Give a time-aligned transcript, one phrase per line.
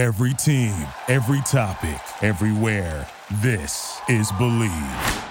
[0.00, 0.74] Every team,
[1.08, 3.06] every topic, everywhere.
[3.42, 5.24] This is Bleav.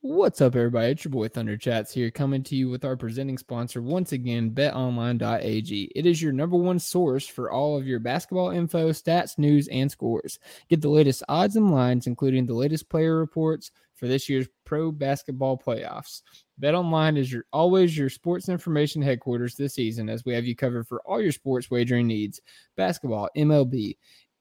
[0.00, 0.92] What's up, everybody?
[0.92, 4.52] It's your boy Thunder Chats here, coming to you with our presenting sponsor once again,
[4.52, 5.92] betonline.ag.
[5.94, 9.90] It is your number one source for all of your basketball info, stats, news, and
[9.90, 10.38] scores.
[10.70, 14.90] Get the latest odds and lines, including the latest player reports for this year's pro
[14.90, 16.22] basketball playoffs.
[16.62, 20.86] BetOnline is your always your sports information headquarters this season, as we have you covered
[20.86, 22.40] for all your sports wagering needs:
[22.76, 23.96] basketball, MLB,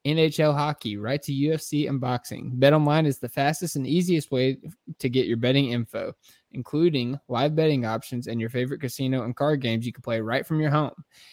[0.06, 2.54] NHL hockey, right to UFC and boxing.
[2.60, 4.58] BetOnline is the fastest and easiest way
[5.00, 6.14] to get your betting info,
[6.52, 10.46] including live betting options and your favorite casino and card games you can play right
[10.46, 10.92] from your home.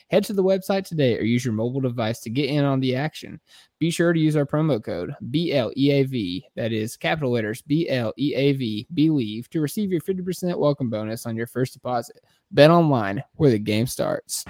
[0.09, 2.95] Head to the website today or use your mobile device to get in on the
[2.95, 3.41] action.
[3.80, 9.61] Be sure to use our promo code BLEAV, that is capital letters BLEAV, believe, to
[9.61, 12.21] receive your 50% welcome bonus on your first deposit.
[12.52, 14.45] Bet online where the game starts.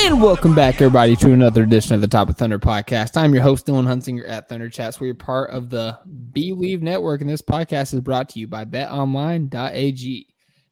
[0.00, 3.16] And welcome back, everybody, to another edition of the Top of Thunder podcast.
[3.16, 4.98] I'm your host, Dylan Hunsinger at Thunder Chats.
[4.98, 10.26] We're part of the Bleav Network, and this podcast is brought to you by betonline.ag.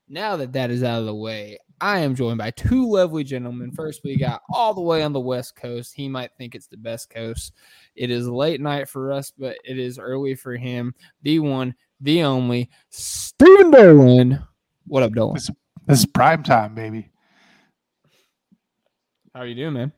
[0.08, 3.72] Now that that is out of the way, I am joined by two lovely gentlemen.
[3.72, 5.92] First, we got all the way on the West Coast.
[5.94, 7.52] He might think it's the best coast.
[7.94, 10.94] It is late night for us, but it is early for him.
[11.22, 14.42] The one, the only, Stephen Dolan.
[14.86, 15.12] What up?
[15.34, 15.50] This,
[15.86, 17.10] this is prime time, baby.
[19.34, 19.92] How are you doing, man?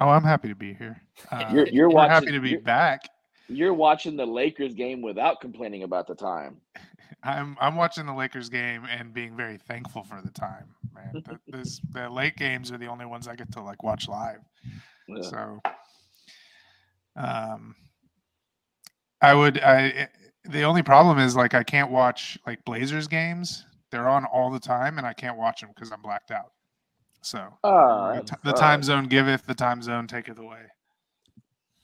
[0.00, 1.00] Oh, I'm happy to be here.
[1.30, 3.08] Uh, You're- you're we're watching- happy to be you're- back.
[3.48, 6.60] You're watching the Lakers game without complaining about the time.
[7.24, 11.12] I'm I'm watching the Lakers game and being very thankful for the time, man.
[11.12, 14.40] The, this the late games are the only ones I get to like watch live.
[15.06, 15.22] Yeah.
[15.22, 15.60] So,
[17.16, 17.76] um,
[19.20, 20.08] I would I
[20.44, 23.64] the only problem is like I can't watch like Blazers games.
[23.92, 26.50] They're on all the time, and I can't watch them because I'm blacked out.
[27.20, 30.62] So Ah, the, t- the time zone giveth, the time zone taketh away.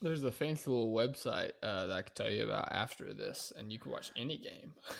[0.00, 3.72] There's a fancy little website uh, that I could tell you about after this, and
[3.72, 4.72] you can watch any game.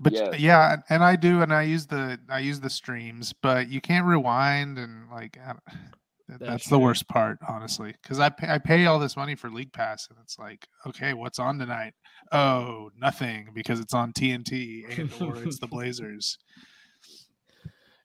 [0.00, 0.38] But Yes.
[0.38, 4.06] yeah, and I do, and I use the I use the streams, but you can't
[4.06, 5.97] rewind, and like I don't- that-
[6.28, 9.50] That's that's the worst part, honestly, because I pay, I pay all this money for
[9.50, 11.94] League Pass, and it's like, okay, what's on tonight?
[12.32, 16.38] Oh, nothing, because it's on TNT and or it's the Blazers.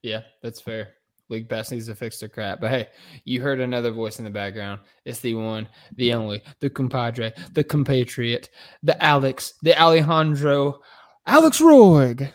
[0.01, 0.93] Yeah, that's fair.
[1.29, 2.61] League Pass needs to fix their crap.
[2.61, 2.87] But hey,
[3.25, 4.81] you heard another voice in the background.
[5.03, 8.49] It's the one, the only, the compadre, the compatriot,
[8.83, 10.79] the Alex, the Alejandro,
[11.25, 12.31] Alex Roig.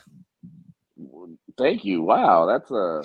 [1.57, 2.03] Thank you.
[2.03, 3.03] Wow, that's a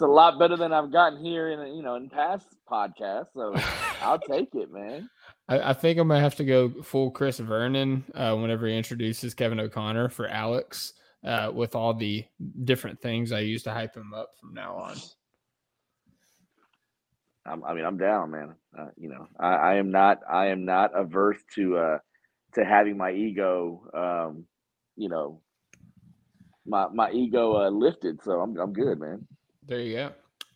[0.00, 3.34] it's a lot better than I've gotten here in you know in past podcasts.
[3.34, 3.54] So
[4.00, 5.10] I'll take it, man.
[5.46, 9.34] I, I think I'm gonna have to go full Chris Vernon uh, whenever he introduces
[9.34, 12.24] Kevin O'Connor for Alex, uh, with all the
[12.64, 14.96] different things I use to hype him up from now on.
[17.44, 18.54] I'm, I mean, I'm down, man.
[18.78, 21.98] Uh, you know, I, I am not I am not averse to uh
[22.54, 24.46] to having my ego, um,
[24.96, 25.42] you know,
[26.64, 28.22] my my ego uh, lifted.
[28.24, 29.26] So I'm I'm good, man.
[29.66, 30.12] There you go.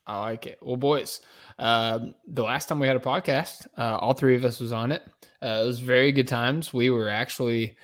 [0.07, 0.59] I like it.
[0.61, 1.21] Well, boys,
[1.59, 4.93] um, the last time we had a podcast, uh, all three of us was on
[4.93, 5.03] it.
[5.43, 6.73] Uh, it was very good times.
[6.73, 7.77] We were actually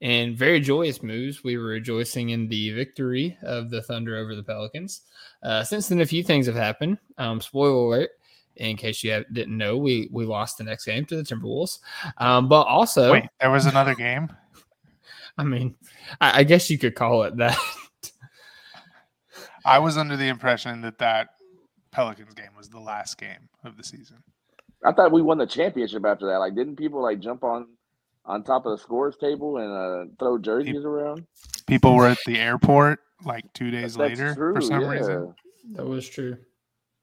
[0.00, 1.44] in very joyous moods.
[1.44, 5.02] We were rejoicing in the victory of the Thunder over the Pelicans.
[5.42, 6.98] Uh, since then, a few things have happened.
[7.16, 8.10] Um, spoiler alert.
[8.56, 11.78] In case you have, didn't know, we we lost the next game to the Timberwolves.
[12.16, 14.28] Um, but also, Wait, there was another game.
[15.38, 15.76] I mean,
[16.20, 17.56] I, I guess you could call it that.
[19.64, 21.28] I was under the impression that that
[21.90, 24.22] Pelicans game was the last game of the season.
[24.84, 26.38] I thought we won the championship after that.
[26.38, 27.66] Like, didn't people like jump on
[28.24, 31.26] on top of the scores table and uh, throw jerseys around?
[31.66, 34.88] People were at the airport like two days That's later true, for some yeah.
[34.88, 35.34] reason.
[35.72, 36.36] That was true.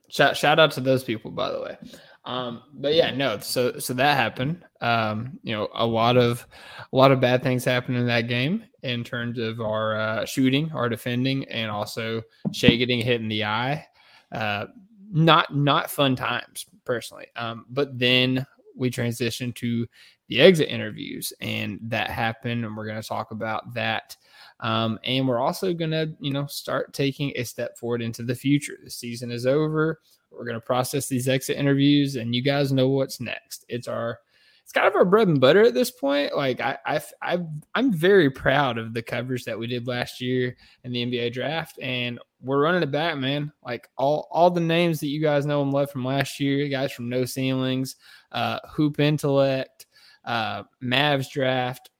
[0.09, 1.77] Shout shout out to those people, by the way.
[2.25, 3.37] Um, but yeah, no.
[3.39, 4.65] So so that happened.
[4.81, 6.45] Um, you know, a lot of
[6.91, 10.71] a lot of bad things happened in that game in terms of our uh, shooting,
[10.73, 13.85] our defending, and also Shai getting hit in the eye.
[14.31, 14.65] Uh,
[15.11, 17.27] not not fun times personally.
[17.35, 18.45] Um, but then
[18.75, 19.87] we transitioned to
[20.27, 24.17] the exit interviews, and that happened, and we're going to talk about that.
[24.59, 28.33] Um, and we're also going to, you know, start taking a step forward into the
[28.33, 28.77] future.
[28.83, 29.99] The season is over.
[30.37, 33.65] We're gonna process these exit interviews, and you guys know what's next.
[33.69, 34.19] It's our
[34.65, 36.35] it's kind of our bread and butter at this point.
[36.35, 37.37] Like I, I, I
[37.75, 41.77] I'm very proud of the coverage that we did last year in the NBA draft,
[41.79, 43.51] and we're running it back, man.
[43.63, 46.91] Like all all the names that you guys know and love from last year, guys
[46.91, 47.95] from No Ceilings,
[48.31, 49.85] uh, Hoop Intellect,
[50.25, 51.91] uh, Mavs draft,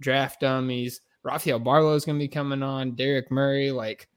[0.00, 1.02] draft dummies.
[1.24, 2.94] Rafael Barlowe is going to be coming on.
[2.94, 4.08] Derek Murray, like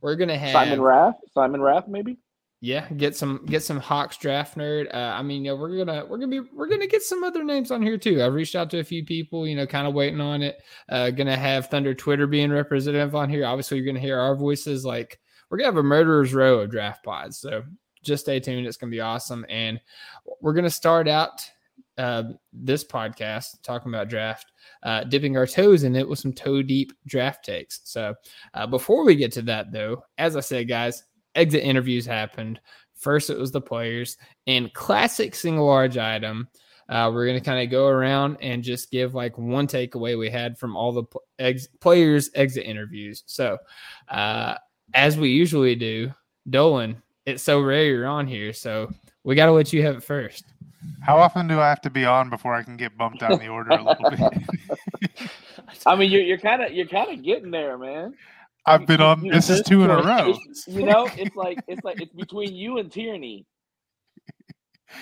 [0.00, 2.16] we're going to have Simon Raff, Simon Raff, maybe.
[2.60, 4.92] Yeah, get some get some Hawks draft nerd.
[4.92, 7.44] Uh, I mean, you know, we're gonna we're gonna be we're gonna get some other
[7.44, 8.22] names on here too.
[8.22, 10.62] I've reached out to a few people, you know, kind of waiting on it.
[10.88, 13.44] Uh, gonna have Thunder Twitter being representative on here.
[13.44, 14.86] Obviously, you're gonna hear our voices.
[14.86, 15.20] Like
[15.50, 17.38] we're gonna have a murderer's row of draft pods.
[17.38, 17.62] So
[18.02, 18.66] just stay tuned.
[18.66, 19.78] It's gonna be awesome, and
[20.40, 21.42] we're gonna start out
[21.98, 22.24] uh,
[22.54, 24.52] this podcast talking about draft,
[24.82, 27.80] uh, dipping our toes in it with some toe deep draft takes.
[27.84, 28.14] So
[28.54, 31.04] uh, before we get to that, though, as I said, guys,
[31.36, 32.60] exit interviews happened.
[32.94, 34.16] First, it was the players,
[34.46, 36.48] and classic single large item.
[36.88, 40.30] Uh, we're going to kind of go around and just give like one takeaway we
[40.30, 43.24] had from all the pl- ex- players' exit interviews.
[43.26, 43.58] So,
[44.08, 44.54] uh,
[44.94, 46.12] as we usually do,
[46.48, 48.88] Dolan, it's so rare you're on here, so
[49.24, 50.44] we got to let you have it first.
[51.00, 53.48] How often do I have to be on before I can get bumped down the
[53.48, 55.30] order a little bit?
[55.86, 58.14] I mean, you're you're kind of you're kind of getting there, man.
[58.66, 59.20] I've been on.
[59.28, 60.36] This is two in a row.
[60.66, 63.46] You know, it's like it's like it's between you and Tierney.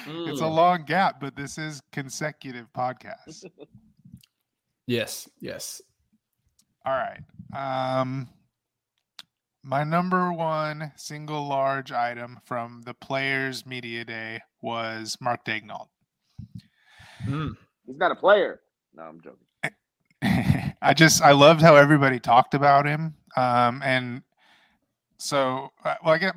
[0.07, 0.55] It's a Mm.
[0.55, 3.45] long gap, but this is consecutive podcasts.
[4.87, 5.81] Yes, yes.
[6.85, 7.21] All right.
[7.57, 8.29] Um,
[9.63, 15.89] my number one single large item from the Players Media Day was Mark Daigneault.
[17.27, 17.53] Mm.
[17.87, 18.61] He's not a player.
[18.95, 19.47] No, I'm joking.
[20.85, 23.15] I just I loved how everybody talked about him.
[23.37, 24.23] Um, and
[25.17, 26.35] so uh, well, I get.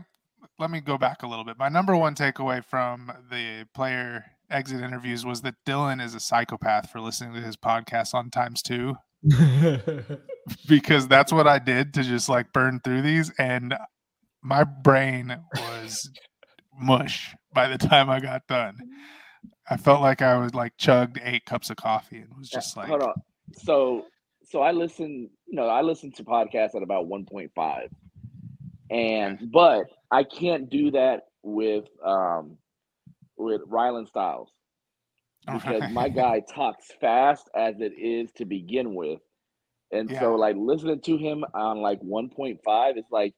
[0.60, 1.60] Let me go back a little bit.
[1.60, 6.90] My number one takeaway from the player exit interviews was that Dylan is a psychopath
[6.90, 8.96] for listening to his podcast on times two
[10.68, 13.76] because that's what I did to just like burn through these, and
[14.42, 16.10] my brain was
[16.80, 18.78] mush by the time I got done.
[19.70, 22.78] I felt like I was like chugged eight cups of coffee and was Yeah, just
[22.78, 23.14] like, hold on.
[23.64, 24.06] So
[24.50, 25.30] so I listen.
[25.46, 27.88] You know, I listen to podcasts at about 1.5,
[28.90, 32.58] and but I can't do that with um
[33.38, 34.50] with Rylan Stiles
[35.52, 39.20] because my guy talks fast as it is to begin with.
[39.92, 42.58] And so like listening to him on like 1.5,
[42.98, 43.34] it's like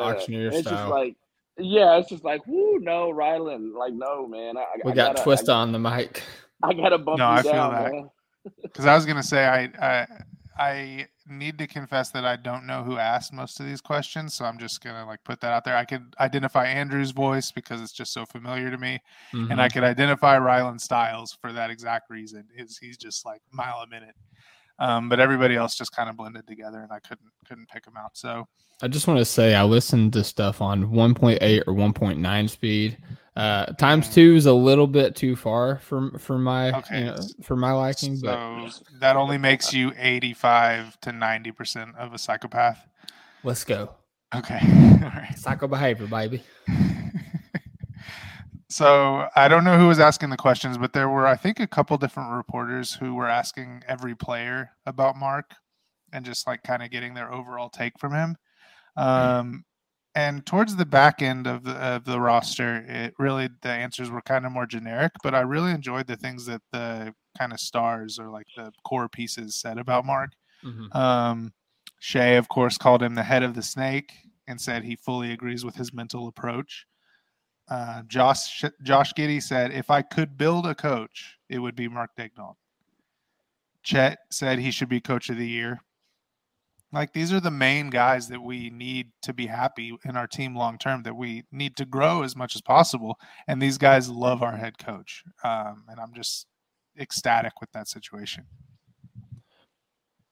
[0.00, 1.16] Auctioneer it's just like
[1.58, 3.74] yeah, it's just like whoo no, Rylan.
[3.74, 4.56] Like no man.
[4.56, 6.22] I, we I got gotta, twist I, on the mic.
[6.62, 7.92] I gotta bump No, you I feel that.
[7.92, 8.10] man.
[8.62, 10.06] because I was gonna say I, I
[10.58, 14.44] I need to confess that I don't know who asked most of these questions, so
[14.44, 15.76] I'm just gonna like put that out there.
[15.76, 19.00] I could identify Andrew's voice because it's just so familiar to me,
[19.50, 19.72] and I Mhm.
[19.72, 22.44] could identify Rylan Stiles for that exact reason.
[22.56, 24.14] Is he's just like mile a minute.
[24.80, 27.94] Um, but everybody else just kind of blended together, and I couldn't couldn't pick them
[27.96, 28.16] out.
[28.16, 28.48] So
[28.82, 32.96] I just want to say I listened to stuff on 1.8 or 1.9 speed.
[33.36, 37.16] Uh, times two is a little bit too far for for my Okay, you know,
[37.42, 42.18] for my liking, but so that only makes you 85 to 90 percent of a
[42.18, 42.86] psychopath.
[43.44, 43.94] let's go.
[44.34, 44.60] Okay,
[45.02, 45.34] all right.
[45.36, 46.42] Psycho behavior, baby.
[48.70, 51.66] So I don't know who was asking the questions, but there were, I think, a
[51.66, 55.54] couple different reporters who were asking every player about Mark
[56.12, 58.36] and just like kind of getting their overall take from him.
[58.96, 59.64] Um,
[60.14, 64.22] and towards the back end of the, of the roster, it really the answers were
[64.22, 68.18] kind of more generic, but I really enjoyed the things that the kind of stars
[68.18, 70.32] or like the core pieces said about Mark.
[70.64, 70.94] Mhm.
[70.94, 71.52] Um,
[71.98, 74.12] Shai, of course, called him the head of the snake
[74.46, 76.86] and said he fully agrees with his mental approach.
[77.70, 82.10] Uh, Josh Josh Giddey said, "If I could build a coach, it would be Mark
[82.18, 82.56] Daigneault."
[83.82, 85.80] Chet said he should be coach of the year.
[86.92, 90.56] Like these are the main guys that we need to be happy in our team
[90.56, 91.04] long term.
[91.04, 94.76] That we need to grow as much as possible, and these guys love our head
[94.76, 96.46] coach, um, and I'm just
[96.98, 98.44] ecstatic with that situation.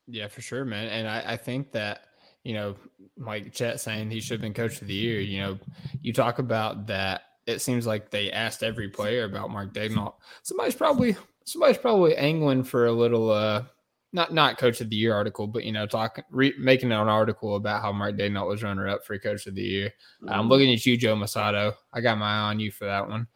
[0.09, 0.89] Yeah, for sure, man.
[0.89, 2.01] And I, I think that,
[2.43, 2.77] you know,
[3.19, 5.59] like Chet saying he should have been coach of the year, you know,
[6.01, 7.23] you talk about that.
[7.49, 10.15] It seems like they asked every player about Mark Daigneault.
[10.43, 13.65] Somebody's probably somebody's probably angling for a little uh
[14.13, 17.57] not not coach of the year article, but you know, talking re, making an article
[17.57, 19.93] about how Mark Daigneault was runner up for coach of the year.
[20.29, 21.75] I'm looking at you, Joe Mussatto.
[21.93, 23.27] I got my eye on you for that one.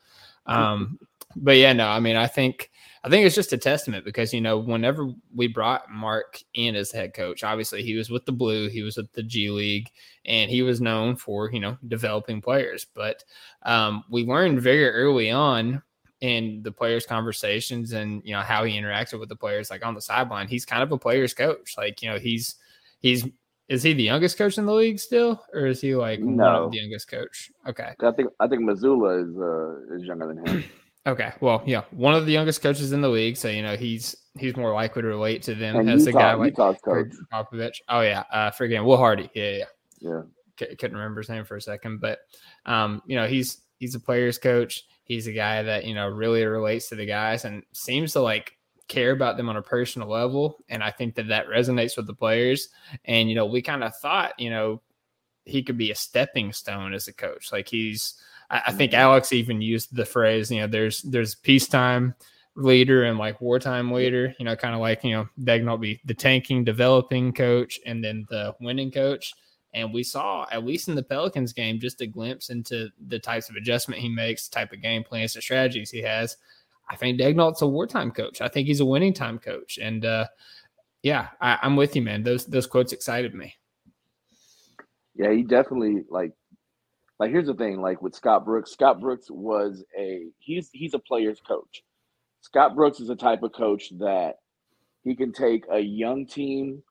[0.44, 0.98] Um,
[1.36, 2.70] but yeah, no, I mean, I think
[3.04, 6.92] I think it's just a testament because you know whenever we brought Mark in as
[6.92, 9.88] head coach, obviously he was with the Blue, he was with the G League,
[10.24, 12.86] and he was known for you know developing players.
[12.94, 13.24] But
[13.64, 15.82] um, we learned very early on
[16.20, 19.94] in the players' conversations and you know how he interacted with the players, like on
[19.94, 21.74] the sideline, he's kind of a players' coach.
[21.76, 22.54] Like you know he's
[23.00, 23.26] he's
[23.68, 26.64] is he the youngest coach in the league still, or is he like one No.
[26.66, 27.50] of the youngest coach?
[27.66, 27.94] Okay.
[28.00, 30.64] I think I think Mazzulla is uh, is younger than him.
[31.04, 34.16] Okay, well, yeah, one of the youngest coaches in the league, so you know he's
[34.38, 37.08] he's more likely to relate to them And as a guy like Utah's coach.
[37.32, 37.80] Popovich.
[37.88, 39.28] Oh yeah, uh, freaking Will Hardy.
[39.34, 39.64] Yeah, yeah, yeah.
[40.00, 40.22] Yeah.
[40.58, 42.20] C- couldn't remember his name for a second, but
[42.66, 44.84] um, you know he's he's a player's coach.
[45.04, 48.56] He's a guy that you know really relates to the guys and seems to like
[48.86, 50.58] care about them on a personal level.
[50.68, 52.68] And I think that that resonates with the players.
[53.06, 54.82] And you know we kind of thought you know
[55.44, 57.50] he could be a stepping stone as a coach.
[57.50, 58.14] Like he's,
[58.52, 62.14] I, I think Alex even used the phrase, you know, there's there's peacetime
[62.54, 64.34] leader and like wartime leader.
[64.38, 68.26] You know, kind of like you know Daigneault be the tanking, developing coach, and then
[68.28, 69.34] the winning coach.
[69.74, 73.48] And we saw, at least in the Pelicans game, just a glimpse into the types
[73.48, 76.36] of adjustment he makes, type of game plans, the strategies he has.
[76.90, 78.42] I think Daigneault's a wartime coach.
[78.42, 79.78] I think he's a winning time coach.
[79.80, 80.26] And uh,
[81.02, 82.22] yeah, I, I'm with you, man.
[82.22, 83.54] Those those quotes excited me.
[85.14, 86.32] Yeah, he definitely like
[87.22, 90.98] like here's the thing, like with Scott Brooks, Scott Brooks was a he's he's a
[90.98, 91.84] player's coach.
[92.40, 94.38] Scott Brooks is a type of coach that
[95.04, 96.82] he can take a young team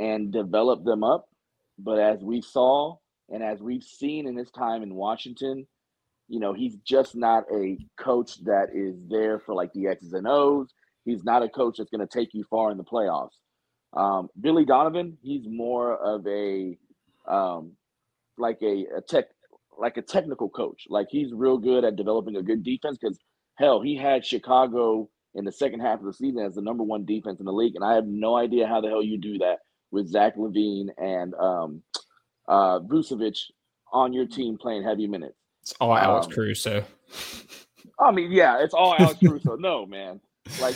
[0.00, 1.28] and develop them up.
[1.78, 2.96] But as we saw
[3.28, 5.68] and as we've seen in his time in Washington,
[6.26, 10.26] you know, he's just not a coach that is there for like the X's and
[10.26, 10.74] O's.
[11.04, 13.38] He's not a coach that's going to take you far in the playoffs.
[13.96, 16.76] Um, Billy Donovan, he's more of a
[17.28, 17.74] um,
[18.38, 19.26] like a, a tech
[19.78, 20.84] like a technical coach.
[20.88, 23.18] Like he's real good at developing a good defense because
[23.56, 27.04] hell, he had Chicago in the second half of the season as the number one
[27.04, 29.58] defense in the league, and I have no idea how the hell you do that
[29.90, 31.82] with Zach LaVine and um,
[32.48, 33.38] uh, Vucevic
[33.92, 35.36] on your team playing heavy minutes.
[35.62, 36.84] It's all Alex Um, Caruso.
[37.98, 39.56] I mean, yeah, it's all Alex Caruso.
[39.56, 40.20] No, man.
[40.60, 40.74] Like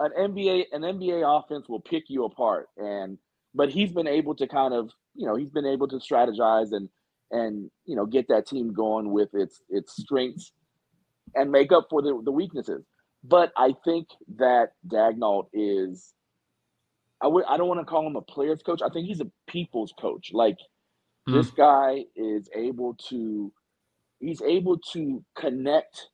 [0.00, 2.68] an NBA, an NBA offense will pick you apart.
[2.76, 3.18] And
[3.54, 6.88] but he's been able to kind of, you know, he's been able to strategize and
[7.32, 10.52] and you know get that team going with its its strengths
[11.34, 12.84] and make up for the, the weaknesses.
[13.24, 14.08] But I think
[14.38, 16.14] that Daigneault is
[17.22, 18.82] I would I don't want to call him a player's coach.
[18.82, 20.30] I think he's a people's coach.
[20.32, 20.58] Like
[21.26, 21.42] Hmm.
[21.42, 23.52] this guy is able to
[24.20, 26.08] he's able to connect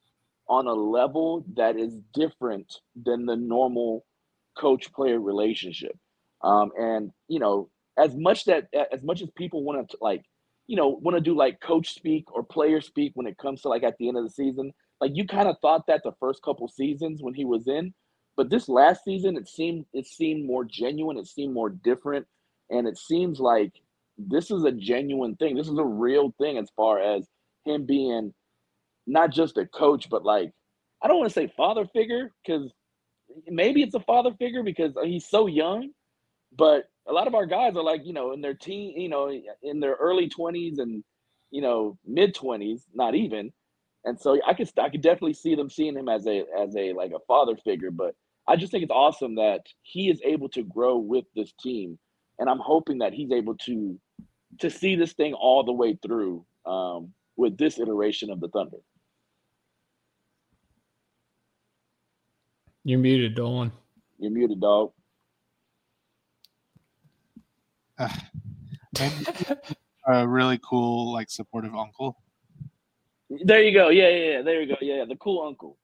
[0.48, 2.72] on a level that is different
[3.04, 4.04] than the normal
[4.58, 5.96] coach player relationship.
[6.42, 10.24] Um, and you know, as much that as much as people want to like,
[10.66, 13.68] you know, want to do like coach speak or player speak when it comes to
[13.68, 16.42] like at the end of the season, like you kind of thought that the first
[16.42, 17.92] couple seasons when he was in,
[18.36, 22.26] but this last season it seemed it seemed more genuine, it seemed more different,
[22.70, 23.72] and it seems like
[24.16, 25.56] this is a genuine thing.
[25.56, 27.26] This is a real thing as far as
[27.64, 28.32] him being
[29.06, 30.52] not just a coach, but like
[31.02, 32.72] I don't want to say father figure because
[33.46, 35.90] maybe it's a father figure because he's so young,
[36.56, 39.30] but a lot of our guys are like you know in their teen, you know,
[39.62, 41.04] in their early twenties and
[41.50, 43.52] you know mid twenties, not even.
[44.04, 46.92] And so I could I could definitely see them seeing him as a as a
[46.92, 48.14] like a father figure, but
[48.46, 51.98] I just think it's awesome that he is able to grow with this team,
[52.38, 53.98] and I'm hoping that he's able to
[54.60, 58.78] to see this thing all the way through um, with this iteration of the Thunder.
[62.84, 63.72] You're muted, Dolan.
[64.18, 64.92] You're muted, dog.
[67.36, 67.83] And
[70.06, 72.16] a really cool, like supportive uncle.
[73.30, 73.88] There you go.
[73.88, 74.42] Yeah, yeah, yeah.
[74.42, 74.76] There you go.
[74.80, 75.04] Yeah, yeah.
[75.08, 75.78] The cool uncle,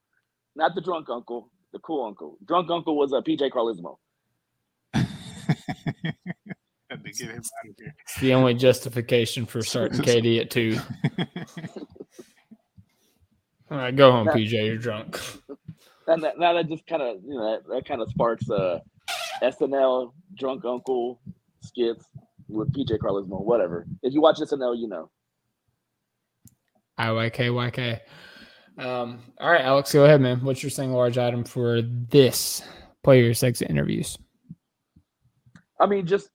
[0.55, 1.51] not the drunk uncle.
[1.73, 2.37] The cool uncle.
[2.47, 3.97] Drunk uncle was a PJ Carlesimo.
[4.95, 5.05] Had
[7.05, 7.95] to get him out of here.
[8.01, 10.79] It's the only justification for starting KD at two.
[13.71, 14.53] All right, go home, That- PJ.
[14.53, 15.21] You're drunk.
[16.09, 18.81] And that, now that just kind of you know that, that kind of sparks uh
[19.43, 21.21] SNL drunk uncle
[21.63, 22.05] skits
[22.49, 23.43] with PJ Carlesimo.
[23.45, 23.87] Whatever.
[24.03, 25.11] If you watch SNL, you know.
[26.99, 28.01] IYKYK.
[28.79, 30.43] Um, all right, Alex, go ahead, man.
[30.45, 32.63] What's your single large item for this
[33.03, 34.17] players exit interviews?
[35.79, 36.31] I mean, just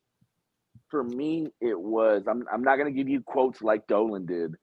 [0.90, 2.24] for me, it was.
[2.28, 2.46] I'm.
[2.52, 4.56] I'm not gonna give you quotes like Dolan did,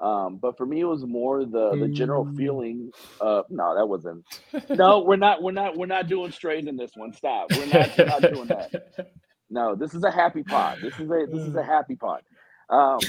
[0.00, 2.36] um, but for me, it was more the the general Mm.
[2.36, 2.90] feeling.
[3.20, 4.24] Uh, no, that wasn't.
[4.70, 5.42] No, we're not.
[5.42, 5.76] We're not.
[5.76, 7.12] We're not doing strays in this one.
[7.12, 7.50] Stop.
[7.52, 8.72] We're not, we're not doing that.
[9.50, 10.78] No, this is a happy pot.
[10.80, 12.22] This is a this is a happy pot.
[12.68, 13.00] Um,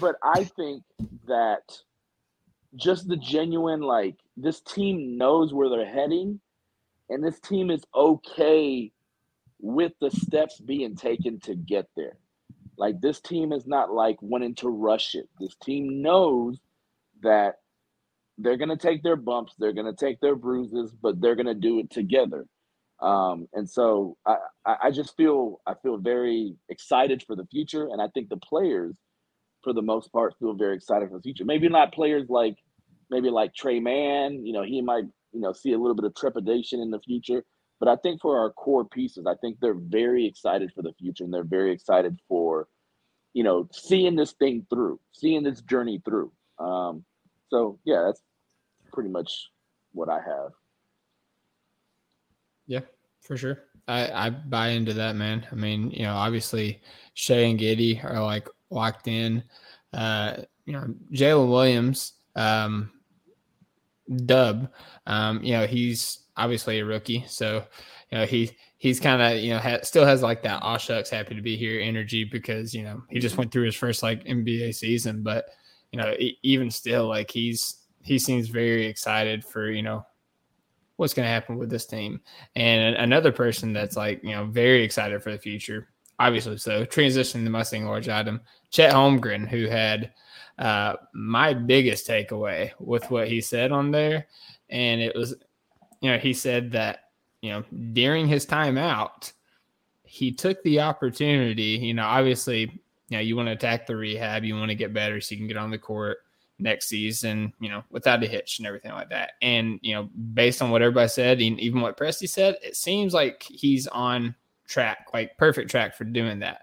[0.00, 0.84] but I think
[1.26, 1.62] that
[2.76, 6.40] just the genuine like this team knows where they're heading,
[7.08, 8.92] and this team is okay
[9.60, 12.18] with the steps being taken to get there.
[12.76, 15.28] Like this team is not like wanting to rush it.
[15.40, 16.58] This team knows
[17.22, 17.56] that
[18.38, 21.46] they're going to take their bumps, they're going to take their bruises, but they're going
[21.46, 22.46] to do it together.
[23.00, 24.36] Um, and so I,
[24.66, 28.96] I just feel I feel very excited for the future, and I think the players,
[29.62, 31.44] for the most part, feel very excited for the future.
[31.44, 32.56] Maybe not players like
[33.10, 34.46] maybe like Tre Mann.
[34.46, 37.44] You know, he might you know see a little bit of trepidation in the future,
[37.80, 41.24] but I think for our core pieces, I think they're very excited for the future,
[41.24, 42.68] and they're very excited for
[43.32, 46.32] you know seeing this thing through, seeing this journey through.
[46.58, 47.04] Um,
[47.50, 48.22] so yeah, that's
[48.92, 49.50] pretty much
[49.92, 50.52] what I have.
[53.24, 53.64] For sure.
[53.88, 55.46] I, I buy into that, man.
[55.50, 56.80] I mean, you know, obviously
[57.14, 59.42] Shai and Giddey are like locked in.
[59.92, 62.90] Uh, you know, Jaylin Williams, um,
[64.26, 64.70] dub,
[65.06, 67.24] um, you know, he's obviously a rookie.
[67.26, 67.64] So,
[68.10, 71.10] you know, he he's kind of, you know, ha- still has like that aw shucks
[71.10, 74.24] happy to be here energy because, you know, he just went through his first like
[74.24, 75.22] NBA season.
[75.22, 75.46] But,
[75.92, 80.04] you know, even still, like he's he seems very excited for, you know,
[80.96, 82.20] what's going to happen with this team.
[82.54, 86.56] And another person that's like, you know, very excited for the future, obviously.
[86.58, 90.12] So transitioning to Mustang large item, Chet Holmgren, who had
[90.58, 94.26] uh, my biggest takeaway with what he said on there.
[94.70, 95.34] And it was,
[96.00, 97.00] you know, he said that,
[97.40, 99.32] you know, during his time out,
[100.04, 102.60] he took the opportunity, you know, obviously,
[103.08, 105.38] you know, you want to attack the rehab, you want to get better so you
[105.38, 106.18] can get on the court
[106.58, 109.32] next season, you know, without a hitch and everything like that.
[109.42, 113.12] And, you know, based on what everybody said, and even what Presti said, it seems
[113.12, 114.34] like he's on
[114.66, 116.60] track, like perfect track for doing that.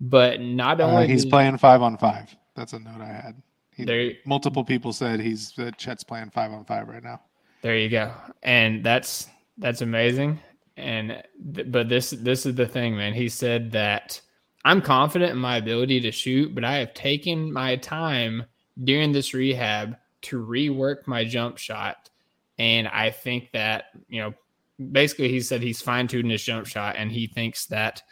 [0.00, 2.34] But not Uh, only he's did- playing five on five.
[2.54, 3.42] That's a note I had.
[3.74, 7.22] He, There- multiple people said he's that Chet's playing five on five right now.
[7.62, 8.12] There you go.
[8.42, 10.40] And that's that's amazing.
[10.76, 11.22] And
[11.54, 13.14] th- but this this is the thing, man.
[13.14, 14.20] He said that
[14.64, 18.44] I'm confident in my ability to shoot, but I have taken my time
[18.82, 22.10] during this rehab to rework my jump shot.
[22.58, 24.34] And I think that, you know,
[24.90, 28.02] basically he said he's fine tuning his jump shot and he thinks that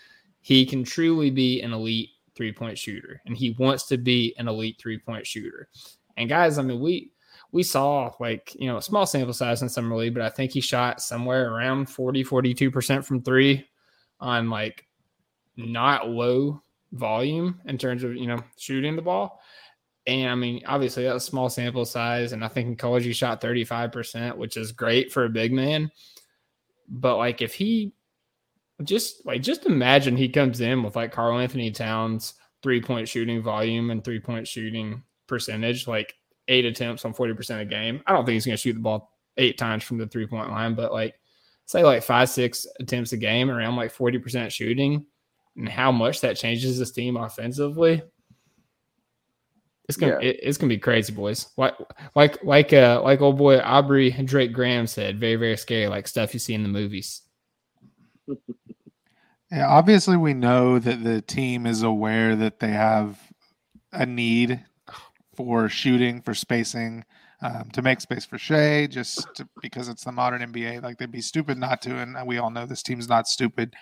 [0.40, 4.48] he can truly be an elite three point shooter and he wants to be an
[4.48, 5.68] elite three point shooter.
[6.16, 7.12] And guys, I mean, we
[7.52, 10.52] we saw like, you know, a small sample size in summer league, but I think
[10.52, 13.66] he shot somewhere around 40, 42% from three
[14.20, 14.86] on like
[15.56, 19.39] not low volume in terms of, you know, shooting the ball.
[20.06, 22.32] And I mean, obviously that's was small sample size.
[22.32, 25.90] And I think in college he shot 35%, which is great for a big man.
[26.88, 27.92] But like if he
[28.82, 33.90] just like just imagine he comes in with like Karl-Anthony Towns three point shooting volume
[33.90, 36.14] and three point shooting percentage, like
[36.48, 38.02] eight attempts on 40% a game.
[38.06, 40.74] I don't think he's gonna shoot the ball eight times from the three point line,
[40.74, 41.14] but like
[41.66, 45.06] say like five, six attempts a game around like 40% shooting
[45.56, 48.02] and how much that changes this team offensively.
[49.90, 50.28] It's gonna Yeah.
[50.30, 51.48] it- it's gonna be crazy, boys.
[51.56, 51.74] Like
[52.14, 56.32] like like uh like old boy Aubrey Drake Graham said, very, very scary, like stuff
[56.32, 57.22] you see in the movies.
[59.52, 63.18] Yeah, obviously we know that the team is aware that they have
[63.92, 64.64] a need
[65.34, 67.04] for shooting, for spacing,
[67.42, 70.84] um, to make space for Shai, just to, because it's the modern NBA.
[70.84, 73.74] Like they'd be stupid not to, and we all know this team's not stupid.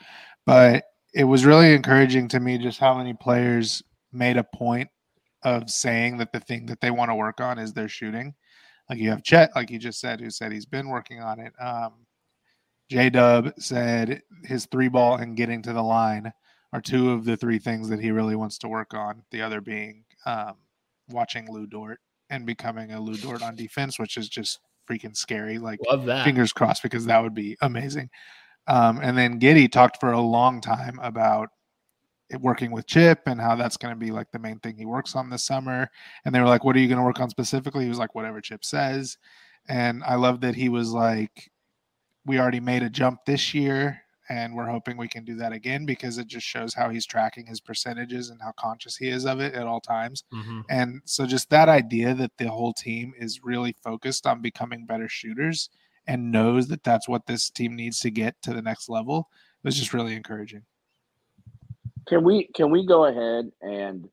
[0.46, 4.88] But it was really encouraging to me just how many players made a point
[5.42, 8.34] of saying that the thing that they want to work on is their shooting.
[8.88, 11.52] Like you have Chet, like you just said, who said he's been working on it.
[11.60, 12.06] Um,
[12.90, 16.32] J Dub said his three ball and getting to the line
[16.72, 19.22] are two of the three things that he really wants to work on.
[19.30, 20.54] The other being um,
[21.10, 25.58] watching Lu Dort and becoming a Lu Dort on defense, which is just freaking scary.
[25.58, 26.24] Like Love that.
[26.24, 28.08] fingers crossed because that would be amazing.
[28.66, 31.48] Um, and then Giddey talked for a long time about
[32.40, 35.16] working with Chip and how that's going to be like the main thing he works
[35.16, 35.90] on this summer.
[36.24, 38.14] And they were like, "What are you going to work on specifically?" He was like,
[38.14, 39.16] "Whatever Chip says."
[39.68, 41.50] And I love that he was like,
[42.24, 45.86] "We already made a jump this year." And we're hoping we can do that again
[45.86, 49.40] because it just shows how he's tracking his percentages and how conscious he is of
[49.40, 50.22] it at all times.
[50.34, 50.64] Mhm.
[50.68, 55.08] And so just that idea that the whole team is really focused on becoming better
[55.08, 55.70] shooters
[56.06, 59.30] and knows that that's what this team needs to get to the next level
[59.62, 60.66] was just really encouraging.
[62.08, 64.08] Can we can we go ahead and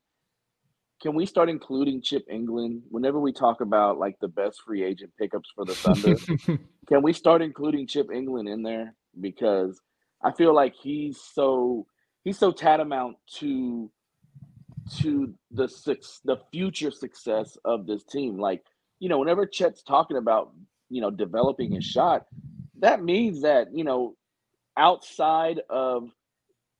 [1.00, 5.12] can we start including Chip Engelland whenever we talk about like the best free agent
[5.18, 6.16] pickups for the Thunder?
[6.86, 9.80] can we start including Chip Engelland in there because
[10.22, 11.86] I feel like he's so
[12.24, 13.90] he's so tantamount to
[14.98, 18.38] to the six the future success of this team.
[18.38, 18.62] Like
[18.98, 20.52] you know, whenever Chet's talking about
[20.88, 22.26] you know developing his shot,
[22.80, 24.16] that means that you know
[24.76, 26.10] outside of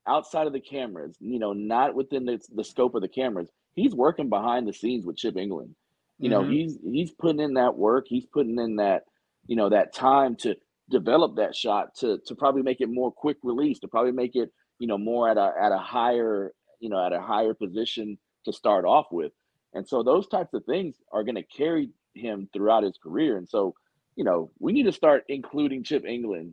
[0.06, 3.94] outside of the cameras, you know, not within the, the scope of the cameras, he's
[3.94, 5.74] working behind the scenes with Chip Engelland.
[6.18, 6.52] You know, Mhm.
[6.52, 8.06] he's he's putting in that work.
[8.08, 9.04] He's putting in that,
[9.46, 10.56] you know, that time to
[10.90, 14.50] develop that shot to to probably make it more quick release, to probably make it,
[14.78, 18.52] you know, more at a at a higher, you know, at a higher position to
[18.52, 19.32] start off with.
[19.74, 23.36] And so those types of things are going to carry him throughout his career.
[23.36, 23.74] And so,
[24.14, 26.52] you know, we need to start including Chip Engelland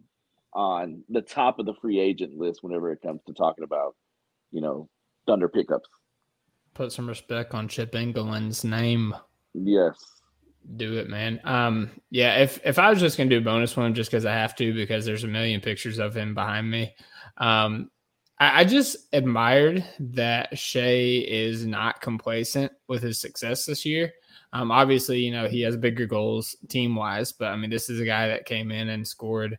[0.54, 3.96] on the top of the free agent list whenever it comes to talking about,
[4.52, 4.90] you know,
[5.28, 5.90] Thunder pickups.
[6.74, 9.16] Put some respect on Chip Engelland's name.
[9.54, 9.98] Yes.
[10.76, 11.42] Do it, man.
[11.44, 12.38] Um, yeah.
[12.38, 14.74] If if I was just gonna do a bonus one, just because I have to,
[14.74, 16.96] because there's a million pictures of him behind me.
[17.38, 17.92] Um,
[18.40, 24.14] I, I just admired that Shai is not complacent with his success this year.
[24.54, 28.00] Um, obviously, you know he has bigger goals team wise, but I mean, this is
[28.00, 29.58] a guy that came in and scored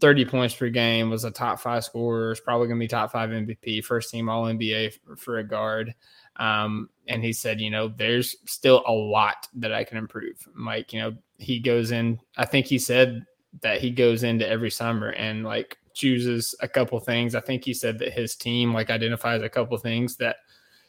[0.00, 3.12] 30 points per game, was a top five scorer, is probably going to be top
[3.12, 5.94] five MVP, first team All NBA for, for a guard.
[6.36, 10.46] Um, and he said, you know, there's still a lot that I can improve.
[10.54, 13.24] Mike, you know, he goes in, I think he said
[13.62, 17.34] that he goes into every summer and like chooses a couple things.
[17.34, 20.36] I think he said that his team like identifies a couple things that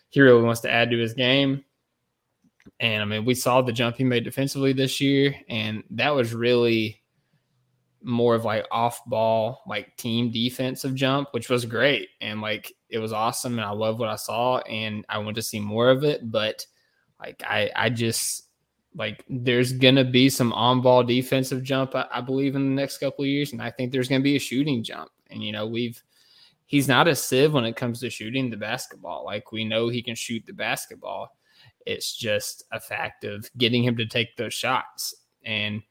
[0.10, 1.66] he really wants to add to his game.
[2.80, 6.34] And I mean, we saw the jump he made defensively this year, and that was
[6.34, 7.01] really
[8.04, 12.10] more of like off ball, like team defensive jump, which was great.
[12.20, 13.54] And like it was awesome.
[13.54, 14.60] And I love what I saw.
[14.60, 16.32] And I want to see more of it.
[16.32, 16.66] But
[17.20, 18.48] like I I just
[18.96, 22.98] like there's gonna be some on ball defensive jump, I, I believe, in the next
[22.98, 23.54] couple of years.
[23.54, 25.10] And I think there's gonna be a shooting jump.
[25.30, 26.02] And you know, we've
[26.66, 29.26] he's not a sieve when it comes to shooting the basketball.
[29.26, 31.38] Like we know he can shoot the basketball.
[31.86, 35.16] It's just a fact of getting him to take those shots.
[35.44, 35.82] And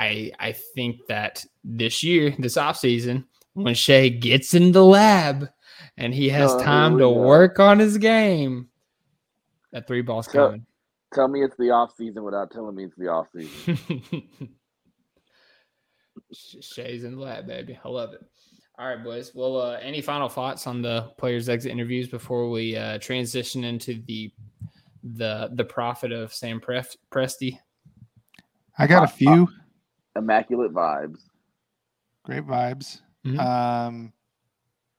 [0.00, 5.48] I I think that this year, this offseason, when Shai gets in the lab
[5.96, 7.12] and he has Oh, time to go.
[7.12, 8.68] work on his game,
[9.72, 10.66] that three ball's So- coming.
[11.12, 14.22] Tell me it's the off season without telling me it's the off season.
[16.32, 17.78] Shai's in the lab, baby.
[17.84, 18.20] I love it.
[18.78, 19.32] All right, boys.
[19.34, 24.00] Well, uh, any final thoughts on the players' exit interviews before we uh, transition into
[24.06, 24.32] the
[25.02, 27.58] the the profit of Sam Pref- Presti?
[28.78, 29.48] I got a few
[30.16, 31.20] Immaculate vibes.
[32.24, 33.00] great vibes.
[33.24, 33.38] Mhm.
[33.38, 34.12] Um,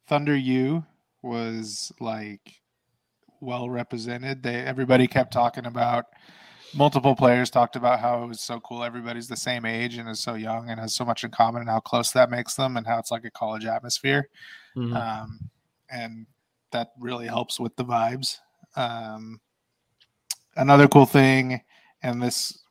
[0.08, 0.84] Thunder U
[1.22, 2.62] was like
[3.40, 4.44] well represented.
[4.44, 6.06] They everybody kept talking about
[6.74, 8.84] multiple players talked about how it was so cool.
[8.84, 11.70] Everybody's the same age and is so young and has so much in common and
[11.70, 14.30] how close that makes them and how it's like a college atmosphere.
[14.76, 14.96] Mhm.
[14.96, 15.50] Um,
[15.90, 16.26] and
[16.72, 18.38] that really helps with the vibes.
[18.76, 19.42] Um,
[20.56, 21.62] another cool thing,
[22.02, 22.64] and this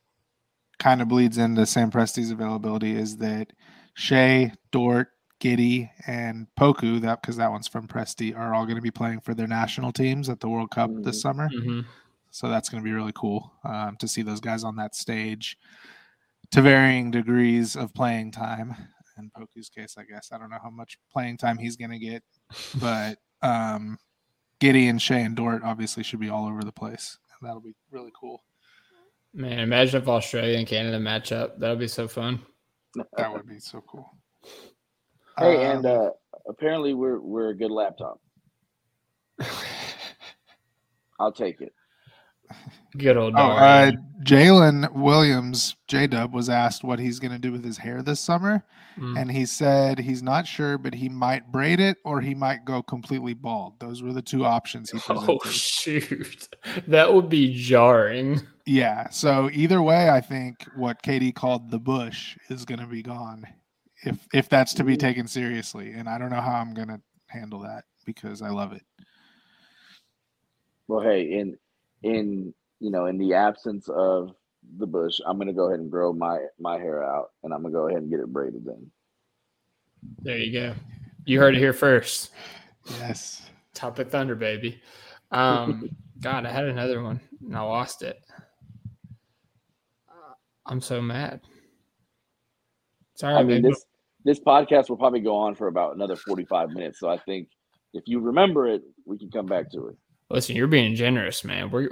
[0.80, 3.52] kind of bleeds into Sam Presti's availability, is that
[3.94, 5.08] Shai, Dort,
[5.40, 9.20] Giddey, and Poku, that because that one's from Presti, are all going to be playing
[9.20, 11.20] for their national teams at the World Cup this Mhm.
[11.22, 11.48] summer.
[11.50, 11.86] Mhm.
[12.32, 15.56] So that's going to be really cool um, to see those guys on that stage
[16.50, 18.74] to varying degrees of playing time.
[19.18, 21.98] In Poku's case, I guess I don't know how much playing time he's going to
[21.98, 22.22] get,
[22.80, 23.98] but um,
[24.60, 27.18] Giddey and Shai and Dort obviously should be all over the place.
[27.40, 28.42] And that'll be really cool.
[29.32, 31.58] Man, imagine if Australia and Canada match up.
[31.60, 32.40] That would be so fun.
[33.16, 34.10] That would be so cool.
[35.38, 36.10] Hey, and Um, uh,
[36.48, 38.20] apparently we're we're a good laptop.
[41.20, 41.72] I'll take it.
[42.96, 43.92] Good old Oh, uh,
[44.24, 48.20] Jalen Williams, J Dub, was asked what he's going to do with his hair this
[48.20, 48.64] summer.
[48.98, 49.20] Mm.
[49.20, 52.82] And he said he's not sure, but he might braid it or he might go
[52.82, 53.78] completely bald.
[53.78, 55.38] Those were the two options he presented.
[55.44, 56.48] Oh shoot,
[56.88, 58.40] that would be jarring.
[58.66, 59.08] yeah.
[59.10, 63.46] So either way, I think what Katie called the bush is going to be gone
[64.02, 65.92] if if that's to be taken seriously.
[65.92, 68.82] And I don't know how I'm going to handle that because I love it.
[70.88, 71.56] Well, hey, in
[72.02, 74.34] in you know, in the absence of
[74.78, 77.72] the bush, I'm gonna go ahead and grow my my hair out, and I'm gonna
[77.72, 78.90] go ahead and get it braided then.
[80.22, 80.74] There you go.
[81.24, 82.30] You heard it here first.
[82.98, 83.42] Yes.
[83.74, 84.80] Topic Thunder, baby.
[85.30, 88.20] Um, God, I had another one and I lost it.
[90.08, 90.34] Uh,
[90.66, 91.40] I'm so mad.
[93.14, 93.68] Sorry, I mean, baby.
[93.68, 93.84] this
[94.24, 97.48] this podcast will probably go on for about another 45 minutes, so I think
[97.94, 99.96] if you remember it, we can come back to it.
[100.30, 101.70] Listen, you're being generous, man.
[101.70, 101.90] We're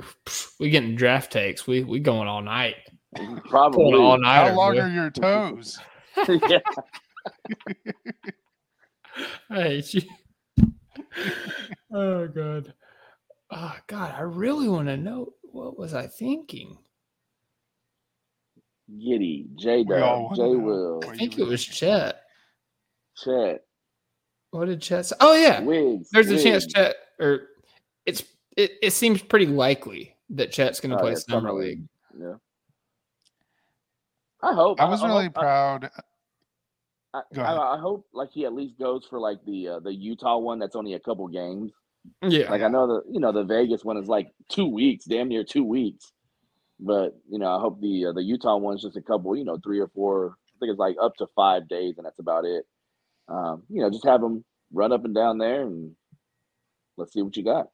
[0.60, 1.66] we getting draft takes.
[1.66, 2.76] We we going all night.
[3.48, 3.84] Probably.
[3.84, 4.48] Pulling all night.
[4.50, 5.78] How long are your toes?
[6.28, 6.60] yeah.
[9.50, 10.02] I hate you.
[11.92, 12.72] oh god.
[13.50, 16.78] Oh god, I really want to know what was I thinking.
[18.90, 21.00] Giddey, J We all Dub, wanna J Will.
[21.08, 21.88] I think it was thinking.
[21.88, 22.20] Chet.
[23.16, 23.64] Chet,
[24.52, 25.16] What did Chet say?
[25.20, 26.08] Oh yeah, Wiggs.
[26.12, 26.72] there's a chance Wiggs.
[26.74, 27.48] Chet or
[28.08, 28.24] it's
[28.56, 31.82] it, it seems pretty likely that Chet's going to Oh, play yeah, summer league.
[32.18, 32.34] Yeah.
[34.42, 34.80] I hope.
[34.80, 35.90] I was hope- really I- proud.
[37.14, 37.76] I, Go I.
[37.76, 40.76] I hope like he at least goes for like the uh, the Utah one that's
[40.76, 41.72] only a couple games.
[42.22, 45.28] Yeah, Like I know the you know the Vegas one is like two weeks, damn
[45.28, 46.12] near two weeks.
[46.78, 49.58] But you know I hope the uh, the Utah one's just a couple, you know,
[49.64, 50.36] three or four.
[50.54, 52.66] I think it's like up to five days, and that's about it.
[53.28, 55.94] Um, you know, just have them run up and down there, and
[56.98, 57.68] let's see what you got.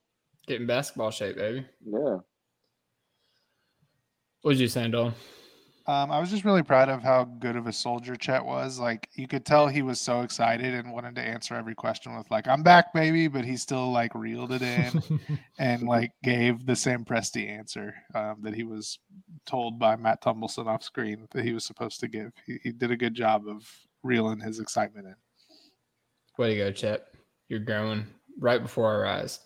[0.47, 1.67] Getting basketball shape, baby.
[1.85, 2.19] Yeah.
[4.43, 5.15] What did you say, Dolan?
[5.87, 8.79] Um, I was just really proud of how good of a soldier Chet was.
[8.79, 12.31] Like you could tell he was so excited and wanted to answer every question with
[12.31, 15.03] like, "I'm back, baby," but he still like reeled it in
[15.59, 18.99] and like gave the Sam Presti answer um, that he was
[19.45, 22.33] told by Matt Tumbleson off screen that he was supposed to give.
[22.47, 23.69] He, he did a good job of
[24.03, 25.17] reeling his excitement in.
[26.39, 27.09] Way to go, Chet.
[27.49, 28.07] You're growing
[28.39, 29.41] right before our eyes.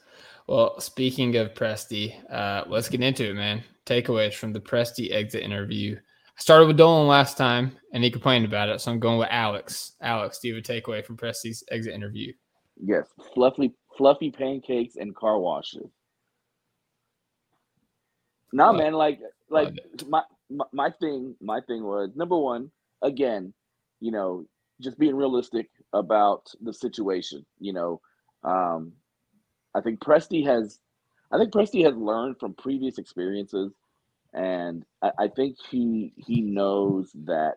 [0.49, 3.63] Well, speaking of Presti, uh, let's get into it, man.
[3.85, 5.95] Takeaways from the Presti exit interview.
[5.95, 9.29] I started with Dolan last time, and he complained about it, so I'm going with
[9.31, 9.93] Alex.
[10.01, 12.33] Alex, do you have a takeaway from Presti's exit interview?
[12.83, 13.09] Yes.
[13.35, 15.91] Fluffy fluffy pancakes and car washes.
[18.53, 18.95] Nah, man.
[18.95, 19.75] Like like
[20.09, 22.71] my, my my thing my thing was number one
[23.03, 23.53] again
[24.01, 24.45] you know
[24.81, 28.01] just being realistic about the situation you know
[28.45, 28.93] um
[29.75, 30.81] i think Presti has
[31.33, 33.73] i think Presti has learned from previous experiences
[34.35, 37.57] and i, I think he he knows that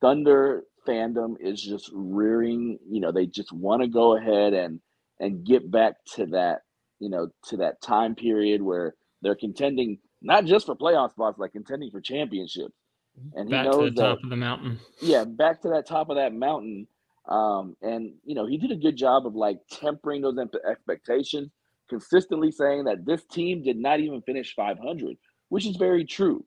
[0.00, 4.80] thunder fandom is just rearing you know they just want to go ahead and
[5.20, 6.62] and get back to that
[6.98, 11.52] you know to that time period where they're contending not just for playoff spots, like
[11.52, 12.74] contending for championships.
[13.20, 13.32] Mhm.
[13.34, 14.78] And he Back to the knows that, top of the mountain.
[15.00, 16.86] yeah, back to that top of that mountain.
[17.28, 21.50] Um, and you know, he did a good job of like tempering those expectations,
[21.88, 25.16] consistently saying that this team did not even finish 500,
[25.48, 26.44] which is very true.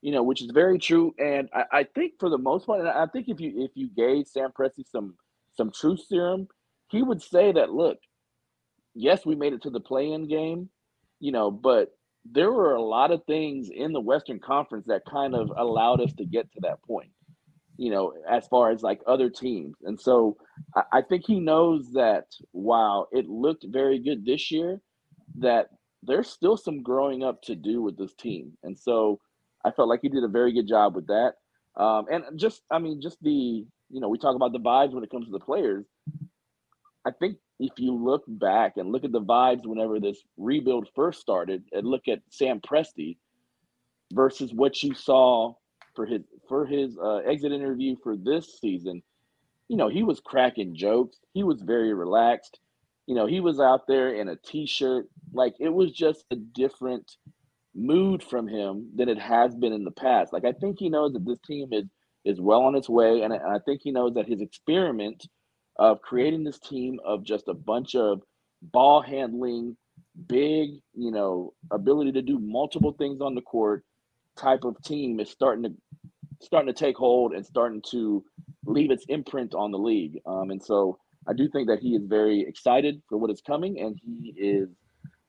[0.00, 1.12] You know, which is very true.
[1.18, 3.90] And I, I think for the most part, and I think if you if you
[3.96, 5.14] gave Sam Presti some
[5.56, 6.48] some truth serum,
[6.88, 7.98] he would say that look,
[8.94, 10.70] yes, we made it to the play-in game,
[11.20, 11.92] you know, but
[12.30, 16.12] there were a lot of things in the Western Conference that kind of allowed us
[16.14, 17.10] to get to that point,
[17.78, 19.76] you know, as far as like other teams.
[19.84, 20.36] And so
[20.92, 24.80] I, think he knows that while it looked very good this year,
[25.36, 25.68] that
[26.02, 28.52] there's still some growing up to do with this team.
[28.64, 29.20] And so
[29.64, 31.34] I felt like he did a very good job with that.
[31.76, 35.04] Um, and just, I mean, just the, you know, we talk about the vibes when
[35.04, 35.86] it comes to the players.
[37.06, 41.20] I think if you look back and look at the vibes whenever this rebuild first
[41.20, 43.18] started, and look at Sam Presti
[44.12, 45.54] versus what you saw
[45.94, 49.02] for his for his uh, exit interview for this season,
[49.68, 51.18] you know he was cracking jokes.
[51.34, 52.58] He was very relaxed.
[53.06, 55.08] You know he was out there in a t-shirt.
[55.32, 57.10] Like it was just a different
[57.74, 60.32] mood from him than it has been in the past.
[60.32, 61.84] Like I think he knows that this team is
[62.24, 65.26] is well on its way, and I think he knows that his experiment
[65.78, 68.20] of creating this team of just a bunch of
[68.60, 69.76] ball handling,
[70.26, 73.84] big, you know, ability to do multiple things on the court
[74.36, 75.72] type of team is starting to
[76.40, 78.24] starting to take hold and starting to
[78.64, 80.20] leave its imprint on the league.
[80.26, 83.80] Um, and so I do think that he is very excited for what is coming,
[83.80, 84.68] and he is,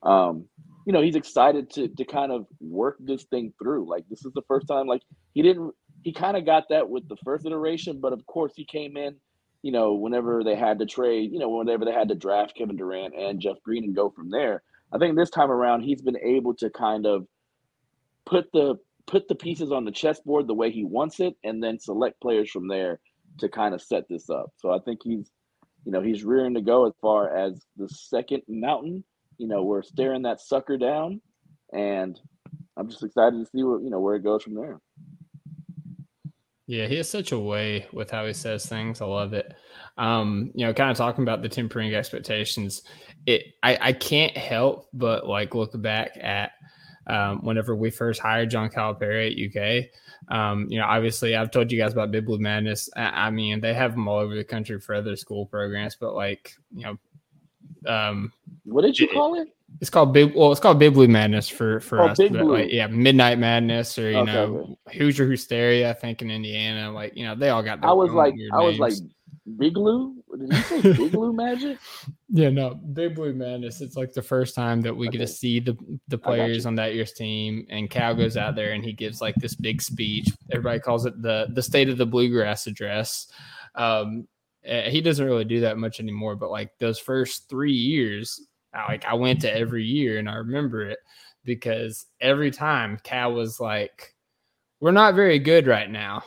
[0.03, 0.45] um,
[0.85, 3.89] you know, he's excited to to kind of work this thing through.
[3.89, 5.01] Like this is the first time, like
[5.33, 8.65] he didn't, he kind of got that with the first iteration, but of course he
[8.65, 9.15] came in
[9.61, 12.77] you know, whenever they had to trade, you know, whenever they had to draft Kevin
[12.77, 14.63] Durant and Jeff Green and go from there.
[14.91, 17.27] I think this time around he's been able to kind of
[18.25, 18.75] put the
[19.09, 22.49] put the pieces on the chessboard the way he wants it and then select players
[22.49, 22.99] from there
[23.39, 24.51] to kind of set this up.
[24.57, 25.31] So I think he's
[25.85, 29.03] you know, he's rearing to go as far as the second mountain.
[29.37, 31.21] You know, we're staring that sucker down
[31.73, 32.19] and
[32.77, 34.79] I'm just excited to see what, you know, where it goes from there.
[36.67, 39.01] Yeah, he has such a way with how he says things.
[39.01, 39.55] I love it.
[39.97, 42.83] Um, you know, kind of talking about the tempering expectations.
[43.25, 46.51] It I, I can't help but like look back at
[47.09, 49.37] um, whenever we first hired John Calipari at
[49.83, 49.89] UK.
[50.35, 52.89] Um, you know, obviously I've told you guys about Big Blue Madness.
[52.95, 56.13] I, I mean, they have them all over the country for other school programs, but
[56.13, 58.31] like, you know, um,
[58.65, 59.47] What did you It- call it?
[59.81, 60.35] it's called big.
[60.35, 62.17] Well, it's called Big Blue Madness for for Oh, us.
[62.17, 62.53] Big but, Blue.
[62.53, 65.89] Like, yeah, Midnight Madness or you Okay, know Hoosier Hysteria.
[65.89, 67.83] I think in Indiana, like you know, they all got.
[67.83, 69.13] I was like I was like names.
[69.57, 70.15] Big Blue?
[70.37, 71.77] Did you say Big Blue Magic?
[72.29, 73.81] yeah, no, Big Blue Madness.
[73.81, 76.93] It's like the first time that we get to see the the players on that
[76.93, 80.27] year's team, and Cal goes out there and he gives like this big speech.
[80.51, 83.31] Everybody calls it the the State of the Bluegrass address.
[83.75, 84.27] Um,
[84.63, 88.39] eh, he doesn't really do that much anymore, but like those first three years,
[88.73, 90.99] I- like I went to every year and I remember it
[91.43, 94.13] because every time Cal was like,
[94.79, 96.23] "We're not very good right now,"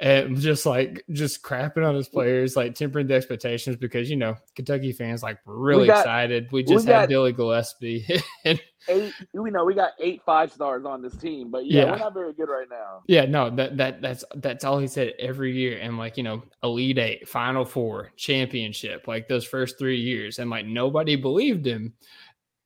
[0.00, 4.36] and just like just crapping on his players, like tempering the expectations because you know
[4.54, 6.48] Kentucky fans like were really got- excited.
[6.52, 10.84] We we just had Billy Gillispie, and Eight, we know we got eight five stars
[10.86, 11.90] on this team, but yeah, Yeah.
[11.90, 13.02] we're not very good right now.
[13.06, 15.78] Yeah, no, that that that's that's all he said every year.
[15.78, 20.38] And like, you know, Elite Eight, Final Four, championship, like those first three years.
[20.38, 21.92] And like nobody believed him.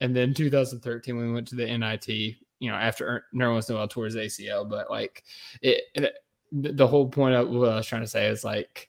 [0.00, 4.68] And then 2013, we went to the NIT, you know, after Nerlens Noel towards ACL.
[4.68, 5.24] But like
[5.62, 6.12] it, it
[6.52, 8.88] the the whole point of what I was trying to say is like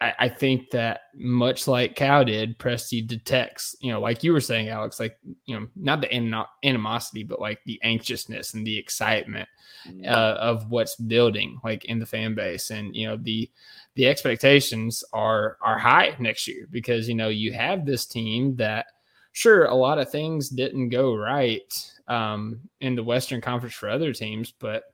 [0.00, 4.40] I, I think that much like Cal did, Presti detects, you know, like you were
[4.40, 8.78] saying, Alex, like, you know, not the anim- animosity, but like the anxiousness and the
[8.78, 9.48] excitement
[10.04, 12.70] uh, of what's building like in the fan base.
[12.70, 13.50] And you know the
[13.94, 18.86] the expectations are are high next year because you know you have this team that
[19.32, 21.72] sure a lot of things didn't go right
[22.08, 24.84] um in the western conference for other teams but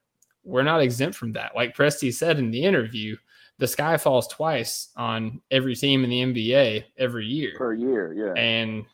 [0.45, 3.17] we're not exempt from that like Presti said in the interview
[3.57, 8.13] the sky falls twice on every team in the NBA every year per year.
[8.13, 8.85] Yeah, and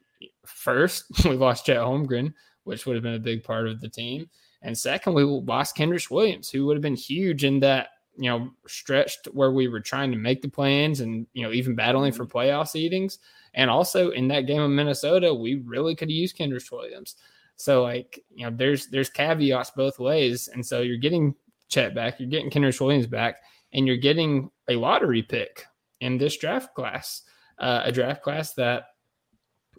[0.46, 2.34] first, we lost Chet Holmgren,
[2.64, 4.30] which would have been a big part of the team.
[4.62, 8.52] And second, we lost Kenrich Williams, who would have been huge in that, you know,
[8.68, 12.26] stretched where we were trying to make the plans and, you know, even battling for
[12.26, 12.38] mm-hmm.
[12.38, 13.18] playoff seedings.
[13.56, 17.16] And also in that game of Minnesota, we really could have used Kenrich Williams.
[17.62, 20.48] So like, you know, there's there's caveats both ways.
[20.48, 21.36] And so you're getting
[21.70, 23.38] Chet back, you're getting Kenrich Williams back,
[23.74, 25.66] and you're getting a lottery pick
[26.02, 27.24] in this draft class.
[27.60, 28.86] Uh, a draft class that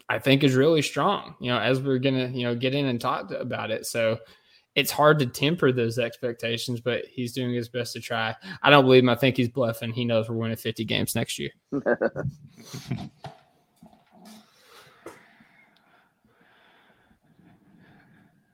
[0.07, 2.99] I think is really strong, you know, as we're to, you know, get in and
[2.99, 3.85] talk about it.
[3.85, 4.17] So
[4.75, 8.35] it's hard to temper those expectations, but he's doing his best to try.
[8.61, 9.09] I don't believe him.
[9.09, 9.91] I think he's bluffing.
[9.91, 11.51] He knows we're winning 50 games next year.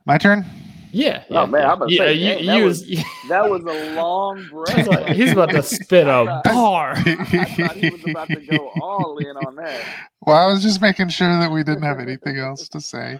[0.09, 0.43] My turn.
[0.91, 1.23] Yeah.
[1.29, 3.47] Oh, yeah, man, I'm about to yeah, say, you, dang, that you was- was- that
[3.47, 4.75] was a long breath.
[4.75, 6.93] he's, like- he's about to spit a bar.
[6.97, 7.03] I
[7.45, 9.79] thought he was about to go all in on that.
[10.25, 13.19] Well, I was just making sure that we didn't have anything else to say.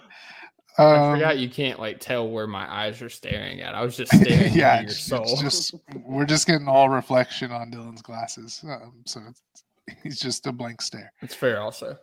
[0.80, 3.75] I Um, forgot you can't like tell where my eyes are staring at.
[3.75, 5.21] I was just staring yeah, at your it's, soul.
[5.23, 5.75] it's just
[6.08, 9.63] we're just getting all reflection on Dylan's glasses, um, so it's,
[10.02, 11.12] he's just a blank stare.
[11.21, 11.97] it's fair also.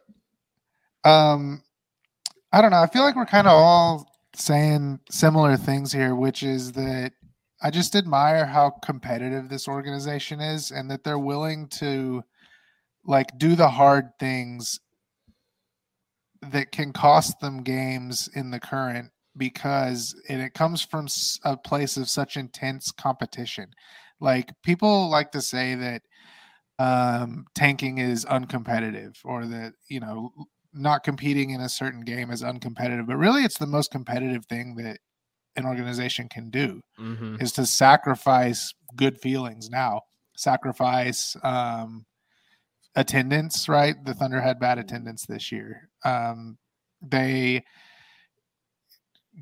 [1.05, 1.64] Um,
[2.53, 2.83] I don't know.
[2.83, 7.12] I feel like we're kind of all saying similar things here, which is that
[7.62, 12.22] I just admire how competitive this organization is, and that they're willing to
[13.05, 14.81] like do the hard things
[16.42, 21.07] that can cost them games in the current because and it comes from
[21.44, 23.70] a place of such intense competition.
[24.20, 26.03] Like people like to say that
[26.79, 30.31] um, tanking is uncompetitive or that you know
[30.76, 34.74] not competing in a certain game is uncompetitive, but really it's the most competitive thing
[34.76, 34.98] that
[35.56, 37.36] an organization can do Mm-hmm.
[37.40, 40.02] is to sacrifice good feelings now,
[40.36, 42.04] sacrifice um,
[42.94, 43.94] attendance, right?
[44.04, 45.88] The Thunder had bad attendance this year.
[46.04, 46.58] Um,
[47.02, 47.64] they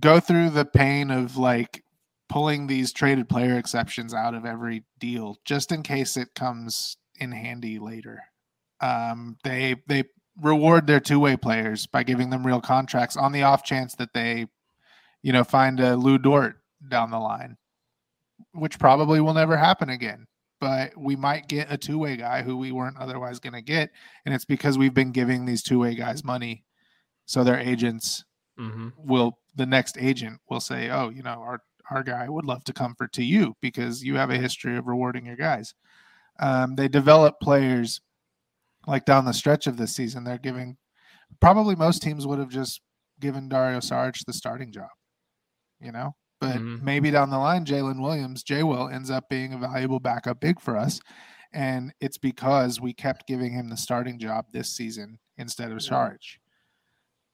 [0.01, 1.83] go through the pain of like
[2.29, 7.31] pulling these traded player exceptions out of every deal just in case it comes in
[7.33, 8.20] handy later.
[8.81, 10.05] Um, they they
[10.40, 14.47] reward their two-way players by giving them real contracts on the off chance that they,
[15.23, 16.57] you know, find a Lu Dort
[16.88, 17.57] down the line,
[18.53, 20.27] which probably will never happen again.
[20.61, 23.90] But we might get a two-way guy who we weren't otherwise going to get,
[24.25, 26.64] and it's because we've been giving these two-way guys money,
[27.27, 28.25] so their agents
[28.57, 28.90] Mm-hmm.
[28.97, 32.73] will the next agent will say, "Oh, you know, our our guy would love to
[32.73, 35.75] comfort to you because you have a history of rewarding your guys."
[36.38, 38.01] Um, they develop players
[38.87, 40.25] like down the stretch of this season.
[40.25, 40.77] They're giving
[41.40, 42.81] probably most teams would have just
[43.20, 44.88] given Dario Sarge the starting job,
[45.81, 46.14] you know.
[46.40, 46.83] But Mhm.
[46.83, 48.62] maybe down the line, Jaylin Williams, J.
[48.62, 51.01] Will ends up being a valuable backup big for us,
[51.53, 56.40] and it's because we kept giving him the starting job this season instead of Sarge.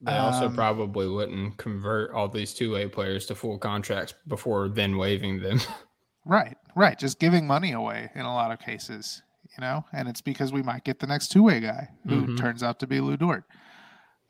[0.02, 4.68] They also Um, probably wouldn't convert all these two way players to full contracts before
[4.68, 5.58] then waiving them.
[6.26, 6.98] Right, right.
[6.98, 9.22] Just giving money away in a lot of cases,
[9.56, 12.38] you know, and it's because we might get the next two way guy who Mhm.
[12.38, 13.44] turns out to be Lu Dort.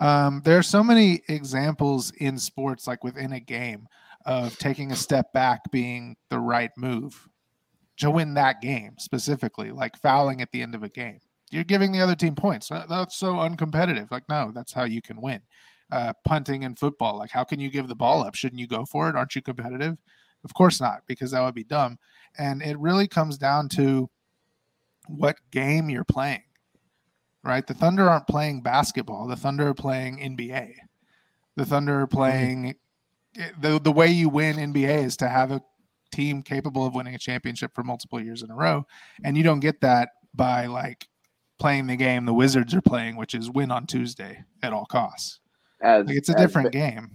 [0.01, 3.87] Um, there are so many examples in sports, like within a game,
[4.27, 7.29] of taking a step back being the right move
[7.99, 11.21] to win that game specifically, like fouling at the end of a game.
[11.51, 12.69] You're giving the other team points.
[12.69, 14.11] That's so uncompetitive.
[14.11, 15.43] Like, no, that's how you can win.
[15.91, 18.35] Uh, punting in football, like, how can you give the ball up?
[18.35, 19.17] Shouldn't you go for it?
[19.17, 19.99] Aren't you competitive?
[20.45, 21.99] Of course not, because that would be dumb.
[22.39, 24.09] And it really comes down to
[25.17, 26.43] what game you're playing.
[27.43, 27.67] Right?
[27.67, 29.27] The Thunder aren't playing basketball.
[29.27, 30.75] The Thunder are playing NBA.
[31.57, 32.75] The Thunder are playing
[33.39, 35.63] eh, the the way you win NBA is to have a
[36.13, 38.87] team capable of winning a championship for multiple years in a row,
[39.25, 41.07] and you don't get that by like
[41.59, 45.41] playing the game the Wizards are playing, which is win on Tuesday at all costs.
[45.83, 47.11] As Like it's a different Bet- game.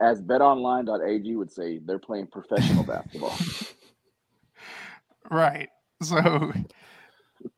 [0.00, 3.34] As BetOnline.ag would say, they're playing professional basketball.
[5.30, 5.68] Right.
[6.02, 6.52] So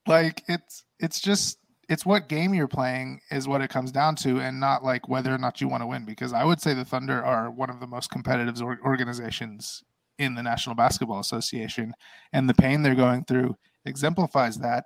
[0.09, 4.41] like it's it's just it's what game you're playing is what it comes down to
[4.41, 6.85] and not like whether or not you want to win because I would say the
[6.85, 9.83] Thunder are one of the most competitive or- organizations
[10.19, 11.95] in the National Basketball Association
[12.33, 13.57] and the pain they're going through
[13.87, 14.85] exemplifies that.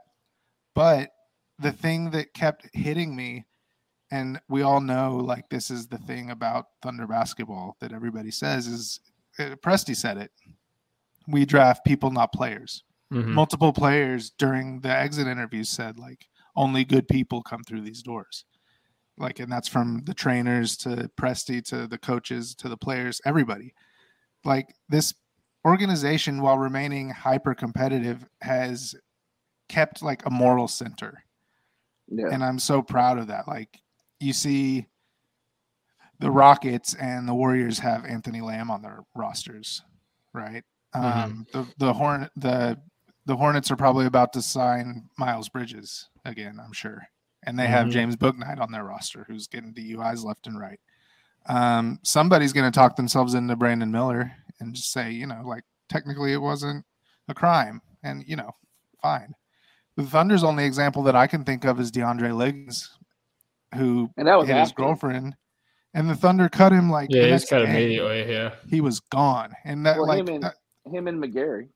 [0.74, 1.10] But
[1.58, 3.46] the thing that kept hitting me
[4.10, 8.66] and we all know like this is the thing about Thunder basketball that everybody says
[8.66, 9.00] is
[9.38, 10.30] uh, said it.
[11.26, 13.28] We draft people not players Mhm.
[13.34, 18.44] multiple players during the exit interviews said like only good people come through these doors
[19.18, 23.74] like and that's from the trainers to Presti to the coaches to the players everybody
[24.44, 25.14] like this
[25.64, 28.94] organization while remaining hyper competitive has
[29.68, 31.22] kept like a moral center
[32.08, 32.28] Yeah.
[32.32, 33.46] and I'm so proud of that.
[33.46, 33.80] Like
[34.20, 34.86] you see
[36.18, 39.82] the Rockets and the Warriors have Anthony Lamb on their rosters,
[40.32, 40.64] right?
[40.94, 41.00] Mhm.
[41.24, 42.78] Um, the the Horn the
[43.26, 47.06] the Hornets are probably about to sign Miles Bridges again, I'm sure,
[47.44, 47.92] and they have Mhm.
[47.92, 50.80] James Bouknight on their roster, who's getting DUIs left and right.
[51.46, 55.64] Um, somebody's going to talk themselves into Brandon Miller and just say, you know, like
[55.88, 56.84] technically it wasn't
[57.28, 58.52] a crime, and you know,
[59.00, 59.34] fine.
[59.96, 62.96] The Thunder's only example that I can think of is DeAndre Liggins,
[63.74, 64.82] who And that was hit his after.
[64.82, 65.36] girlfriend,
[65.94, 68.30] and the Thunder cut him like Yeah, he's cut immediately.
[68.32, 68.54] Yeah.
[68.68, 70.56] He was gone, and that Well, like him and that-
[70.90, 71.68] him and McGary.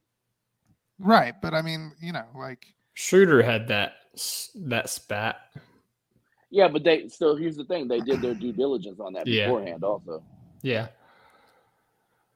[0.99, 1.35] Right.
[1.41, 3.95] But I mean, you know, like Schroeder had that
[4.57, 5.37] that spat.
[6.51, 9.47] Yeah, but they still here's the thing, they did their due diligence on that Yeah.
[9.47, 10.23] beforehand also.
[10.63, 10.89] Yeah.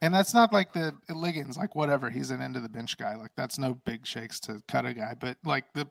[0.02, 2.08] And that's not like the Liggins, like whatever.
[2.08, 3.16] He's an end of the bench guy.
[3.16, 5.14] Like that's no big shakes to cut a guy.
[5.18, 5.86] But like the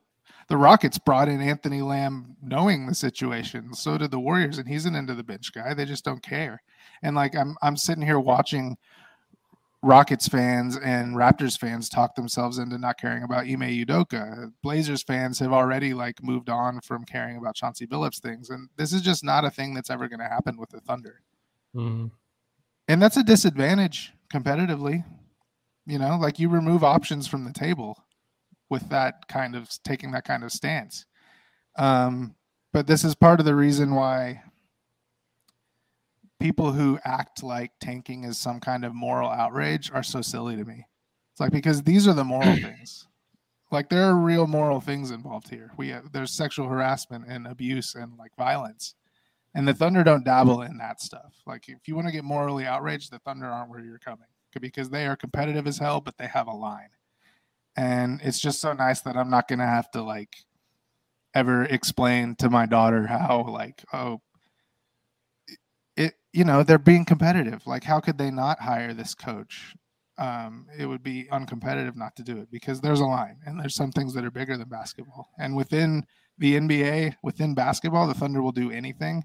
[0.48, 3.74] the Rockets brought in Anthony Lamb knowing the situation.
[3.74, 5.74] So did the Warriors, and he's an end of the bench guy.
[5.76, 6.62] They just don't care.
[7.04, 8.78] And like I'm I'm sitting here watching
[9.82, 14.52] Rockets fans and Raptors fans talk themselves into not caring about Ime Udoka.
[14.62, 18.50] Blazers fans have already like moved on from caring about Chauncey Billups things.
[18.50, 21.22] And this is just not a thing that's ever going to happen with the Thunder
[21.76, 22.12] Mhm.
[22.88, 25.06] and that's a disadvantage competitively
[25.86, 27.96] you know like you remove options from the table
[28.72, 31.06] with that kind of taking that kind of stance
[31.78, 32.36] um
[32.74, 34.42] but this is part of the reason why
[36.40, 40.66] people who act like tanking is some kind of moral outrage are so silly to
[40.66, 40.86] me.
[41.32, 43.08] It's like because these are the moral things.
[43.72, 45.72] Like there are real moral things involved here.
[45.78, 48.96] We have, there's sexual harassment and abuse and like violence.
[49.54, 51.34] And the Thunder don't dabble in that stuff.
[51.46, 54.28] Like if you want to get morally outraged, the Thunder aren't where you're coming.
[54.60, 56.90] Because they are competitive as hell, but they have a line.
[57.76, 60.36] And it's just so nice that I'm not gonna have to like
[61.36, 64.20] ever explain to my daughter how like oh
[66.34, 67.66] you know they're being competitive.
[67.66, 69.76] Like how could they not hire this coach?
[70.18, 73.76] Um, it would be uncompetitive not to do it because there's a line and there's
[73.76, 75.30] some things that are bigger than basketball.
[75.40, 76.04] And within
[76.38, 79.24] the NBA, within basketball, the Thunder will do anything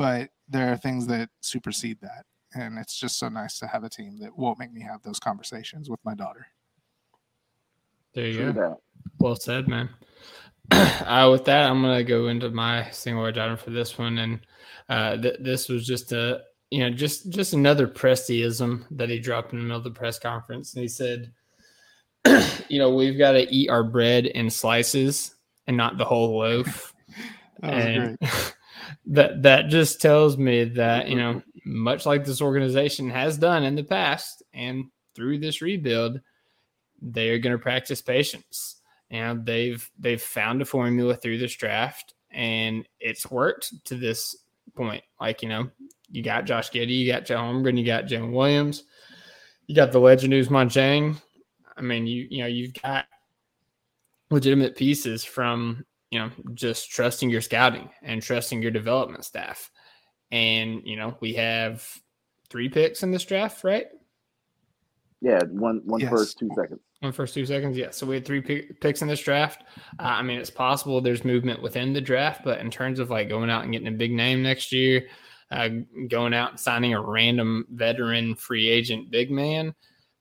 [0.00, 3.88] but there are things that supersede that and it's just so nice to have a
[3.88, 6.46] team that won't make me have those conversations with my daughter
[8.14, 8.60] There you True go.
[8.60, 8.76] that.
[9.18, 9.90] Well said, man.
[10.70, 14.40] uh, with that, I'm gonna go into my single word item for this one, and
[14.88, 19.52] uh, th- this was just a you know just just another Prestiism that he dropped
[19.52, 21.32] in the middle of the press conference, and he said,
[22.68, 25.34] you know, we've got to eat our bread in slices
[25.66, 26.94] and not the whole loaf.
[27.60, 28.18] that and
[29.06, 33.74] that that just tells me that you know much like this organization has done in
[33.74, 36.20] the past and through this rebuild
[37.02, 38.76] they are going to practice patience.
[39.10, 44.36] And they've they've found a formula through this draft and it's worked to this
[44.74, 45.70] point like you know
[46.10, 48.84] you got Josh Giddey, you got Joe Holmgren, you got Jim Williams,
[49.66, 51.20] you got the legend Ousmane Dieng.
[51.76, 53.06] I mean, you you know you've got
[54.30, 59.70] legitimate pieces from you know just trusting your scouting and trusting your development staff
[60.30, 61.86] and you know we have
[62.48, 63.86] three picks in this draft right
[65.20, 66.10] Yeah, one one Yes.
[66.10, 66.80] first, two seconds.
[67.00, 69.64] One first two seconds yeah so we had three picks in this draft
[69.98, 73.28] uh, i mean it's possible there's movement within the draft but in terms of like
[73.28, 75.06] going out and getting a big name next year
[75.50, 75.68] uh,
[76.08, 79.74] going out and signing a random veteran free agent big man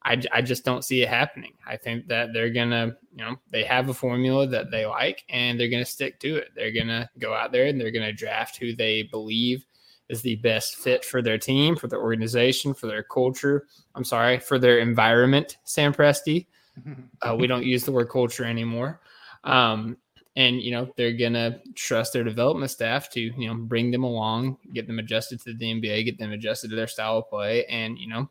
[0.04, 1.54] I, I just don't see it happening.
[1.68, 5.60] I think that they're gonna, you know, they have a formula that they like and
[5.60, 6.50] they're gonna stick to it.
[6.56, 9.66] They're gonna go out there and they're gonna draft who they believe
[10.08, 13.68] is the best fit for their team, for their organization, for their culture.
[13.94, 16.48] I'm sorry, for their environment, Sam Presti.
[17.22, 19.02] Uh, we don't use the word culture anymore.
[19.44, 19.98] Um,
[20.36, 24.58] and you know they're gonna trust their development staff to you know bring them along,
[24.74, 27.98] get them adjusted to the NBA, get them adjusted to their style of play, and
[27.98, 28.30] you know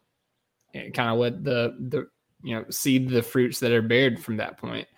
[0.73, 2.09] kind of what the the
[2.43, 4.89] you know see the fruits that are bared from that point.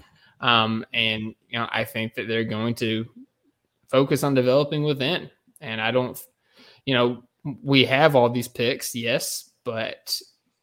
[0.40, 3.06] Um, and you know I think that they're going to
[3.90, 5.30] focus on developing within,
[5.60, 6.18] and I don't,
[6.84, 7.24] you know,
[7.62, 10.20] we have all these picks, yes, but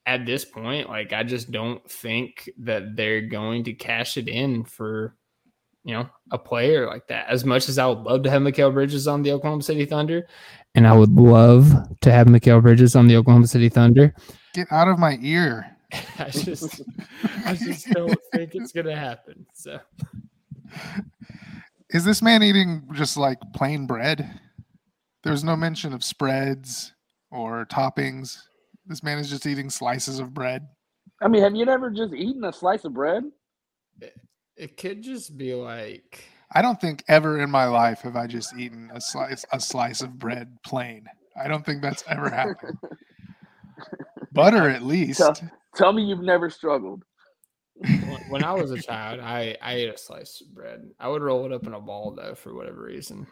[0.07, 4.63] at this point, like I just don't think that they're going to cash it in
[4.63, 5.15] for
[5.83, 7.29] you know, a player like that.
[7.29, 10.27] As much as I would love to have Mikal Bridges on the Oklahoma City Thunder,
[10.75, 14.13] and I would love to have Mikal Bridges on the Oklahoma City Thunder,
[14.53, 15.77] Get out of my ear.
[16.19, 16.81] I just,
[17.45, 19.45] I just don't think it's gonna happen.
[19.53, 19.79] So
[21.91, 24.39] Is this man eating just like plain bread?
[25.23, 26.93] There's no mention of spreads
[27.31, 28.37] or toppings.
[28.87, 30.67] This man is just eating slices of bread.
[31.21, 33.23] I mean, have you never just eaten a slice of bread?
[34.55, 38.57] it could just be like, I don't think ever in my life have I just
[38.57, 41.05] eaten a slice a slice of bread plain.
[41.39, 42.77] I don't think that's ever happened.
[44.31, 45.19] Butter at least.
[45.19, 45.35] Tell,
[45.75, 47.03] tell me you've never struggled.
[47.75, 50.89] when- when I was a child, I I ate a slice of bread.
[50.99, 53.27] I would roll it up in a ball though, for whatever reason.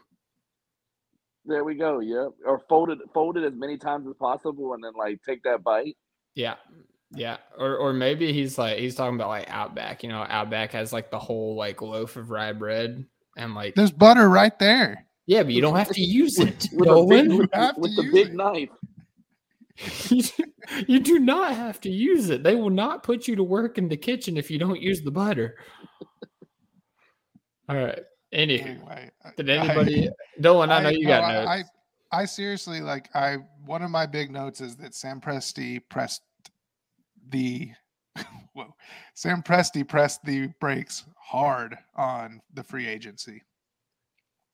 [1.45, 1.99] There we go.
[1.99, 2.29] Yep.
[2.45, 5.63] Or fold it, fold it as many times as possible, and then like take that
[5.63, 5.95] bite.
[6.33, 6.55] Yeah.
[7.13, 7.37] Yeah.
[7.57, 10.03] Or or maybe he's like he's talking about like Outback.
[10.03, 13.05] You know, Outback has like the whole like loaf of rye bread
[13.37, 15.05] and like There's butter right there.
[15.27, 16.67] yeah, but you don't have to use it.
[16.73, 17.37] with, a big, Dolan.
[17.37, 18.33] with, have to with the big it.
[18.33, 18.69] knife.
[20.09, 22.43] you, do- you do not have to use it.
[22.43, 25.11] They will not put you to work in the kitchen if you don't use the
[25.11, 25.55] butter.
[27.69, 27.99] All right.
[28.35, 30.09] Anywho, Anyway, did I- anybody
[30.41, 31.47] Dolan, I know you got no, notes.
[32.11, 35.81] I, I, I seriously like I one of my big notes is that Sam Presti
[35.89, 36.21] pressed
[37.29, 37.71] the
[38.53, 38.73] whoa,
[39.13, 43.41] Sam Presti pressed the brakes hard on the free agency.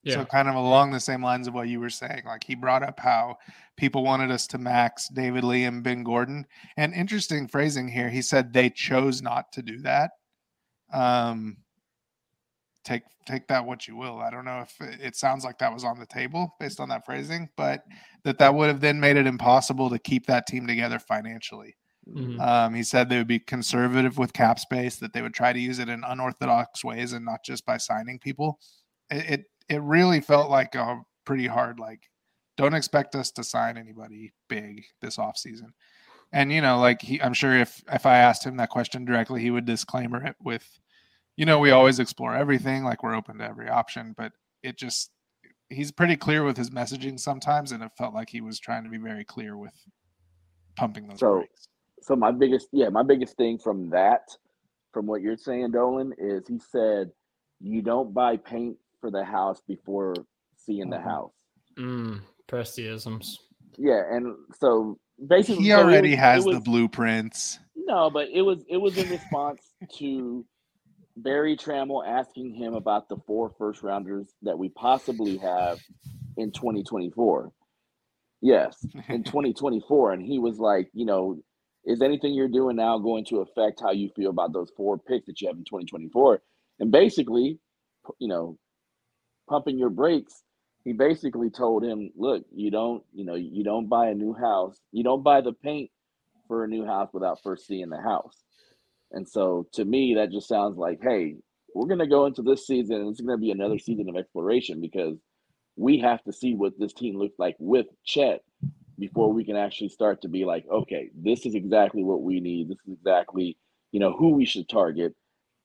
[0.04, 0.16] yeah.
[0.16, 2.84] So kind of along the same lines of what you were saying, like he brought
[2.84, 3.38] up how
[3.78, 6.46] people wanted us to max David Lee and Ben Gordon.
[6.78, 10.12] And interesting phrasing here, he said they chose not to do that.
[10.94, 11.58] Um,
[12.84, 14.20] take take that what you will.
[14.20, 16.90] I don't know if it, it sounds like that was on the table based on
[16.90, 17.84] that phrasing, but
[18.24, 21.76] that that would have then made it impossible to keep that team together financially.
[22.08, 22.40] Mhm.
[22.40, 25.60] Um, he said they would be conservative with cap space, that they would try to
[25.60, 28.60] use it in unorthodox ways and not just by signing people.
[29.10, 32.10] It it, it really felt like a pretty hard like
[32.58, 35.70] don't expect us to sign anybody big this offseason.
[36.34, 39.42] And you know, like he I'm sure if if I asked him that question directly,
[39.42, 40.68] he would disclaimer it with,
[41.38, 44.32] you know, we always explore everything, like we're open to every option, but
[44.64, 45.12] it just
[45.70, 48.90] he's pretty clear with his messaging sometimes, and it felt like he was trying to
[48.90, 49.74] be very clear with
[50.76, 51.68] pumping those So- brakes.
[52.04, 54.36] So my biggest, yeah, my biggest thing from that,
[54.92, 57.12] from what you're saying, Dolan, is he said
[57.60, 60.16] you don't buy paint for the house before
[60.58, 61.04] seeing the Mhm.
[61.04, 61.34] house.
[61.78, 63.38] Mm, Prestiisms.
[63.78, 67.60] Yeah, and so basically, He so already was- has was- the blueprints.
[67.76, 70.46] No, but it was it was in response to
[71.24, 75.80] Berry Tramel asking him about the four first rounders that we possibly have
[76.38, 77.52] in 2024.
[78.42, 81.38] Yes, in 2024, and he was like, you know,
[81.86, 85.26] is anything you're doing now going to affect how you feel about those four picks
[85.28, 86.42] that you have in 2024?
[86.80, 87.60] And basically,
[88.20, 88.58] you know,
[89.50, 90.44] pumping your brakes.
[90.84, 94.80] He basically told him, look, you don't, you know, you don't buy a new house,
[94.92, 95.92] you don't buy the paint
[96.48, 98.44] for a new house without first seeing the house.
[99.12, 101.36] And so to me, that just sounds like, hey,
[101.74, 103.84] we're going to go into this season and it's going to be another mm-hmm.
[103.84, 105.18] season of exploration because
[105.76, 108.42] we have to see what this team looks like with Chet
[109.00, 112.70] before we can actually start to be like, okay, this is exactly what we need.
[112.70, 113.58] This is exactly,
[113.92, 115.14] you know, who we should target.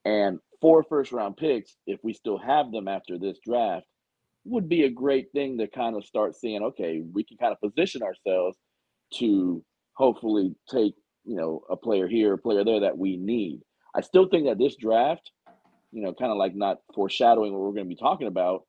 [0.05, 3.85] And four first round picks, if we still have them after this draft,
[4.45, 7.59] would be a great thing to kind of start seeing, okay, we can kind of
[7.61, 8.57] position ourselves
[9.15, 10.93] to hopefully take
[11.27, 13.61] you know a player here, a player there that we need.
[13.93, 15.31] I still think that this draft,
[15.91, 18.63] you know, kind of like not foreshadowing what we're going to be talking about,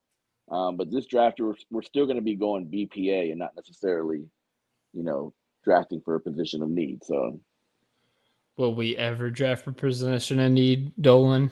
[0.51, 4.25] um, but this draft we're, we're still going to be going BPA and not necessarily,
[4.93, 5.33] you know,
[5.63, 7.03] drafting for a position of need.
[7.03, 7.39] So
[8.59, 11.51] Will we ever draft for position of need Dolan?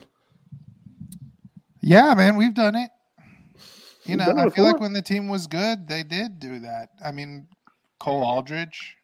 [1.80, 2.90] Yeah, man, we've done it.
[4.04, 6.90] You We've know, I feel like when the team was good, they did do that.
[7.02, 7.48] I mean,
[7.98, 8.97] Cole Aldrich,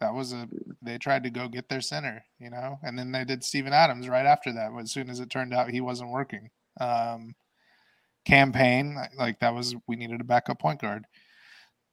[0.00, 0.48] That was a
[0.82, 4.08] they tried to go get their center, you know, and then they did Steven Adams
[4.08, 4.70] right after that.
[4.80, 7.34] As soon as it turned out he wasn't working, um,
[8.26, 11.06] Cam Payne like that was we needed a backup point guard.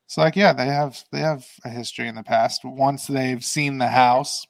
[0.07, 2.61] So like yeah, they have they have a history in the past.
[2.65, 4.45] Once they've seen the house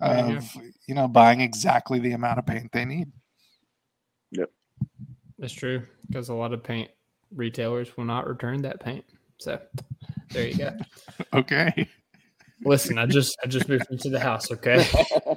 [0.00, 3.10] Yeah, of you know buying exactly the amount of paint they need.
[4.32, 4.50] Yep,
[5.38, 6.90] that's true because a lot of paint
[7.34, 9.04] retailers will not return that paint.
[9.38, 9.60] So
[10.30, 10.72] there you go.
[11.32, 11.88] Okay.
[12.64, 14.50] Listen, I just I just moved into the house.
[14.50, 14.84] Okay.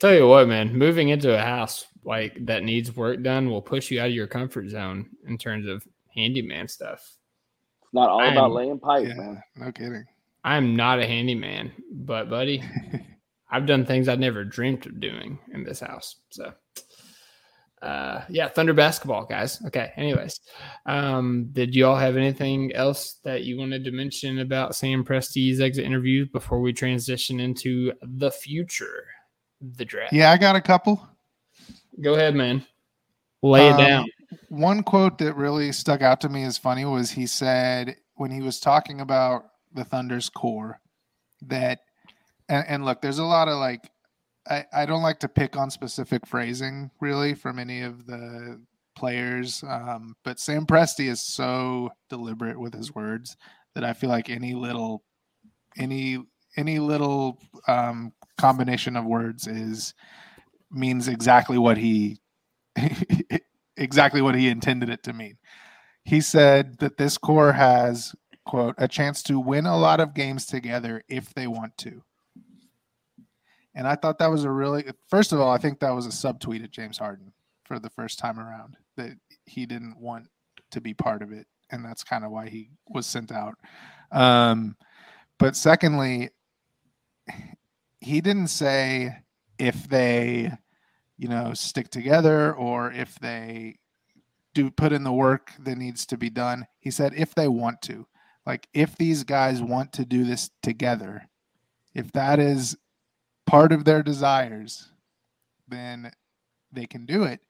[0.00, 3.90] Tell you what, man, moving into a house like that needs work done will push
[3.90, 7.00] you out of your comfort zone in terms of handyman stuff.
[7.82, 9.42] It's not all about I'm- laying pipe, Yeah, man.
[9.56, 10.04] no kidding.
[10.42, 12.62] I'm not a handyman, but buddy,
[13.50, 16.16] I've done things I never dreamed of doing in this house.
[16.30, 16.52] So,
[17.84, 19.62] uh, yeah, Thunder basketball, guys.
[19.66, 19.92] Okay.
[19.96, 20.40] Anyways,
[20.86, 25.60] um, did you all have anything else that you wanted to mention about Sam Presti's
[25.60, 29.04] exit interview before we transition into the future,
[29.60, 30.14] the draft?
[30.14, 31.06] Yeah, I got a couple.
[32.00, 32.64] Go ahead, man.
[33.42, 34.06] Lay it Um, down.
[34.48, 38.40] One quote that really stuck out to me as funny was he said when he
[38.40, 40.80] was talking about the Thunder's core
[41.42, 41.80] that,
[42.48, 43.90] and, and look, there's a lot of like,
[44.48, 48.60] I, I don't like to pick on specific phrasing really from any of the
[48.94, 53.36] players, um, but Sam Presti is so deliberate with his words
[53.74, 55.02] that I feel like any little,
[55.76, 56.18] any
[56.56, 59.94] any little um, combination of words is
[60.70, 62.20] means exactly what he
[63.76, 65.38] exactly what he intended it to mean.
[66.04, 68.14] He said that this core has,
[68.44, 72.02] quote, a chance to win a lot of games together if they want to.
[73.74, 76.10] And I thought that was a really, first of all, I think that was a
[76.10, 77.32] subtweet at James Harden
[77.64, 79.12] for the first time around that
[79.46, 80.28] he didn't want
[80.70, 81.46] to be part of it.
[81.70, 83.56] And that's kind of why he was sent out.
[84.12, 84.76] Um,
[85.38, 86.30] but secondly,
[88.00, 89.16] he didn't say
[89.58, 90.52] if they
[91.16, 93.76] you know stick together or if they
[94.52, 97.80] do put in the work that needs to be done he said if they want
[97.82, 98.06] to
[98.46, 101.28] like if these guys want to do this together
[101.94, 102.76] if that is
[103.46, 104.90] part of their desires
[105.68, 106.10] then
[106.72, 107.40] they can do it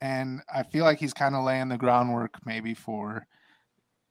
[0.00, 3.26] and i feel like he's kind of laying the groundwork maybe for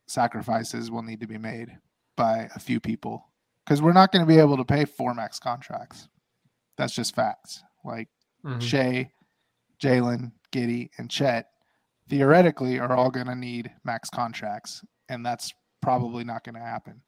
[0.08, 1.78] sacrifices will need to be made
[2.16, 3.26] by a few people
[3.66, 6.08] because we're not going to be able to pay four max contracts
[6.78, 8.08] that's just facts like
[8.46, 8.62] Mhm.
[8.62, 9.12] Shai,
[9.82, 11.52] Jalen, Giddey, and Chet
[12.08, 17.02] theoretically are all going to need max contracts, and that's probably not going to happen.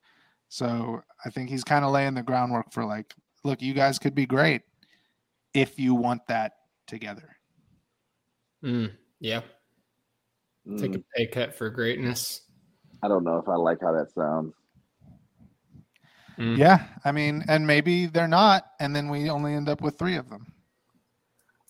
[0.49, 4.15] So I think he's kind of laying the groundwork for like, look, you guys could
[4.15, 4.61] be great
[5.53, 6.53] if you want that
[6.87, 7.35] together.
[8.63, 9.41] Mm, yeah.
[10.77, 12.41] Take Mm, a pay cut for greatness.
[13.01, 14.53] I don't know if I like how that sounds.
[16.37, 16.57] Mm.
[16.57, 20.15] Yeah, I mean, and maybe they're not, and then we only end up with three
[20.17, 20.53] of them,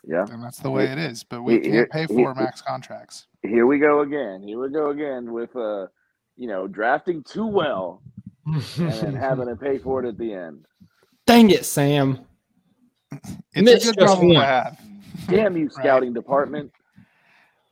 [0.04, 0.26] Yeah.
[0.30, 1.24] and that's the way it is.
[1.24, 3.28] But we Here- can't pay here- four max contracts.
[3.44, 4.44] Here we go again.
[4.44, 5.88] Here we go again with uh,
[6.36, 8.02] you know, drafting too well
[8.46, 10.66] and then having to pay for it at the end.
[11.26, 12.20] Dang it, Sam.
[13.54, 14.80] It's Mitch a good just problem to have.
[15.28, 15.74] Damn you, Right.
[15.74, 16.72] scouting department.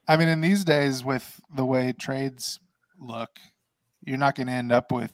[0.08, 2.60] I mean, in these days, with the way trades
[3.00, 3.30] look,
[4.06, 5.14] you're not going to end up with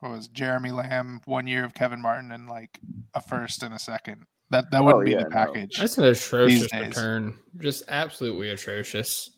[0.00, 2.80] what was Jeremy Lamb, one year of Kevin Martin, and like
[3.14, 4.24] a first and a second.
[4.50, 5.30] That that wouldn't Oh, be yeah, the no.
[5.30, 5.78] package.
[5.78, 7.38] That's an atrocious return.
[7.60, 9.30] Just absolutely atrocious.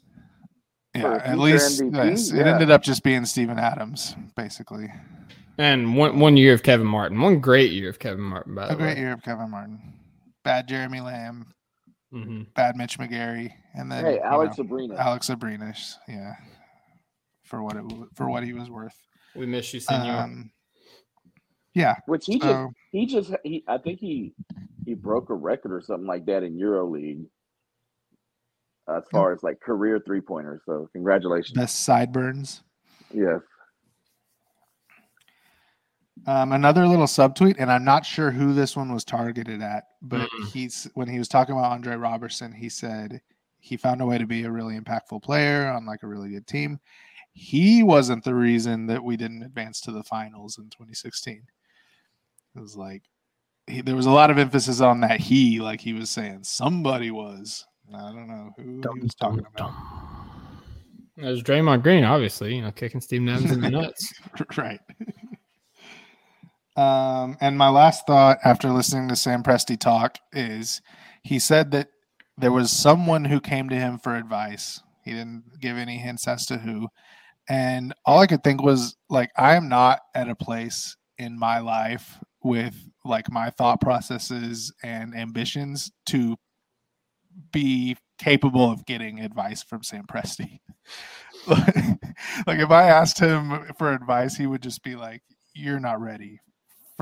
[0.95, 4.91] Yeah, at least MVP, yes, it ended up just being Steven Adams, basically.
[5.59, 7.21] And one one year of Kevin Martin.
[7.21, 9.81] One great year of Kevin Martin, by the A great year of Kevin Martin.
[10.45, 11.47] Bad Jeremy Lamb,
[12.11, 14.97] hmm bad Mitch McGary, and then Hey, you Alex know, Sabrina.
[14.97, 16.35] Alex Abrines, yeah,
[17.45, 17.85] for what it
[18.15, 18.97] for what he was worth.
[19.37, 20.23] We miss you, Senor.
[20.23, 20.51] Um,
[21.75, 24.35] yeah, Which he just so he just he I think he
[24.85, 27.27] he broke a record or something like that in EuroLeague.
[28.89, 30.61] As far as like career three pointers.
[30.67, 31.53] So congratulations.
[31.57, 32.63] best sideburns.
[33.15, 33.41] Yes.
[36.27, 40.29] Um, another little subtweet, and I'm not sure who this one was targeted at, but
[40.31, 40.49] Mm.
[40.53, 43.21] he's when he was talking about Andre Robertson, he said
[43.59, 46.47] he found a way to be a really impactful player on like a really good
[46.47, 46.79] team.
[47.33, 51.43] He wasn't the reason that we didn't advance to the finals in 2016.
[52.55, 53.03] It was like
[53.67, 57.11] he, there was a lot of emphasis on that he, like he was saying somebody
[57.11, 57.65] was.
[57.95, 59.73] I don't know who he was talking about.
[61.17, 64.13] It was Draymond Green, obviously, you know, kicking Steve Adams in the nuts.
[64.57, 64.81] right.
[66.77, 70.81] Um, and my last thought after listening to Sam Presti talk is
[71.23, 71.89] he said that
[72.39, 74.81] there was someone who came to him for advice.
[75.05, 76.89] He didn't give any hints as to who.
[77.49, 81.59] And all I could think was like, I am not at a place in my
[81.59, 86.37] life with like my thought processes and ambitions to
[87.53, 90.61] be capable of getting advice from Sam Presti.
[91.47, 95.23] like if I asked him for advice, he would just be like,
[95.55, 96.41] "You're not ready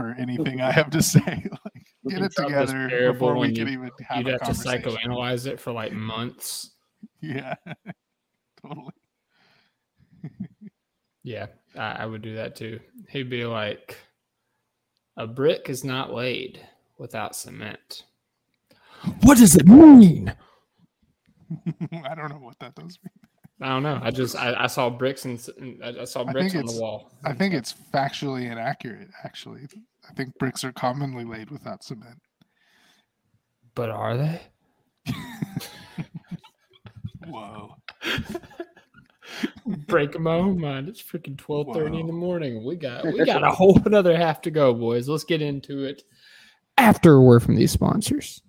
[0.01, 1.21] for anything I have to say.
[1.65, 4.41] like, get it Trump together before we when can you- even have You'd a have
[4.43, 6.71] to psychoanalyze it for like months.
[7.23, 7.55] Yeah,
[8.63, 8.93] totally.
[11.23, 11.47] Yeah,
[11.77, 12.81] I, I would do that too.
[13.11, 13.97] He'd be like,
[15.17, 16.61] "A brick is not laid
[16.99, 18.05] without cement."
[19.23, 20.35] What does it mean?
[22.05, 23.29] I don't know what that does mean.
[23.63, 24.01] I don't know.
[24.03, 27.13] I just I, I saw bricks and, and I I saw bricks on the wall.
[27.25, 29.09] I think it's factually inaccurate.
[29.25, 29.69] Actually,
[30.11, 32.19] I think bricks are commonly laid without cement.
[33.75, 34.41] But are they?
[37.29, 37.77] Whoa.
[39.87, 40.89] Break my own mind.
[40.89, 42.65] It's freaking twelve thirty in the morning.
[42.65, 45.09] We got we got a whole another half to go, boys.
[45.09, 46.03] Let's get into it
[46.77, 48.43] after a word from these sponsors.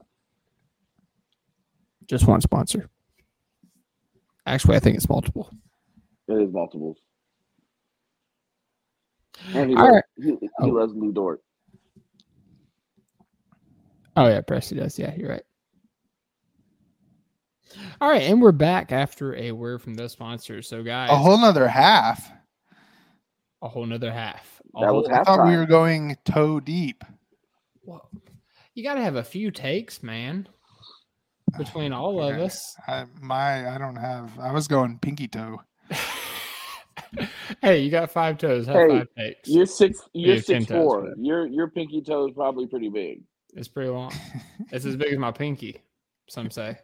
[2.07, 2.89] Just one sponsor.
[4.47, 5.53] Actually, I think it's multiple.
[6.27, 6.97] It is multiples.
[9.53, 10.03] And he, All loves, right.
[10.17, 10.67] he, he Oh.
[10.67, 11.41] loves Lu Dort.
[14.15, 14.97] Oh yeah, Presti does.
[14.99, 15.43] Yeah, you're right.
[18.01, 20.67] All right, and we're back after a word from the sponsors.
[20.67, 22.29] So, guys, A whole nother half.
[23.61, 24.61] a whole nother half.
[24.75, 27.03] A That was whole- I thought we were going toe deep.
[27.83, 28.09] Well,
[28.75, 30.47] you got to have a few takes, man,
[31.57, 32.43] between all of Okay.
[32.43, 32.75] us.
[32.87, 34.37] I, my, I don't have.
[34.39, 35.61] I was going pinky toe.
[37.61, 38.65] hey, you got five toes.
[38.65, 39.49] Have Hey, five takes.
[39.49, 39.99] You're six.
[40.13, 41.01] You're have 10 six toes, four.
[41.03, 43.21] but- Your your pinky toe is probably pretty big.
[43.53, 44.13] It's pretty long.
[44.71, 45.83] It's as big as my pinky,
[46.27, 46.77] some say.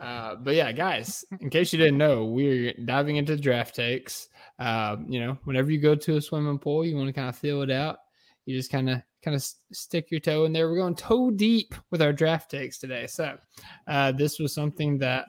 [0.00, 4.28] Uh, but yeah, guys, in case you didn't know, we're diving into draft takes.
[4.58, 7.36] Uh, you know, whenever you go to a swimming pool, you want to kind of
[7.36, 7.98] feel it out.
[8.46, 10.70] You just kind of kind of stick your toe in there.
[10.70, 13.06] We're going toe deep with our draft takes today.
[13.06, 13.36] So
[13.86, 15.26] uh, this was something that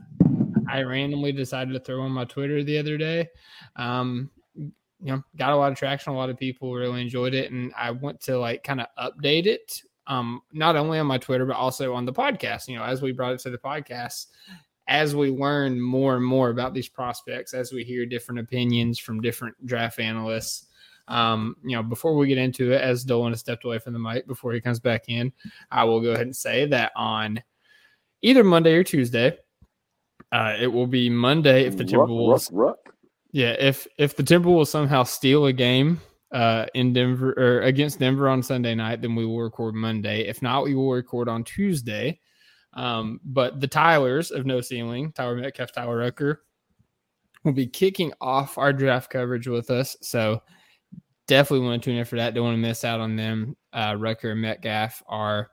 [0.69, 3.27] I randomly decided to throw on my Twitter the other day.
[3.75, 4.71] Um, you
[5.01, 6.13] know, got a lot of traction.
[6.13, 9.45] A lot of people really enjoyed it, and I want to like kind of update
[9.45, 9.81] it.
[10.09, 12.67] Um, not only on my Twitter but also on the podcast.
[12.67, 14.25] You know, as we brought it to the podcast,
[14.87, 19.21] as we learn more and more about these prospects, as we hear different opinions from
[19.21, 20.65] different draft analysts.
[21.07, 23.99] Um, you know, before we get into it, as Dolan has stepped away from the
[23.99, 25.31] mic before he comes back in,
[25.71, 27.41] I will go ahead and say that on
[28.21, 29.37] either Monday or Tuesday,
[30.31, 32.95] uh, it will be Monday if the Ruck, Timberwolves ruck, ruck.
[33.31, 35.99] yeah, if if the Timberwolves somehow steal a game
[36.31, 40.27] uh in Denver or against Denver on Sunday night, then we will record Monday.
[40.27, 42.19] If not, we will record on Tuesday.
[42.73, 46.43] Um, but the Tylers of No Ceiling, Tyler Metcalf, Tyler Rucker,
[47.43, 49.97] will be kicking off our draft coverage with us.
[50.01, 50.41] So
[51.27, 52.33] definitely want to tune in for that.
[52.33, 53.55] Don't want to miss out on them.
[53.73, 55.49] Uh, Rucker and Metcalf are,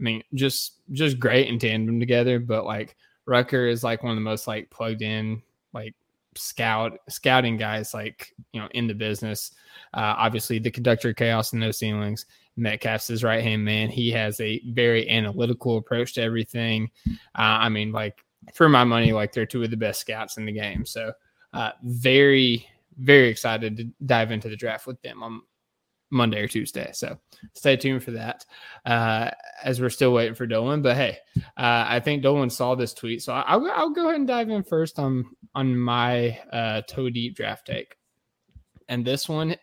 [0.00, 2.38] I mean, just just great in tandem together.
[2.38, 5.94] But like Rucker is like one of the most like plugged in like
[6.40, 9.52] scout scouting guys like you know in the business.
[9.94, 12.26] Uh, obviously, the conductor chaos and no ceilings.
[12.56, 13.88] Metcalf's his right hand man.
[13.88, 16.90] He has a very analytical approach to everything.
[17.08, 18.24] Uh, I mean, like
[18.54, 20.84] for my money, like they're two of the best scouts in the game.
[20.84, 21.12] So,
[21.52, 22.66] uh, very,
[22.98, 25.42] very excited to dive into the draft with them on
[26.10, 26.90] Monday or Tuesday.
[26.92, 27.18] So,
[27.54, 28.44] stay tuned for that.
[28.84, 29.30] Uh,
[29.64, 33.22] as we're still waiting for Dolan, but hey, uh, I think Dolan saw this tweet,
[33.22, 37.36] so I'll, I'll go ahead and dive in first on on my uh, toe deep
[37.36, 37.96] draft take,
[38.88, 39.56] and this one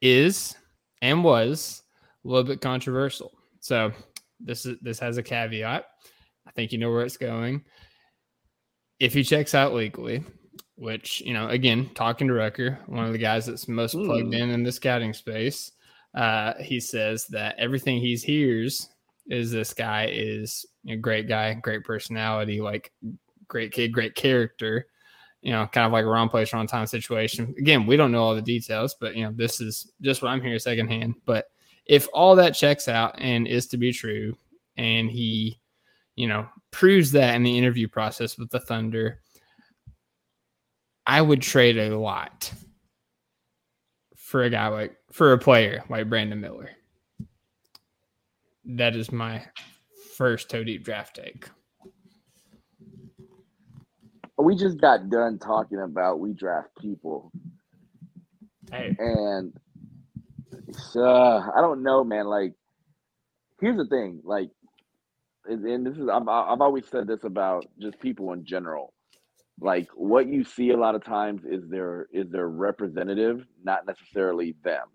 [0.00, 0.54] is
[1.02, 1.82] and was
[2.24, 3.32] a little bit controversial.
[3.60, 3.92] So
[4.40, 5.84] this is this has a caveat.
[6.46, 7.64] I think you know where it's going.
[9.00, 10.22] If he checks out legally,
[10.76, 14.34] which you know, again, talking to Rucker, one of the guys that's most plugged Hmm.
[14.34, 15.72] in in the scouting space,
[16.14, 18.88] uh, he says that everything he hears
[19.28, 22.92] is this guy is a great guy, great personality, like
[23.48, 24.86] great kid, great character.
[25.42, 27.54] You know, kind of like a wrong place, wrong time situation.
[27.58, 30.40] Again, we don't know all the details, but you know, this is just what I'm
[30.40, 31.16] hearing secondhand.
[31.26, 31.46] But
[31.84, 34.34] if all that checks out and is to be true,
[34.78, 35.60] and he,
[36.16, 39.20] you know, proves that in the interview process with the Thunder,
[41.06, 42.52] I would trade a lot
[44.16, 46.70] for a guy like for a player like Brandon Miller.
[48.64, 49.44] That is my
[50.16, 51.48] first toe deep draft take.
[54.38, 57.30] We just got done talking about we draft people,
[58.70, 59.52] Hey, and
[60.96, 62.26] uh, I don't know, man.
[62.26, 62.54] Like,
[63.60, 64.50] here's the thing, like,
[65.46, 68.92] and, and this is I've, I've always said this about just people in general.
[69.60, 74.54] Like what you see a lot of times is their is their representative, not necessarily
[74.64, 74.88] them.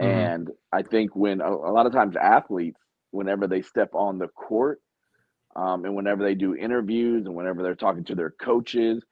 [0.00, 0.34] Mhm.
[0.34, 2.80] And I think when a, a lot of times athletes,
[3.10, 4.80] whenever they step on the court,
[5.56, 9.04] um, and whenever they do interviews and whenever they're talking to their coaches,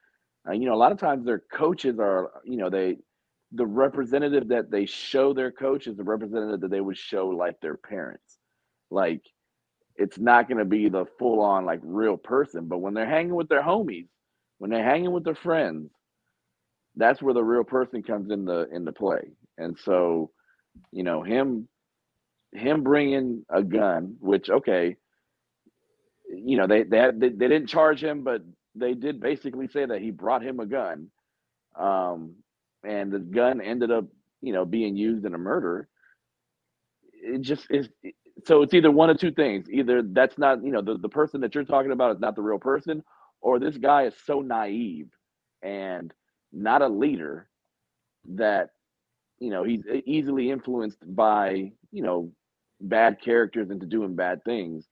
[0.49, 2.99] uh, you know, a lot of times their coaches are, you know, they
[3.53, 7.61] the representative that they show their coach is the representative that they would show like
[7.61, 8.39] their parents.
[8.91, 9.23] Like
[9.97, 13.35] it's not going to be the full on like real person, but when they're hanging
[13.35, 14.09] with their homies,
[14.63, 15.91] when they're hanging with their friends,
[16.95, 19.33] that's where the real person comes into into play.
[19.59, 20.31] And so,
[20.93, 21.67] you know, him
[22.53, 24.95] him bringing a gun, which okay,
[26.29, 28.43] you know, they they had, they, they didn't charge him, but
[28.77, 31.09] they did basically say that he brought him a gun.
[31.77, 32.37] Um
[32.85, 34.05] and the gun ended up,
[34.43, 35.89] you know, being used in a murder.
[37.15, 37.89] It just is
[38.47, 39.69] so it's either one of two things.
[39.69, 42.43] Either that's not, you know, the, the person that you're talking about is not the
[42.43, 43.03] real person,
[43.43, 45.09] or this guy is so naive
[45.63, 46.13] and
[46.53, 47.49] not a leader
[48.31, 48.71] that,
[49.39, 52.33] you know, he's easily influenced by, you know,
[52.81, 54.87] bad characters into doing bad things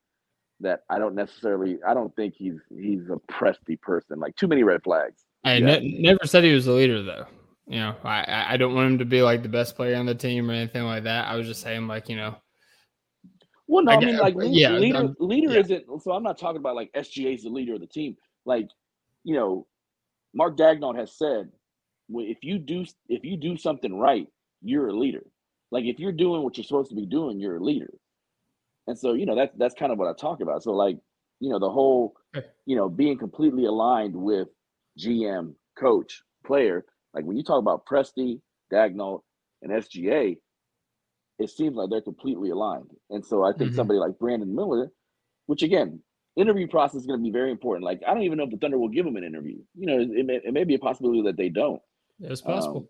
[0.61, 4.18] that I don't necessarily I don't think he's he's a Presti person.
[4.20, 5.24] Like too many red flags.
[5.44, 5.78] I Yeah.
[5.78, 7.26] ne- never said he was a leader though.
[7.66, 10.14] You know, I I- don't want him to be like the best player on the
[10.14, 11.28] team or anything like that.
[11.28, 12.36] I was just saying like you know
[13.68, 15.61] Well, no, I I, mean like leader, yeah, leader, I'm- leader yeah.
[15.61, 16.03] isn't.
[16.03, 18.16] So I'm not talking about like SGA is the leader of the team.
[18.45, 18.70] Like,
[19.24, 19.66] you know,
[20.34, 21.51] Mark Daigneault has said,
[22.09, 24.28] well, if you do if you do something right,
[24.62, 25.24] you're a leader.
[25.70, 27.93] Like if you're doing what you're supposed to be doing, you're a leader.
[28.86, 30.62] And so you know that's that's kind of what I talk about.
[30.62, 30.99] So like
[31.41, 32.14] you know the whole
[32.66, 34.49] you know being completely aligned with
[34.99, 36.84] GM, coach, player.
[37.14, 38.41] Like when you talk about Presti,
[38.72, 39.22] Daigneault,
[39.62, 40.38] and SGA,
[41.38, 42.91] it seems like they're completely aligned.
[43.11, 43.74] And so I think Mhm.
[43.74, 44.93] somebody like Brandon Miller,
[45.47, 46.03] which again,
[46.41, 47.84] interview process is going to be very important.
[47.84, 49.59] Like I don't even know if the Thunder will give him an interview.
[49.74, 51.80] You know, it may, it may be a possibility that they don't.
[52.20, 52.78] it's possible.
[52.78, 52.88] Um,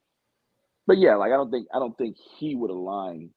[0.87, 3.31] but yeah, like I don't think I don't think he would align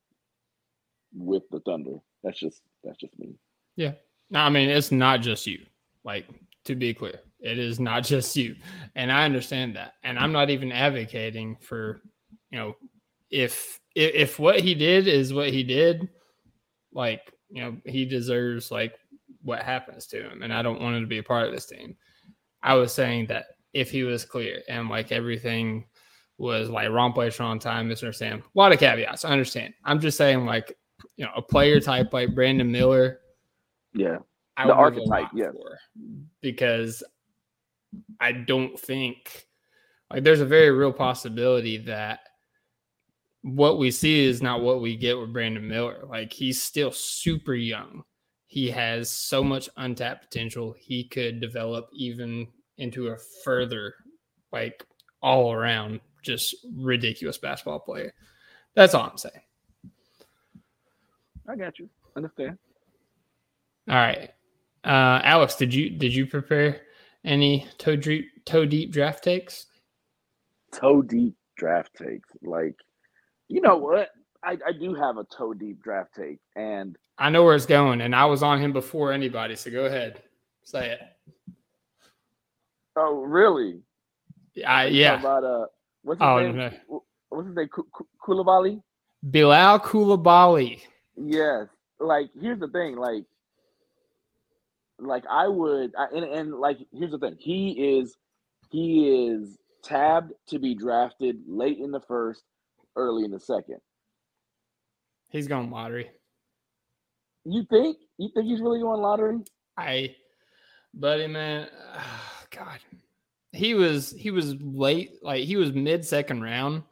[1.13, 1.97] with the Thunder.
[2.23, 3.35] That's just that's just me.
[3.75, 3.93] Yeah.
[4.29, 5.59] No, I mean it's not just you.
[6.03, 6.27] Like
[6.65, 8.55] to be clear, it is not just you,
[8.95, 9.93] and I understand that.
[10.03, 12.01] And I'm not even advocating for,
[12.49, 12.75] you know,
[13.29, 16.09] if if, if what he did is what he did,
[16.93, 18.95] like you know, he deserves like
[19.43, 21.65] what happens to him, and I don't want him to be a part of this
[21.65, 21.95] team.
[22.61, 25.85] I was saying that if he was clear and like everything
[26.37, 28.41] was like wrong place, wrong time, misunderstand.
[28.41, 29.25] A lot of caveats.
[29.25, 29.73] I understand.
[29.83, 30.77] I'm just saying like
[31.17, 33.19] you know a player type like Brandon Miller.
[33.93, 34.19] Yeah.
[34.55, 35.79] I The would give a archetype, for
[36.41, 37.03] because
[38.19, 39.47] I don't think
[40.11, 42.19] like there's a very real possibility that
[43.41, 46.05] what we see is not what we get with Brandon Miller.
[46.07, 48.03] Like he's still super young.
[48.53, 50.75] He has so much untapped potential.
[50.77, 52.47] He could develop even
[52.77, 53.95] into a further,
[54.51, 54.85] like
[55.23, 58.13] all around, just ridiculous basketball player.
[58.75, 59.41] That's all I'm saying.
[61.49, 61.89] I got you.
[62.15, 62.59] Understand.
[63.89, 64.29] All right,
[64.83, 66.81] uh, Alex, did you did you prepare
[67.25, 69.65] any toe deep toe deep draft takes?
[70.71, 72.29] Toe deep draft takes.
[72.43, 72.75] Like,
[73.47, 74.09] you know what?
[74.43, 76.39] I, I do have a toe deep draft take.
[76.55, 79.55] And I know where it's going, and I was on him before anybody.
[79.55, 80.21] So go ahead,
[80.63, 81.01] say it.
[82.95, 83.81] oh really?
[84.67, 85.19] I, yeah.
[85.19, 85.65] About uh
[86.03, 86.57] what's his Oh, name?
[86.57, 86.69] no.
[86.89, 87.69] Wh- What's his name?
[88.23, 88.81] Coulibaly?
[89.31, 90.81] Bilal Coulibaly.
[91.15, 91.67] Yes.
[91.99, 92.95] Like, here's the thing.
[92.95, 93.23] Like,
[94.99, 97.35] like I would, I, and and like, here's the thing.
[97.39, 98.15] He is,
[98.69, 102.43] he is tabbed to be drafted late in the first,
[102.95, 103.77] early in the second.
[105.33, 106.11] He's going lottery.
[107.43, 107.97] You think?
[108.19, 109.39] You think he's really going lottery?
[109.75, 110.15] I,
[110.93, 111.67] buddy, man,
[112.51, 112.79] God,
[113.51, 116.83] he was he was late, like he was mid second round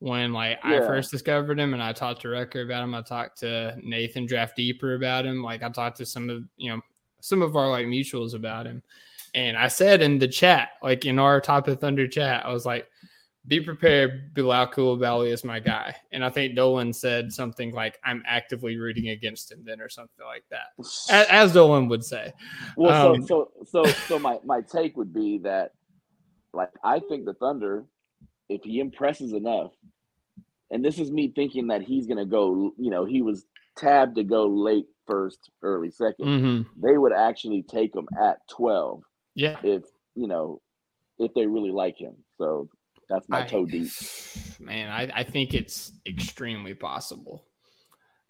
[0.00, 2.94] when like I first discovered him, and I talked to Rucker about him.
[2.94, 5.42] I talked to Nathan Draft Deeper about him.
[5.42, 6.82] Like I talked to some of you know
[7.22, 8.82] some of our like mutuals about him,
[9.34, 12.66] and I said in the chat, like in our Top of Thunder chat, I was
[12.66, 12.86] like.
[13.48, 18.22] Be prepared, Bilal Coulibaly is my guy, and I think Dolan said something like, "I'm
[18.26, 20.72] actively rooting against him," then, or something like that,
[21.10, 22.32] as, as Dolan would say.
[22.76, 25.72] Well, Um, so so so so my my take would be that,
[26.52, 27.84] like, I think the Thunder,
[28.48, 29.72] if he impresses enough,
[30.72, 34.24] and this is me thinking that he's gonna go, you know, he was tabbed to
[34.24, 39.02] go late first, early 2nd hmm They would actually take him at twelve
[39.36, 39.56] Yeah.
[39.62, 39.84] if
[40.16, 40.60] you know
[41.18, 42.16] if they really like him.
[42.38, 42.68] So
[43.08, 43.90] that's my I- toe deep.
[44.60, 47.44] Man, I, I think it's extremely possible.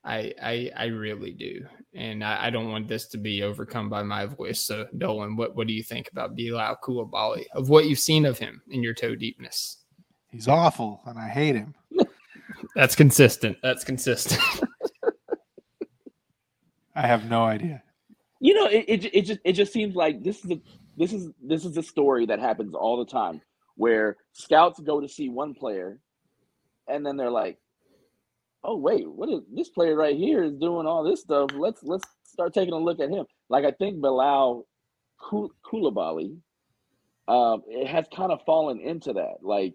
[0.04, 4.04] I I, I really do, and I, I don't want this to be overcome by
[4.04, 4.64] my voice.
[4.64, 8.38] So, Dolan, what what do you think about Bilal Coulibaly of what you've seen of
[8.38, 9.78] him in your toe deepness?
[10.30, 11.74] He's awful, and I hate him.
[12.76, 13.56] That's consistent.
[13.62, 14.40] That's consistent.
[16.94, 17.82] I have no idea.
[18.38, 20.60] You know, it, it it just it just seems like this is a
[20.96, 23.40] this is this is a story that happens all the time
[23.76, 26.00] where scouts go to see one player
[26.88, 27.58] and then they're like,
[28.64, 31.50] "Oh wait, what is this player right here is doing all this stuff?
[31.54, 34.66] Let's let's start taking a look at him." Like I think Bilal
[35.64, 36.38] Coulibaly,
[37.28, 39.36] um, it has kind of fallen into that.
[39.42, 39.74] Like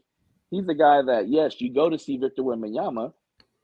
[0.51, 3.13] he's the guy that yes, you go to see Victor Wembanyama,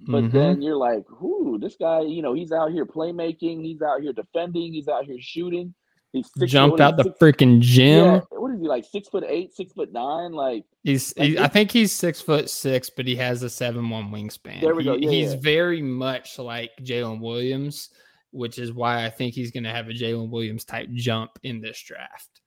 [0.07, 0.31] but Mhm.
[0.31, 1.59] then you're like, "Who?
[1.59, 2.01] This guy?
[2.01, 3.63] You know, he's out here playmaking.
[3.63, 4.73] He's out here defending.
[4.73, 5.75] He's out here shooting.
[6.13, 8.05] He's six, jumped out he, the six- freaking gym.
[8.05, 8.85] yeah, what is he like?
[8.85, 10.31] Six foot eight, six foot nine?
[10.31, 13.89] Like He's, Like, he, I think he's six foot six, but he has a seven
[13.89, 14.61] one wingspan.
[14.61, 14.95] There we go.
[14.95, 15.39] Yeah, he's yeah.
[15.41, 17.89] very much like Jalen Williams,
[18.31, 21.59] which is why I think he's going to have a Jalen Williams type jump in
[21.61, 22.41] this draft.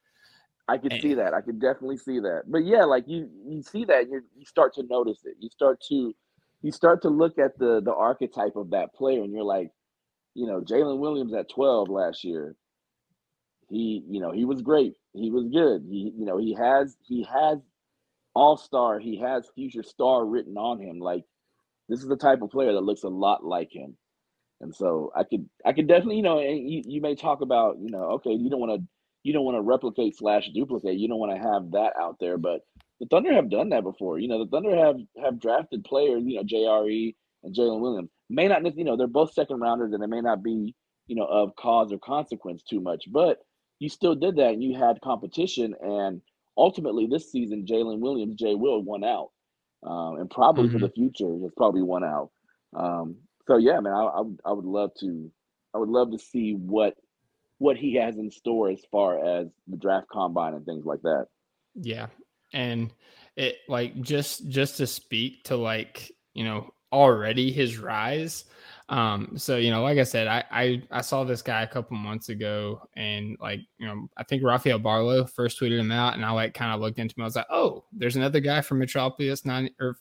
[0.66, 1.34] I could And- see that.
[1.34, 2.44] I could definitely see that.
[2.46, 5.34] But yeah, like you you see that you you start to notice it.
[5.38, 6.14] You start to
[6.62, 9.70] you start to look at the the archetype of that player, and you're like,
[10.34, 12.54] you know, Jalen Williams at 12 last year.
[13.70, 14.94] He, you know, he was great.
[15.14, 15.86] He was good.
[15.88, 17.58] He, you know, he has he has
[18.34, 18.98] all star.
[18.98, 20.98] He has future star written on him.
[20.98, 21.24] Like
[21.88, 23.96] this is the type of player that looks a lot like him.
[24.60, 27.90] And so I could I could definitely, you know, you, you may talk about, you
[27.90, 28.86] know, okay, you don't want to
[29.22, 30.98] you don't want to replicate slash duplicate.
[30.98, 32.38] You don't want to have that out there.
[32.38, 32.60] But
[33.00, 34.18] the Thunder have done that before.
[34.18, 38.10] You know, the Thunder have have drafted players, you know, JRE and Jalen Williams.
[38.28, 40.74] May not, you know, they're both second rounders and they may not be,
[41.06, 43.04] you know, of cause or consequence too much.
[43.10, 43.38] But
[43.80, 45.74] you still did that and you had competition.
[45.82, 46.22] And
[46.56, 49.30] ultimately this season, Jalen Williams, Jay Will won out.
[49.82, 52.30] Um, and probably for the future, he's probably won out.
[52.76, 53.16] Um,
[53.48, 55.32] so yeah, man, I, I would I would love to
[55.74, 56.94] I would love to see what
[57.58, 61.26] what he has in store as far as the draft combine and things like that.
[61.74, 62.06] Yeah.
[62.52, 62.92] And
[63.36, 68.44] it like just just to speak to like, you know, already his rise.
[68.90, 71.96] Um, so you know, like I said, I I, I saw this guy a couple
[71.96, 76.24] months ago and like, you know, I think Rafael Barlowe first tweeted him out and
[76.24, 77.22] I like kind of looked into him.
[77.22, 79.96] I was like, oh, there's another guy from Metropolis nine or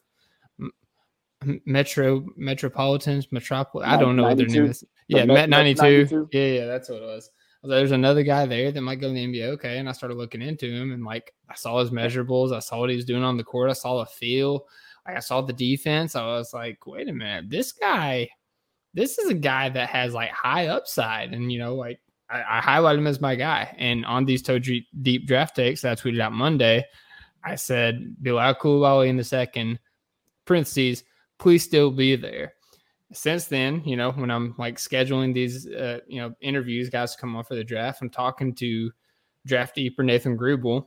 [1.66, 3.88] Metro Metropolitans Metropolis.
[3.88, 4.72] I don't know what their name 92?
[4.72, 4.84] is.
[5.08, 5.82] Yeah, Met- 92.
[5.82, 6.30] 92?
[6.32, 7.30] Yeah, yeah, that's what it was.
[7.64, 9.50] I was like, There's another guy there that might go in the NBA.
[9.54, 9.78] Okay.
[9.78, 12.54] And I started looking into him and like I saw his measurables.
[12.54, 13.70] I saw what he was doing on the court.
[13.70, 14.66] I saw the feel.
[15.08, 16.16] Like I saw the defense.
[16.16, 17.50] I was like, wait a minute.
[17.50, 18.30] This guy,
[18.94, 21.34] this is a guy that has like high upside.
[21.34, 23.76] And, you know, like I, I highlight him as my guy.
[23.78, 26.86] And on these toe deep, draft takes that I tweeted out Monday,
[27.44, 29.80] I said, Bilal Coulibaly in the second,
[30.46, 31.04] parentheses,
[31.38, 32.54] please still be there.
[33.14, 37.36] Since then, you know, when I'm like scheduling these, uh, you know, interviews, guys come
[37.36, 38.92] on for the draft, I'm talking to
[39.46, 40.86] draft deeper Nathan Grubel.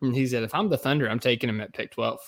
[0.00, 2.20] And he said, if I'm the Thunder, I'm taking him at pick 12.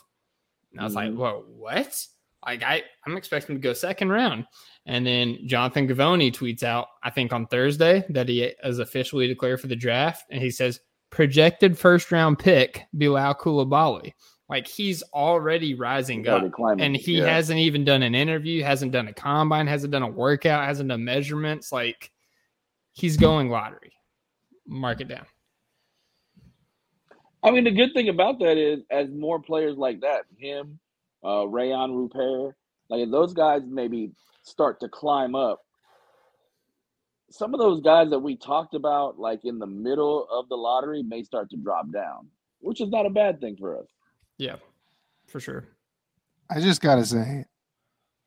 [0.73, 1.17] And I was like, Mhm.
[1.17, 2.07] whoa, what?
[2.47, 4.47] Like I, I'm expecting to go second round.
[4.87, 9.61] And then Jonathan Givony tweets out, I think on Thursday, that he is officially declared
[9.61, 10.25] for the draft.
[10.31, 10.81] And he says,
[11.11, 14.13] projected first round pick, Bilal Coulibaly.
[14.49, 16.53] Like he's already rising He's already up.
[16.53, 16.85] climbing.
[16.85, 17.27] And he Yeah.
[17.27, 21.05] hasn't even done an interview, hasn't done a combine, hasn't done a workout, hasn't done
[21.05, 21.71] measurements.
[21.71, 22.11] Like
[22.93, 23.93] he's going lottery.
[24.67, 25.27] Mark it down.
[27.43, 30.79] I mean, the good thing about that is, as more players like that, him,
[31.25, 32.55] uh, Rayan Rupert,
[32.91, 34.13] like if those guys maybe
[34.43, 35.61] start to climb up,
[37.31, 41.03] some of those guys that we talked about, like in the middle of the lottery,
[41.03, 42.29] may start to drop down,
[42.61, 43.87] which is not a bad thing for us.
[44.39, 44.57] Yeah,
[45.27, 45.67] for sure.
[46.51, 47.45] I just gotta say,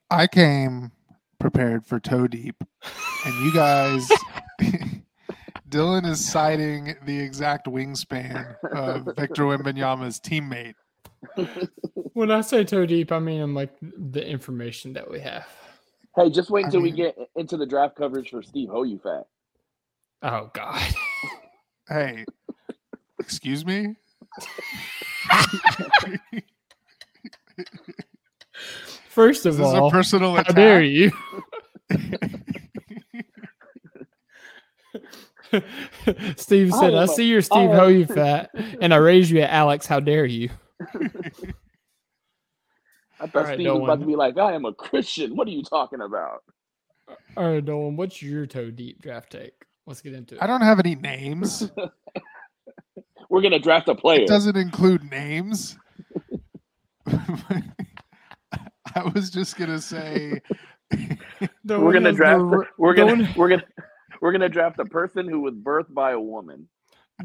[0.10, 0.92] I came
[1.39, 2.56] prepared for toe deep,
[3.26, 4.08] and you guys,
[5.70, 10.76] Dylan is citing the exact wingspan of Victor Wembanyama's teammate.
[12.14, 15.48] When I say toe deep, I mean I'm like the information that we have.
[16.16, 19.24] Hey, just wait I until we get into the draft coverage for Steve Hoyufat.
[20.24, 20.82] Oh God.
[21.88, 22.26] Hey,
[23.20, 23.96] excuse me.
[29.10, 31.12] First Is of this a all, personal how dare you?
[36.38, 37.72] Steve said, oh, I I am a- see your Steve oh.
[37.72, 38.52] I am- Ho you fat,
[38.82, 39.86] and I raise you at Alex.
[39.86, 40.50] How dare you?
[43.20, 45.36] I thought All right, Steve was about to be like, I am a Christian.
[45.36, 46.44] What are you talking about?
[47.38, 49.54] All right, Nolan, what's your toe deep draft take?
[49.86, 50.42] Let's get into it.
[50.42, 51.72] I don't have any names.
[53.30, 54.22] We're going to draft a player.
[54.22, 55.78] It doesn't include names.
[58.96, 60.42] I was just gonna say,
[61.64, 62.70] we're gonna has the draft.
[62.78, 63.64] we're gonna Doan- we're gonna
[64.22, 66.68] we're gonna draft a person who was birthed by a woman.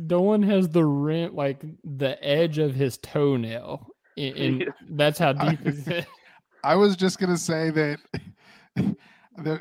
[0.07, 3.87] Doan has the rent like the edge of his toenail.
[4.17, 6.07] and in- that's how deep is it?
[6.65, 7.99] I was just gonna say that
[9.37, 9.61] the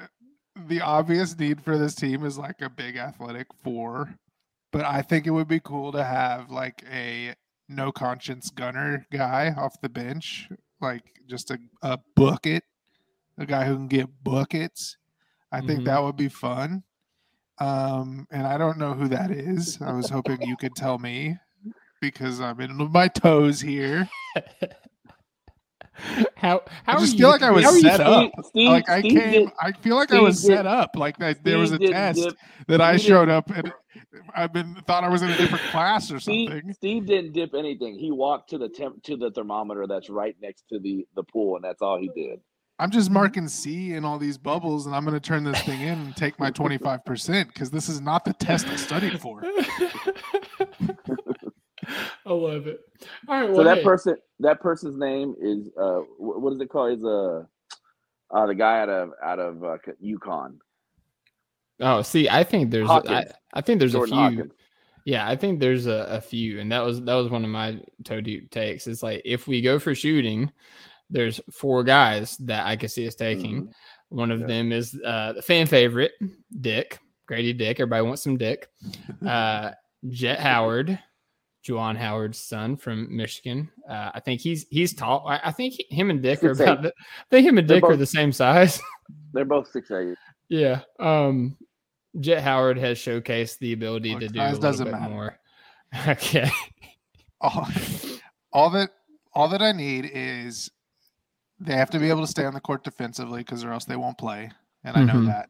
[0.67, 4.15] the obvious need for this team is like a big athletic four,
[4.71, 7.35] but I think it would be cool to have like a
[7.67, 10.47] no conscience gunner guy off the bench,
[10.81, 12.63] like just a, a bucket,
[13.37, 14.97] a guy who can get buckets.
[15.51, 15.85] I think Mhm.
[15.85, 16.83] that would be fun.
[17.59, 19.79] Um, and I don't know who that is.
[19.81, 21.37] I was hoping you could tell me
[22.01, 24.09] because I'm in my toes here.
[26.35, 28.31] How how I just feel you- like I was you set Steve- up.
[28.47, 30.91] Steve, like I Steve came, did- I feel like I Steve was set up.
[30.97, 32.37] Like that, there was a test dip-
[32.67, 33.71] that I showed up and
[34.35, 36.73] I've been thought I was in a different class or Steve, something.
[36.73, 37.97] Steve didn't dip anything.
[37.97, 41.55] He walked to the temp to the thermometer that's right next to the the pool,
[41.55, 42.41] and that's all he did.
[42.77, 45.81] I'm just marking C in all these bubbles, and I'm going to turn this thing
[45.81, 49.43] in and take my 25 percent because this is not the test I studied for.
[52.25, 52.81] I love it.
[53.27, 56.59] All right, well, So that hey, person, that person's name is uh, wh- what is
[56.59, 56.97] it called?
[56.97, 57.43] Is uh,
[58.31, 60.57] uh the guy out of out of uh, UConn,
[61.79, 63.31] oh, see, I think there's, a, I, Hawkins.
[63.53, 64.37] I think there's Jordan a few.
[64.37, 64.53] Hawkins.
[65.05, 67.79] Yeah, I think there's a, a few, and that was that was one of my
[68.03, 68.87] toe deep takes.
[68.87, 70.51] It's like if we go for shooting,
[71.09, 73.63] there's four guys that I could see us taking.
[73.67, 73.71] Mhm.
[74.09, 74.47] One of Yeah.
[74.47, 76.11] them is uh, the fan favorite,
[76.61, 76.99] Dick
[77.29, 77.79] Gradey Dick.
[77.79, 78.69] Everybody wants some Dick.
[79.25, 79.71] Uh,
[80.09, 80.99] Jett Howard,
[81.67, 83.71] Juwan Howard's son from Michigan.
[83.89, 85.25] Uh, I think he's he's tall.
[85.27, 86.83] I, I think him and Dick are about.
[86.83, 88.79] The, I think him and They're Dick are the same size.
[89.33, 90.15] They're both six eight.
[90.49, 90.81] yeah.
[90.99, 91.57] Um,
[92.19, 95.09] Jett Howard has showcased the ability Look, to do a little doesn't bit matter.
[95.13, 95.39] more.
[96.07, 96.49] Okay.
[97.41, 97.67] all,
[98.53, 98.91] all that
[99.33, 100.69] all that I need is
[101.59, 103.95] they have to be able to stay on the court defensively because or else they
[103.95, 104.51] won't play,
[104.83, 105.27] and I know Mhm.
[105.27, 105.49] that.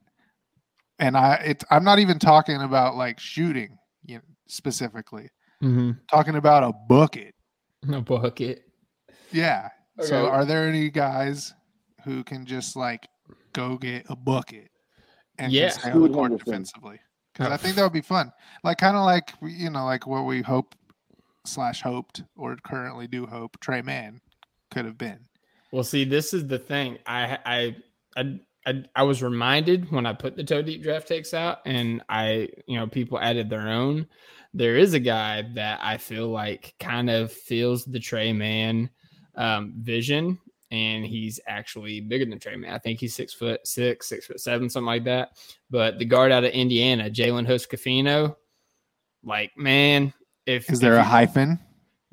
[0.99, 5.30] And I it's I'm not even talking about like shooting you know, specifically.
[5.64, 5.91] Mm-hmm.
[6.10, 7.34] Talking about a bucket.
[7.84, 8.64] No bucket.
[9.32, 9.70] Yeah.
[9.99, 11.53] So are there any guys
[12.03, 13.08] who can just like
[13.53, 14.70] go get a bucket
[15.38, 15.70] and Yeah.
[15.70, 16.99] can stay on the court defensively?
[17.34, 17.51] Because.
[17.51, 18.32] I think that would be fun.
[18.64, 20.74] Like kind of like you know, like what we hope
[21.45, 24.20] slash hoped or currently do hope Tre Mann
[24.72, 25.20] could have been.
[25.76, 26.99] Well, see, this is the thing.
[27.05, 27.76] I I
[28.15, 32.01] I I, I was reminded when I put the toe deep draft takes out, and
[32.07, 34.07] I you know people added their own.
[34.53, 38.89] There is a guy that I feel like kind of feels the Tre Mann
[39.36, 40.39] um, vision,
[40.71, 42.73] and he's actually bigger than Tre Mann.
[42.73, 45.32] I think he's six foot six, six foot seven, something like that.
[45.69, 48.38] But the guard out of Indiana, Jalen Hood-Schifino,
[49.26, 50.13] like man,
[50.45, 51.59] if Is there if a hyphen?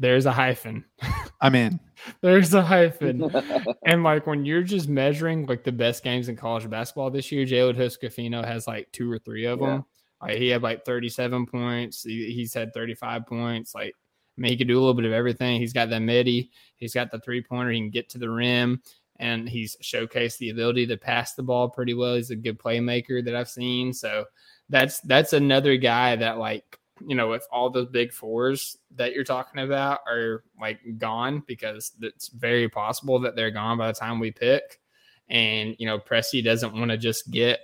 [0.01, 0.85] There's a hyphen.
[1.43, 1.79] I'm in.
[2.23, 3.31] There's a hyphen.
[3.85, 7.45] And like when you're just measuring like the best games in college basketball this year,
[7.45, 9.67] Jalen Hood-Schifino has like two or three of Yeah.
[9.67, 9.85] them.
[10.23, 12.05] Like he had like 37 points.
[12.05, 13.75] He, he's had 35 points.
[13.75, 13.93] Like
[14.39, 15.61] I mean, he could do a little bit of everything.
[15.61, 16.53] He's got the midi.
[16.77, 17.73] He's got the three pointer.
[17.73, 18.81] He can get to the rim,
[19.19, 22.15] and he's showcased the ability to pass the ball pretty well.
[22.15, 23.93] He's a good playmaker that I've seen.
[23.93, 24.25] So
[24.71, 29.25] that's that's another guy that like you know if all those big fours that you're
[29.25, 34.19] talking about are like gone because it's very possible that they're gone by the time
[34.19, 34.81] we pick.
[35.29, 37.61] And you know Presti doesn't want to just get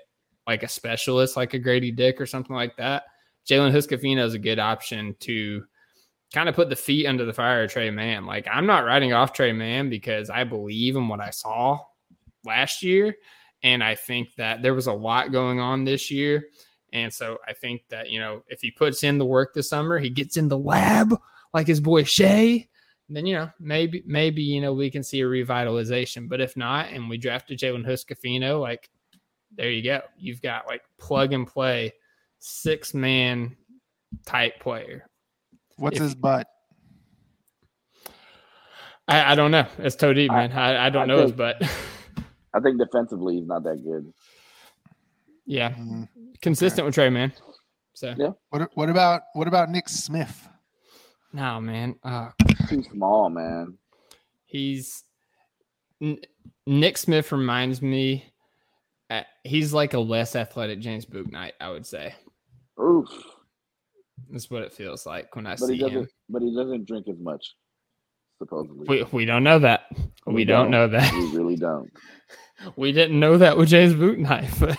[0.47, 3.05] like a specialist like a Gradey Dick or something like that.
[3.49, 5.64] Jalen Hood-Schifino is a good option to
[6.32, 9.12] kind of put the feet under the fire of Tre Mann like I'm not writing
[9.12, 11.80] off Tre Mann because I believe in what I saw
[12.45, 13.16] last year
[13.62, 16.45] and I think that there was a lot going on this year
[16.93, 19.99] and so I think that, you know, if he puts in the work this summer,
[19.99, 21.18] he gets in the lab
[21.53, 22.68] like his boy Shai,
[23.08, 26.29] then, you know, maybe, maybe, you know, we can see a revitalization.
[26.29, 28.91] But if not, and we drafted Jalen Hood-Schifino, like,
[29.57, 30.00] there you go.
[30.18, 31.92] You've got like plug and play
[32.38, 33.57] six man
[34.26, 35.08] type player.
[35.76, 36.46] What's If- his butt?
[39.08, 39.67] I, I don't know.
[39.79, 40.53] It's toe deep, man.
[40.53, 41.63] I, I don't I know his butt.
[42.54, 44.13] I think defensively he's not that good.
[45.49, 45.70] Yeah.
[45.75, 46.08] Mm.
[46.42, 47.33] Consistent with Trey, man.
[47.95, 48.30] So, Yeah.
[48.50, 50.46] What what about what about Nick Smith?
[51.33, 51.96] no, man.
[52.04, 52.30] Uh,
[52.68, 53.76] Too small, man.
[54.45, 55.04] He's
[56.00, 56.20] N-
[56.66, 58.33] Nick Smith reminds me.
[59.11, 62.14] Uh, he's like a less athletic James Bouknight, I would say.
[62.80, 63.08] Oof.
[64.30, 65.96] That's what it feels like when I But he see doesn't.
[65.96, 66.08] him.
[66.29, 67.54] But he doesn't drink as much.
[68.38, 69.87] Supposedly, We we don't know that.
[70.26, 70.70] We, We don't, don't.
[70.70, 71.12] know that.
[71.14, 71.91] we really don't.
[72.76, 74.79] we didn't know that with James Bouknight, but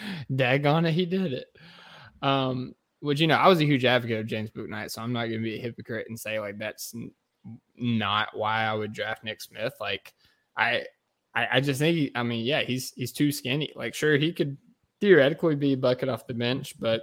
[0.32, 1.46] daggone it, he did it.
[2.22, 5.26] Um, which you know, I was a huge advocate of James Bouknight, so I'm not
[5.26, 7.12] to be a hypocrite and say like that's n-
[7.76, 9.72] not why I would draft Nick Smith.
[9.80, 10.12] Like
[10.56, 10.84] I,
[11.34, 13.72] I, I just think I mean, yeah, he's he's too skinny.
[13.74, 14.56] Like, sure, he could
[15.00, 17.02] theoretically be a bucket off the bench, but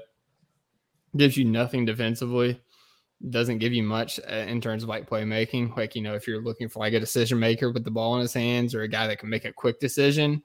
[1.15, 2.61] gives you nothing defensively.
[3.29, 5.75] Doesn't give you much uh, in terms of like playmaking.
[5.75, 8.21] Like, you know, if you're looking for like a decision maker with the ball in
[8.21, 10.43] his hands or a guy that can make a quick decision,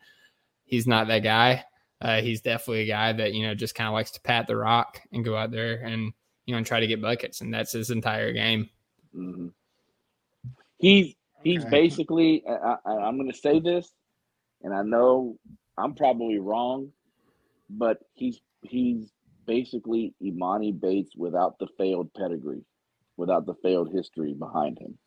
[0.64, 1.64] he's not that guy.
[2.02, 4.56] Uh, he's definitely a guy that, you know, just kind of likes to pat the
[4.56, 6.12] rock and go out there and,
[6.46, 7.42] you know, and try to get buckets.
[7.42, 8.70] And that's his entire game.
[9.14, 9.48] hmm
[10.78, 11.66] He's he's Okay.
[11.66, 12.44] basically.
[12.48, 13.90] I, I, I'm going to say this,
[14.62, 15.38] and I know
[15.78, 16.92] I'm probably wrong,
[17.70, 19.12] but he's he's
[19.46, 22.64] basically Emoni Bates without the failed pedigree,
[23.16, 24.98] without the failed history behind him.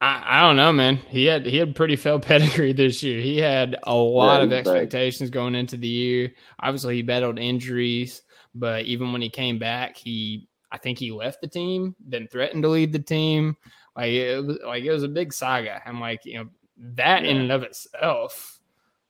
[0.00, 0.96] I, I don't know, man.
[0.96, 3.20] He had he had pretty failed pedigree this year.
[3.20, 6.32] He had a lot Yeah, of expectations going into the year.
[6.60, 8.22] Obviously, he battled injuries,
[8.54, 12.62] but even when he came back, he I think he left the team, then threatened
[12.62, 13.56] to leave the team.
[13.96, 15.82] Like it was like it was a big saga.
[15.86, 16.50] I'm like, you know,
[16.94, 18.58] that in and of itself,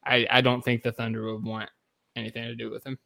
[0.05, 1.71] I I don't think the Thunder would want
[2.17, 2.99] anything to do with him.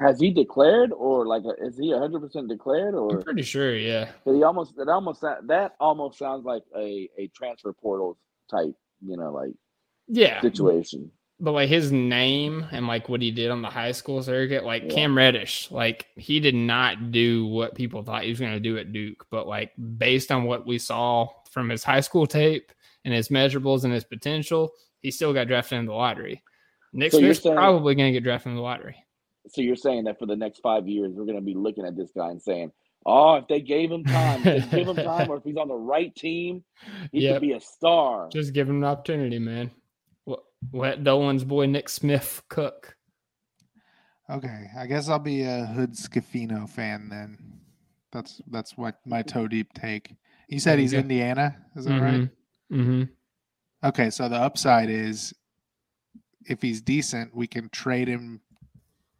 [0.00, 3.74] Has he declared, or like, uh, is he 100 percent declared, I'm or pretty sure,
[3.76, 4.10] yeah.
[4.24, 8.18] But he almost that almost that almost sounds like a a transfer portal
[8.50, 8.74] type,
[9.04, 9.52] you know, like
[10.08, 10.40] Yeah.
[10.40, 11.10] situation.
[11.38, 14.84] but like his name and like what he did on the high school circuit, like
[14.84, 14.88] Yeah.
[14.94, 18.78] Cam Reddish, like he did not do what people thought he was going to do
[18.78, 19.26] at Duke.
[19.30, 22.72] But like based on what we saw from his high school tape
[23.04, 26.42] and his measurables and his potential, he still got drafted in the lottery.
[26.92, 28.96] Nick So Smith's saying- probably going to get drafted in the lottery.
[29.48, 31.96] So you're saying that for the next five years, we're going to be looking at
[31.96, 32.72] this guy and saying,
[33.04, 35.74] "Oh, if they gave him time, if give him time, or if he's on the
[35.74, 36.64] right team,
[37.12, 37.34] he Yep.
[37.36, 39.70] could be a star." Just give him an opportunity, man.
[40.26, 40.38] Let,
[40.72, 42.96] let Dolan's boy Nick Smith cook.
[44.28, 47.38] Okay, I guess I'll be a Hood Schifino fan then.
[48.12, 50.14] That's that's what my toe deep take.
[50.48, 50.92] You said he's.
[50.92, 52.28] Indiana, is that right?
[52.72, 53.02] Mm-hmm.
[53.84, 55.32] Okay, so the upside is
[56.48, 58.40] if he's decent, we can trade him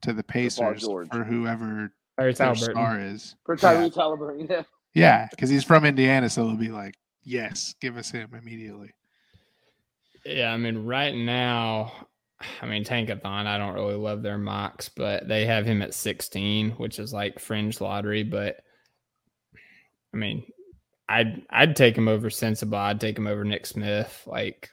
[0.07, 1.09] to the Pacers George.
[1.11, 2.71] for whoever Or it's their Alberton.
[2.73, 3.37] star is.
[3.45, 3.61] For Yeah.
[3.61, 4.63] Tyrese Haliburton, yeah.
[4.95, 8.91] Yeah, because he's from Indiana, so they'll be like, yes, give us him immediately.
[10.25, 11.93] Yeah, I mean, right now,
[12.63, 16.71] I mean, Tankathon, I don't really love their mocks, but they have him at 16,
[16.73, 18.23] which is like fringe lottery.
[18.23, 18.57] But
[20.15, 20.45] I mean,
[21.09, 22.79] I'd I'd take him over Sensible.
[22.79, 24.23] I'd take him over Nick Smith.
[24.27, 24.71] Like,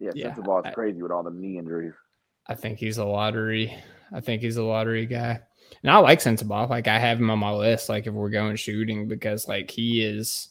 [0.00, 1.94] Yeah, Yeah, since the ball's crazy with all the knee injuries.
[2.48, 3.76] I think he's a lottery.
[4.14, 5.40] I think he's a lottery guy.
[5.82, 6.66] And I like Sensible.
[6.68, 7.88] Like, I have him on my list.
[7.88, 10.48] Like, if we're going shooting, because like he is,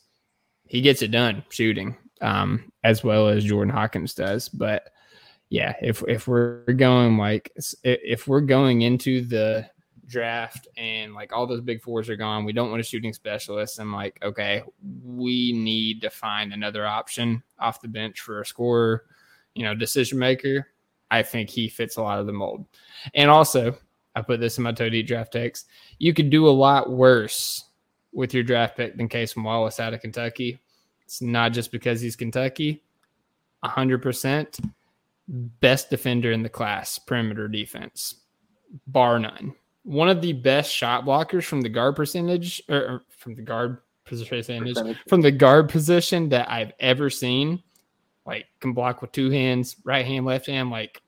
[0.65, 4.49] he gets it done shooting, um, as well as Jordan Hawkins does.
[4.49, 4.89] But
[5.49, 7.51] yeah, if if we're going like
[7.83, 9.69] if we're going into the
[10.07, 13.77] draft and like all those big fours are gone, we don't want a shooting specialist.
[13.77, 14.63] I'm like, okay,
[15.03, 19.03] we need to find another option off the bench for a scorer,
[19.53, 20.67] you know, decision maker.
[21.11, 22.65] I think he fits a lot of the mold.
[23.13, 23.77] And also,
[24.15, 25.65] I put this in my Toady draft takes.
[25.99, 27.65] You could do a lot worse
[28.13, 30.59] with your draft pick than Cason Wallace out of Kentucky.
[31.05, 32.81] It's not just because he's Kentucky.
[33.63, 34.59] 100%
[35.27, 38.15] best defender in the class, perimeter defense,
[38.87, 39.53] bar none.
[39.83, 43.79] One of the best shot blockers from the guard percentage, or, or from the guard
[44.05, 44.97] percentage, Percentage.
[45.07, 47.61] from the guard position that I've ever seen.
[48.25, 51.01] Like can block with two hands, right hand, left hand, like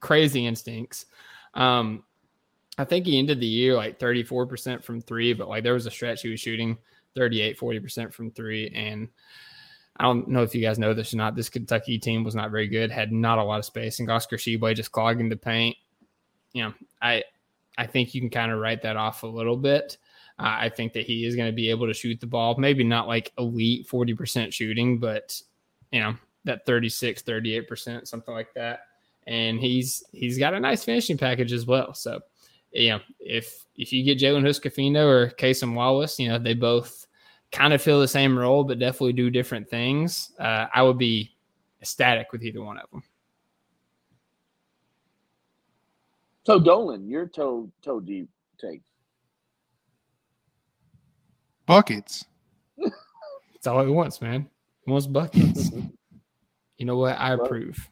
[0.00, 1.06] crazy instincts.
[1.54, 2.04] Um,
[2.78, 5.90] I think he ended the year like 34% from three, but like there was a
[5.90, 6.78] stretch he was shooting
[7.14, 8.70] 38, 40% from three.
[8.74, 9.08] And
[9.96, 11.36] I don't know if you guys know this or not.
[11.36, 14.36] This Kentucky team was not very good, had not a lot of space, and Oscar
[14.36, 15.76] Tshiebwe just clogging the paint.
[16.52, 17.24] You know, I
[17.78, 19.98] I think you can kind of write that off a little bit.
[20.38, 22.84] Uh, I think that he is going to be able to shoot the ball, maybe
[22.84, 25.40] not like elite 40% shooting, but
[25.90, 26.14] you know,
[26.44, 28.80] that 36, 38%, something like that.
[29.26, 31.94] And he's he's got a nice finishing package as well.
[31.94, 32.20] So,
[32.72, 37.06] you know, if if you get Jalen Hood-Schifino or Cason Wallace, you know, they both
[37.52, 40.32] kind of fill the same role, but definitely do different things.
[40.40, 41.36] Uh, I would be
[41.80, 43.02] ecstatic with either one of them.
[46.44, 48.28] So Dolan, your toe toe deep
[48.58, 48.82] take.
[51.66, 52.24] Buckets.
[52.76, 54.48] That's all he wants, man.
[54.84, 55.70] He wants buckets.
[56.82, 57.16] you know what?
[57.16, 57.88] I approve.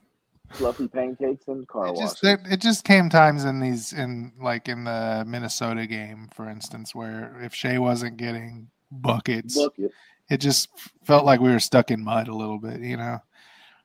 [0.54, 1.98] Fluffy pancakes and car It wash.
[2.20, 6.50] just, it, it just came times in these in like in the Minnesota game, for
[6.50, 9.92] instance, where if Shai wasn't getting buckets, Bucket.
[10.28, 10.70] it just
[11.04, 13.20] felt like we were stuck in mud a little bit, you know.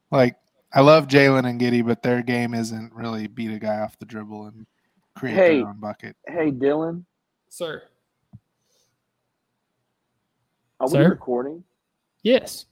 [0.10, 0.38] Like
[0.74, 4.06] I love Jalen and Giddey, but their game isn't really beat a guy off the
[4.06, 4.66] dribble and
[5.16, 5.60] create Hey.
[5.60, 6.16] their own bucket.
[6.28, 7.04] Hey Dylan,
[7.50, 7.84] Sir.
[10.80, 11.10] are we Sir?
[11.10, 11.64] recording?
[12.24, 12.66] Yes.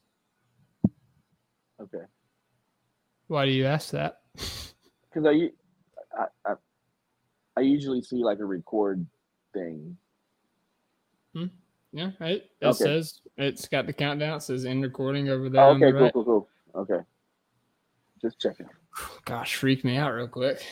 [1.80, 2.06] Okay.
[3.28, 4.22] Why do you ask that?
[4.34, 5.50] Because I,
[6.18, 6.54] I, I,
[7.58, 9.06] I usually see like a record
[9.54, 9.98] thing.
[11.96, 12.42] Yeah, right.
[12.60, 12.84] It Okay.
[12.84, 14.38] says it's got the countdown.
[14.38, 15.62] It says end recording over there.
[15.62, 16.14] Oh, on the okay, cool, right.
[16.14, 16.50] cool, cool.
[16.74, 17.00] Okay.
[18.20, 18.68] Just checking.
[19.26, 20.66] Gosh, freaked me out real quick.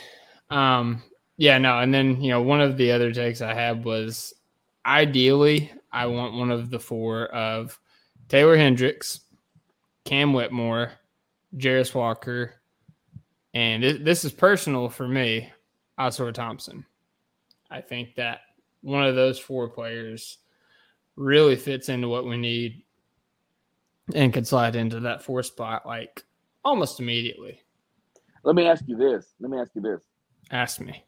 [0.49, 1.03] Um,
[1.37, 4.33] yeah, no, and then you know, one of the other takes I had was
[4.83, 7.79] ideally I want one of the four of
[8.27, 9.19] Taylor Hendricks,
[10.05, 10.93] Cam Whitmore,
[11.57, 12.55] Jarace Walker,
[13.53, 15.51] and it, this is personal for me,
[15.99, 16.85] Ausar Thompson.
[17.69, 18.41] I think that
[18.81, 20.39] one of those four players
[21.15, 22.83] really fits into what we need
[24.13, 26.23] and could slide into that four spot like
[26.63, 27.61] almost immediately.
[28.43, 29.33] Let me ask you this.
[29.39, 30.01] Let me ask you this.
[30.49, 31.05] Ask me.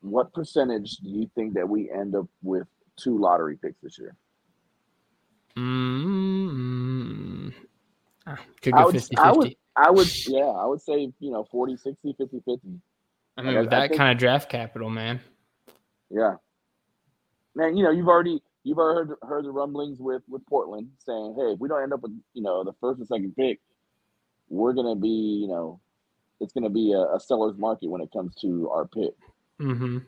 [0.00, 4.16] What percentage do you think that we end up with two lottery picks this year?
[5.56, 7.52] Mm,
[8.62, 9.58] could I go would, 50 I would, 50.
[9.76, 12.80] I would, yeah, I would say, you know, 40, 60, 50, 50.
[13.36, 15.20] I mean, I- with I that think- kind of draft capital, man.
[16.10, 16.34] Yeah.
[17.54, 21.34] Man, you know, you've already, you've already heard, heard the rumblings with, with Portland saying,
[21.38, 23.60] hey, if we don't end up with, you know, the first and second pick,
[24.48, 25.08] we're going to be,
[25.42, 25.80] you know,
[26.40, 29.14] it's going to be a, a seller's market when it comes to our pick.
[29.60, 29.98] Mm-hmm.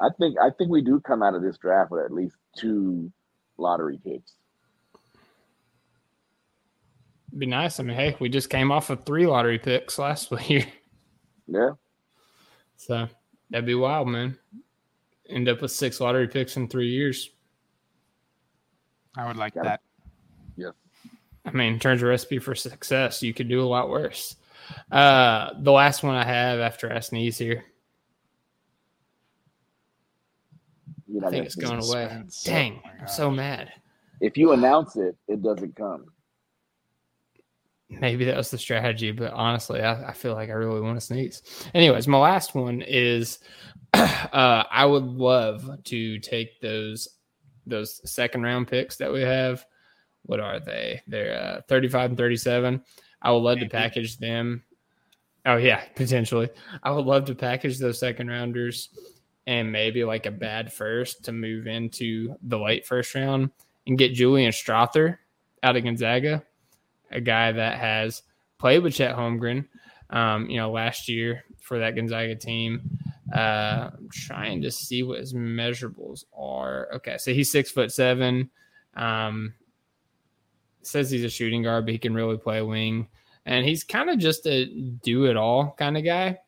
[0.00, 3.10] I think, I think we do come out of this draft with at least two
[3.56, 4.34] lottery picks.
[7.36, 7.78] Be nice.
[7.78, 10.64] I mean, hey, we just came off of three lottery picks last year,
[11.46, 11.70] Yeah.
[12.76, 13.06] so
[13.50, 14.38] that'd be wild, man.
[15.28, 17.30] End up with six lottery picks in three years.
[19.16, 19.64] I would like Got it.
[19.64, 19.80] that.
[20.56, 20.72] Yes.
[21.44, 24.36] I mean, in terms of recipe for success, you could do a lot worse.
[24.90, 27.64] Uh, the last one I have after I sneeze here,
[31.06, 32.22] You're I not think gonna it's going away.
[32.44, 33.72] Dang, Oh I'm so mad.
[34.20, 36.06] If you announce it, it doesn't come.
[37.90, 41.04] Maybe that was the strategy, but honestly, I, I feel like I really want to
[41.04, 41.42] sneeze.
[41.72, 43.38] Anyways, my last one is
[43.94, 47.08] uh, I would love to take those
[47.66, 49.64] those second round picks that we have.
[50.22, 51.02] What are they?
[51.06, 52.82] They're uh, 35 and 37.
[53.22, 54.62] I would love to package them.
[55.46, 56.50] Oh yeah, potentially.
[56.82, 58.90] I would love to package those second rounders
[59.46, 63.50] and maybe like a bad first to move into the late first round
[63.86, 65.16] and get Julian Strawther
[65.62, 66.42] out of Gonzaga
[67.10, 68.22] a guy that has
[68.58, 69.66] played with Chet Holmgren,
[70.10, 72.98] um, you know, last year for that Gonzaga team.
[73.34, 76.88] Uh, I'm trying to see what his measurables are.
[76.94, 78.50] Okay, so he's six foot seven.
[78.96, 79.54] Um,
[80.82, 83.08] says he's a shooting guard, but he can really play wing,
[83.44, 86.38] and he's kind of just a do it all kind of guy.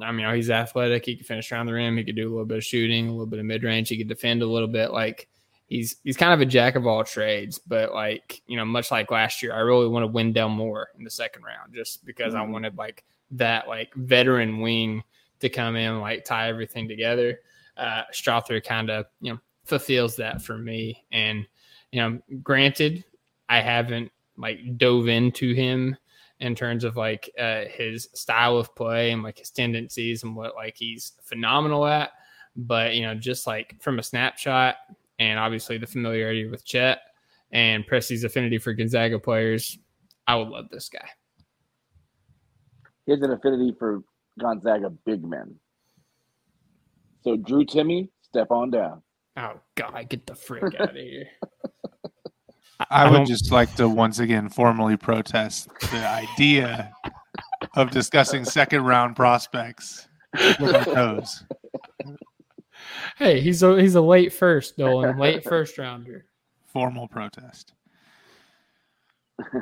[0.00, 1.04] I mean, you know, he's athletic.
[1.04, 1.96] He can finish around the rim.
[1.96, 3.88] He could do a little bit of shooting, a little bit of mid range.
[3.88, 4.90] He could defend a little bit.
[4.90, 5.28] Like
[5.72, 9.10] he's he's kind of a jack of all trades, but like you know, much like
[9.10, 12.40] last year, I really want to Wendell Moore in the second round just because I
[12.40, 12.50] Mhm.
[12.50, 15.02] wanted like that like veteran wing
[15.40, 17.40] to come in, like tie everything together.
[17.76, 21.46] Uh, Strawther kind of you know fulfills that for me, and
[21.90, 23.04] you know, granted,
[23.48, 25.96] I haven't like dove into him
[26.40, 30.54] in terms of like uh, his style of play and like his tendencies and what
[30.54, 32.10] like he's phenomenal at.
[32.56, 34.76] But you know, just like from a snapshot,
[35.18, 37.00] and obviously the familiarity with Chet
[37.50, 39.78] and Presti's affinity for Gonzaga players,
[40.26, 41.08] I would love this guy.
[43.06, 44.02] He has an affinity for
[44.40, 45.56] Gonzaga big men.
[47.24, 49.02] So Drew Timme, step on down.
[49.36, 51.26] Oh God, get the frick out of here!
[52.80, 56.92] I I would don't- just like to once again formally protest the idea
[57.76, 60.08] of discussing second round prospects
[60.60, 61.44] with our toes.
[63.16, 66.24] Hey, he's a he's a late first, Dolan, late first rounder.
[66.72, 67.72] Formal protest.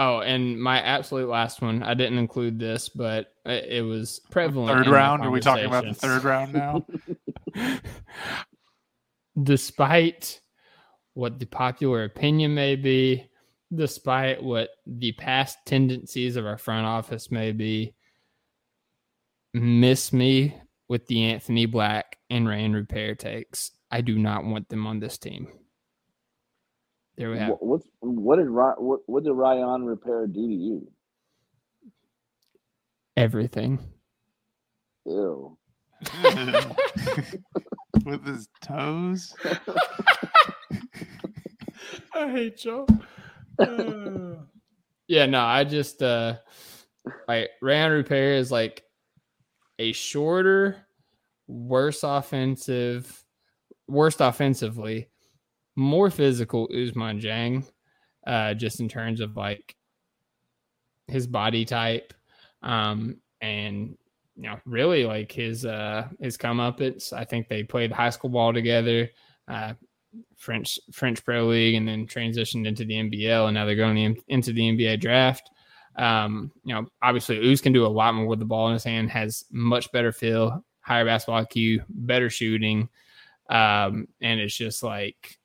[0.00, 4.84] Oh, and my absolute last one, I didn't include this, but it, it was prevalent.
[4.84, 5.22] Third round?
[5.22, 6.86] Are we talking about the third round now?
[9.42, 10.40] despite
[11.14, 13.28] what the popular opinion may be,
[13.74, 17.92] despite what the past tendencies of our front office may be,
[19.52, 20.54] miss me
[20.88, 23.72] with the Anthony Black and Rayan Rupert takes.
[23.90, 25.48] I do not want them on this team.
[27.16, 27.50] There we have.
[27.50, 30.88] What, what's what did Ry- what, what did Rayan Rupert do to you?
[33.18, 33.80] everything.
[35.04, 35.58] Ew.
[38.04, 39.34] with his toes.
[42.14, 42.86] I hate y'all.
[45.08, 46.36] yeah, no, I just uh
[47.26, 48.84] like Rayan Rupert is like
[49.78, 50.86] a shorter,
[51.46, 53.24] worse offensive,
[53.86, 55.08] worst offensively,
[55.76, 57.66] more physical Ousmane Dieng,
[58.26, 59.74] uh, just in terms of like
[61.06, 62.12] his body type,
[62.62, 63.96] um, and
[64.36, 66.80] you know, really like his uh his come up.
[66.80, 69.10] It's I think they played high school ball together,
[69.48, 69.74] uh,
[70.36, 74.52] French French Pro League, and then transitioned into the NBL, and now they're going into
[74.52, 75.50] the NBA draft.
[75.98, 78.84] Um, you know, obviously Ouz can do a lot more with the ball in his
[78.84, 82.88] hand, has much better feel, higher basketball IQ, better shooting.
[83.50, 85.38] Um, and it's just like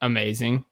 [0.00, 0.64] amazing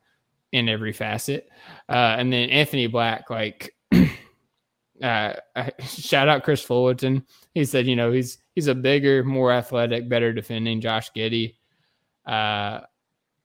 [0.53, 1.49] in every facet.
[1.89, 3.75] Uh, and then Anthony Black, like,
[5.03, 5.35] uh,
[5.81, 7.27] shout out Chris Fullerton.
[7.53, 11.57] He said, you know, he's he's a bigger, more athletic, better defending Josh Giddey.
[12.25, 12.81] Uh,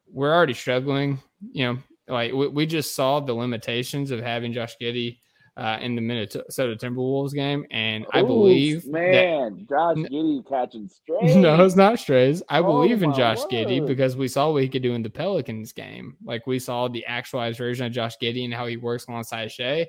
[0.10, 1.20] we're already struggling,
[1.52, 1.78] you know,
[2.08, 5.18] like we, we just saw the limitations of having Josh Giddey
[5.58, 11.36] uh, in the Minnesota Timberwolves game, and I believe man, that, Josh Giddey catching strays.
[11.48, 12.44] No, it's not strays.
[12.48, 13.52] I believe Oh in Josh word.
[13.52, 16.16] Giddey because we saw what he could do in the Pelicans game.
[16.24, 19.88] Like we saw the actualized version of Josh Giddey and how he works alongside Shai.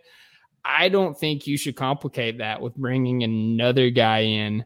[0.65, 4.65] I don't think you should complicate that with bringing another guy in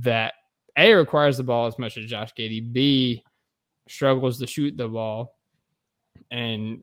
[0.00, 0.34] that
[0.76, 2.72] a requires the ball as much as Josh Giddey.
[2.72, 3.22] B
[3.88, 5.36] struggles to shoot the ball,
[6.28, 6.82] and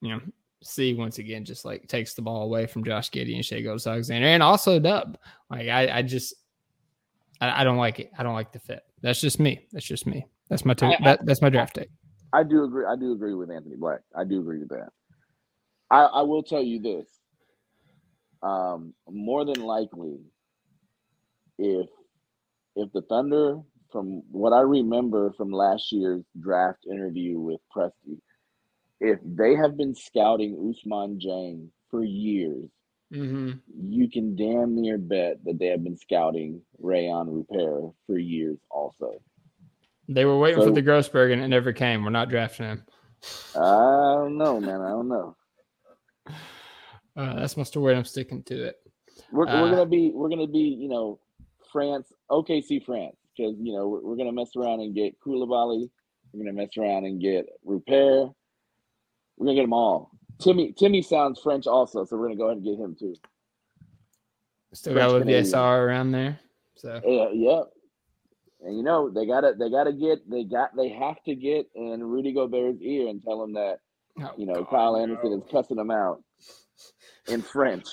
[0.00, 0.20] you know
[0.62, 4.26] C once again just like takes the ball away from Josh Giddey and Shai Gilgeous-Alexander,
[4.26, 5.16] and also Dub.
[5.50, 6.34] Like I, I just
[7.40, 8.10] I, I don't like it.
[8.18, 8.82] I don't like the fit.
[9.00, 9.66] That's just me.
[9.72, 10.26] That's just me.
[10.48, 11.90] That's my I- I- that, that's my draft take.
[12.32, 12.84] I do agree.
[12.86, 14.00] I do agree with Anthony Black.
[14.14, 14.88] I do agree with that.
[15.90, 17.06] I, I will tell you this.
[18.42, 20.18] Um, more than likely,
[21.58, 21.88] if
[22.76, 23.60] if the Thunder,
[23.90, 28.18] from what I remember from last year's draft interview with Presti,
[29.00, 32.68] if they have been scouting Ousmane Dieng for years,
[33.10, 33.52] Mm-hmm.
[33.88, 39.14] you can damn near bet that they have been scouting Rayan Rupert for years also.
[40.10, 42.04] They were waiting for the Grossberg and it never came.
[42.04, 42.84] We're not drafting him.
[43.56, 43.60] I
[44.18, 44.82] don't know, man.
[44.82, 45.36] I don't know.
[47.16, 47.96] Uh, that's my story.
[47.96, 48.76] I'm sticking to it.
[49.32, 51.18] We're, Uh, we're gonna be we're gonna be you know
[51.72, 55.88] France OKC France because you know we're, we're gonna mess around and get Coulibaly.
[56.32, 58.30] We're gonna mess around and get Rupert.
[59.38, 60.10] We're gonna get them all.
[60.38, 63.14] Timme Timme sounds French also, so we're gonna go ahead and get him too.
[64.74, 65.54] Still got a French little Canadian.
[65.54, 66.40] Around there.
[66.76, 67.62] So Yeah, yeah.
[68.60, 72.02] And you know they gotta they gotta get they got they have to get in
[72.02, 73.78] Rudy Gobert's ear and tell him that
[74.20, 75.02] Oh, you know God, Kyle no.
[75.02, 76.22] Anderson is cussing him out
[77.28, 77.86] in French.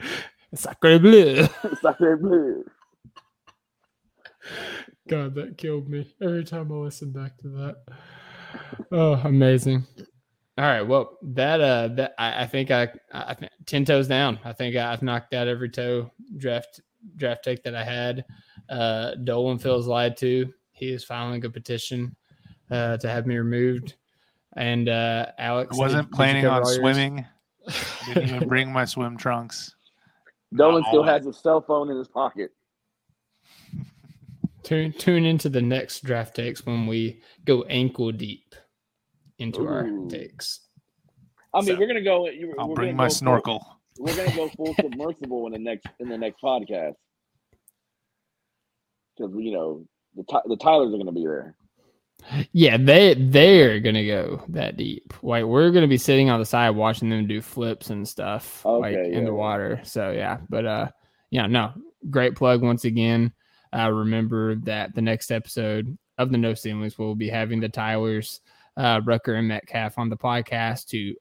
[0.54, 1.46] Sacre bleu.
[1.82, 2.64] Sacre bleu.
[5.08, 7.76] God, that killed me every time I listen back to that.
[8.92, 9.86] Oh, amazing.
[10.58, 13.36] All right, well, that uh, that I, I think I, I
[13.66, 14.38] ten toes down.
[14.44, 16.80] I think I've knocked out every toe draft
[17.16, 18.24] draft take that I had.
[18.68, 20.52] Uh, Dolan feels lied to.
[20.72, 22.14] He is filing a petition
[22.70, 23.94] uh, to have me removed.
[24.56, 27.26] And uh, Alex I wasn't did- did planning cover on swimming.
[28.06, 29.74] Didn't even bring my swim trunks.
[30.56, 32.50] Dolan still has a cell phone in his pocket.
[34.62, 38.54] Tune tune into the next draft takes when we go ankle deep
[39.40, 40.08] into our Ooh.
[40.08, 40.60] takes.
[41.52, 42.28] I mean, So, we're gonna go.
[42.28, 43.76] you- I'll we're bring my go full- snorkel.
[43.98, 46.94] we're gonna go full submersible in the next in the next podcast
[49.16, 49.84] because you know
[50.16, 51.56] the the Tylers are gonna be there.
[52.52, 55.12] Yeah, they they're gonna go that deep.
[55.22, 58.94] Like we're gonna be sitting on the side watching them do flips and stuff like
[58.96, 59.80] Okay, in the water.
[59.84, 60.88] So yeah, but uh,
[61.30, 61.72] yeah, no,
[62.10, 63.32] great plug once again.
[63.74, 68.40] Uh, remember that the next episode of the No Ceilings will be having the Tylers,
[68.80, 71.14] uh, Rucker and Metcalf on the podcast to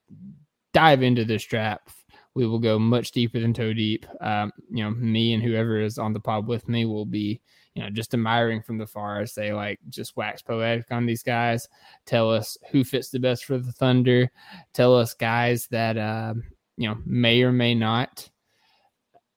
[0.73, 1.89] dive into this draft.
[2.35, 4.05] We will go much deeper than toe deep.
[4.21, 7.41] Um, you know, me and whoever is on the pod with me will be
[7.75, 11.23] you know, just admiring from the far as they like just wax poetic on these
[11.23, 11.67] guys,
[12.05, 14.31] tell us who fits the best for the Thunder,
[14.73, 16.43] tell us guys that um,
[16.77, 18.29] you know may or may not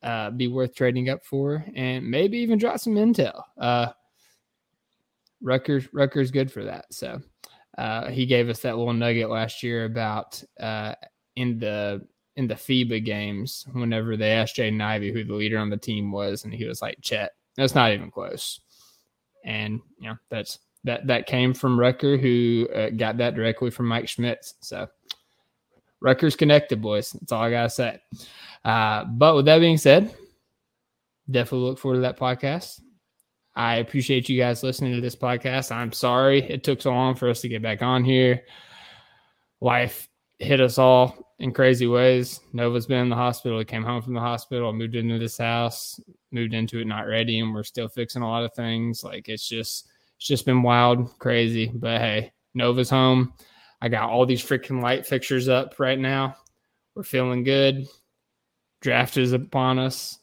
[0.03, 3.43] uh, be worth trading up for, and maybe even drop some intel.
[3.59, 3.89] Uh,
[5.41, 6.87] Rucker's Rucker's good for that.
[6.93, 7.21] So
[7.79, 10.95] uh, he gave us that little nugget last year about uh,
[11.37, 15.71] in the in the FIBA games whenever they asked Jaden Ivey who the leader on
[15.71, 17.33] the team was, and he was like Chet.
[17.57, 18.61] That's not even close.
[19.45, 23.87] And you know that's that that came from Rucker, who uh, got that directly from
[23.87, 24.55] Mike Schmitz.
[24.61, 24.89] So
[26.01, 27.13] Rucker's connected, boys.
[27.13, 28.01] That's all I gotta say.
[28.65, 30.15] Uh, but with that being said,
[31.31, 32.81] definitely look forward to that podcast.
[33.55, 35.73] I appreciate you guys listening to this podcast.
[35.73, 38.43] I'm sorry it took so long for us to get back on here.
[39.61, 40.09] Life
[40.39, 42.41] hit us all in crazy ways.
[42.53, 43.59] Nova's been in the hospital.
[43.59, 46.01] He came home from the hospital, moved into this house,
[46.31, 49.05] moved into it not ready, and we're still fixing a lot of things.
[49.05, 51.67] Like it's just it's just been wild, crazy.
[51.67, 53.35] But hey, Nova's home.
[53.83, 56.37] I got all these freaking light fixtures up right now.
[56.95, 57.87] We're feeling good.
[58.81, 60.19] Draft is upon us.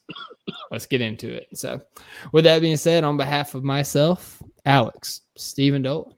[0.71, 1.47] Let's get into it.
[1.53, 1.81] So,
[2.31, 6.13] with that being said, on behalf of myself, Alex, Stephen Dolan,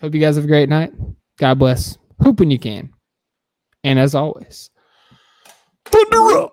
[0.00, 0.92] hope you guys have a great night.
[1.38, 1.98] God bless.
[2.22, 2.90] Hoop when you can.
[3.82, 4.70] And as always,
[5.86, 6.52] thunder up.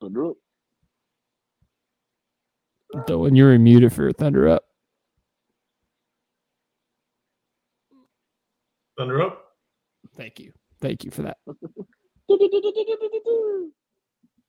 [0.00, 0.36] Thunder up.
[3.06, 4.64] Dolan, you're muted for thunder up.
[8.96, 9.44] Thunder up.
[10.16, 10.52] Thank you.
[10.80, 11.38] Thank you for that.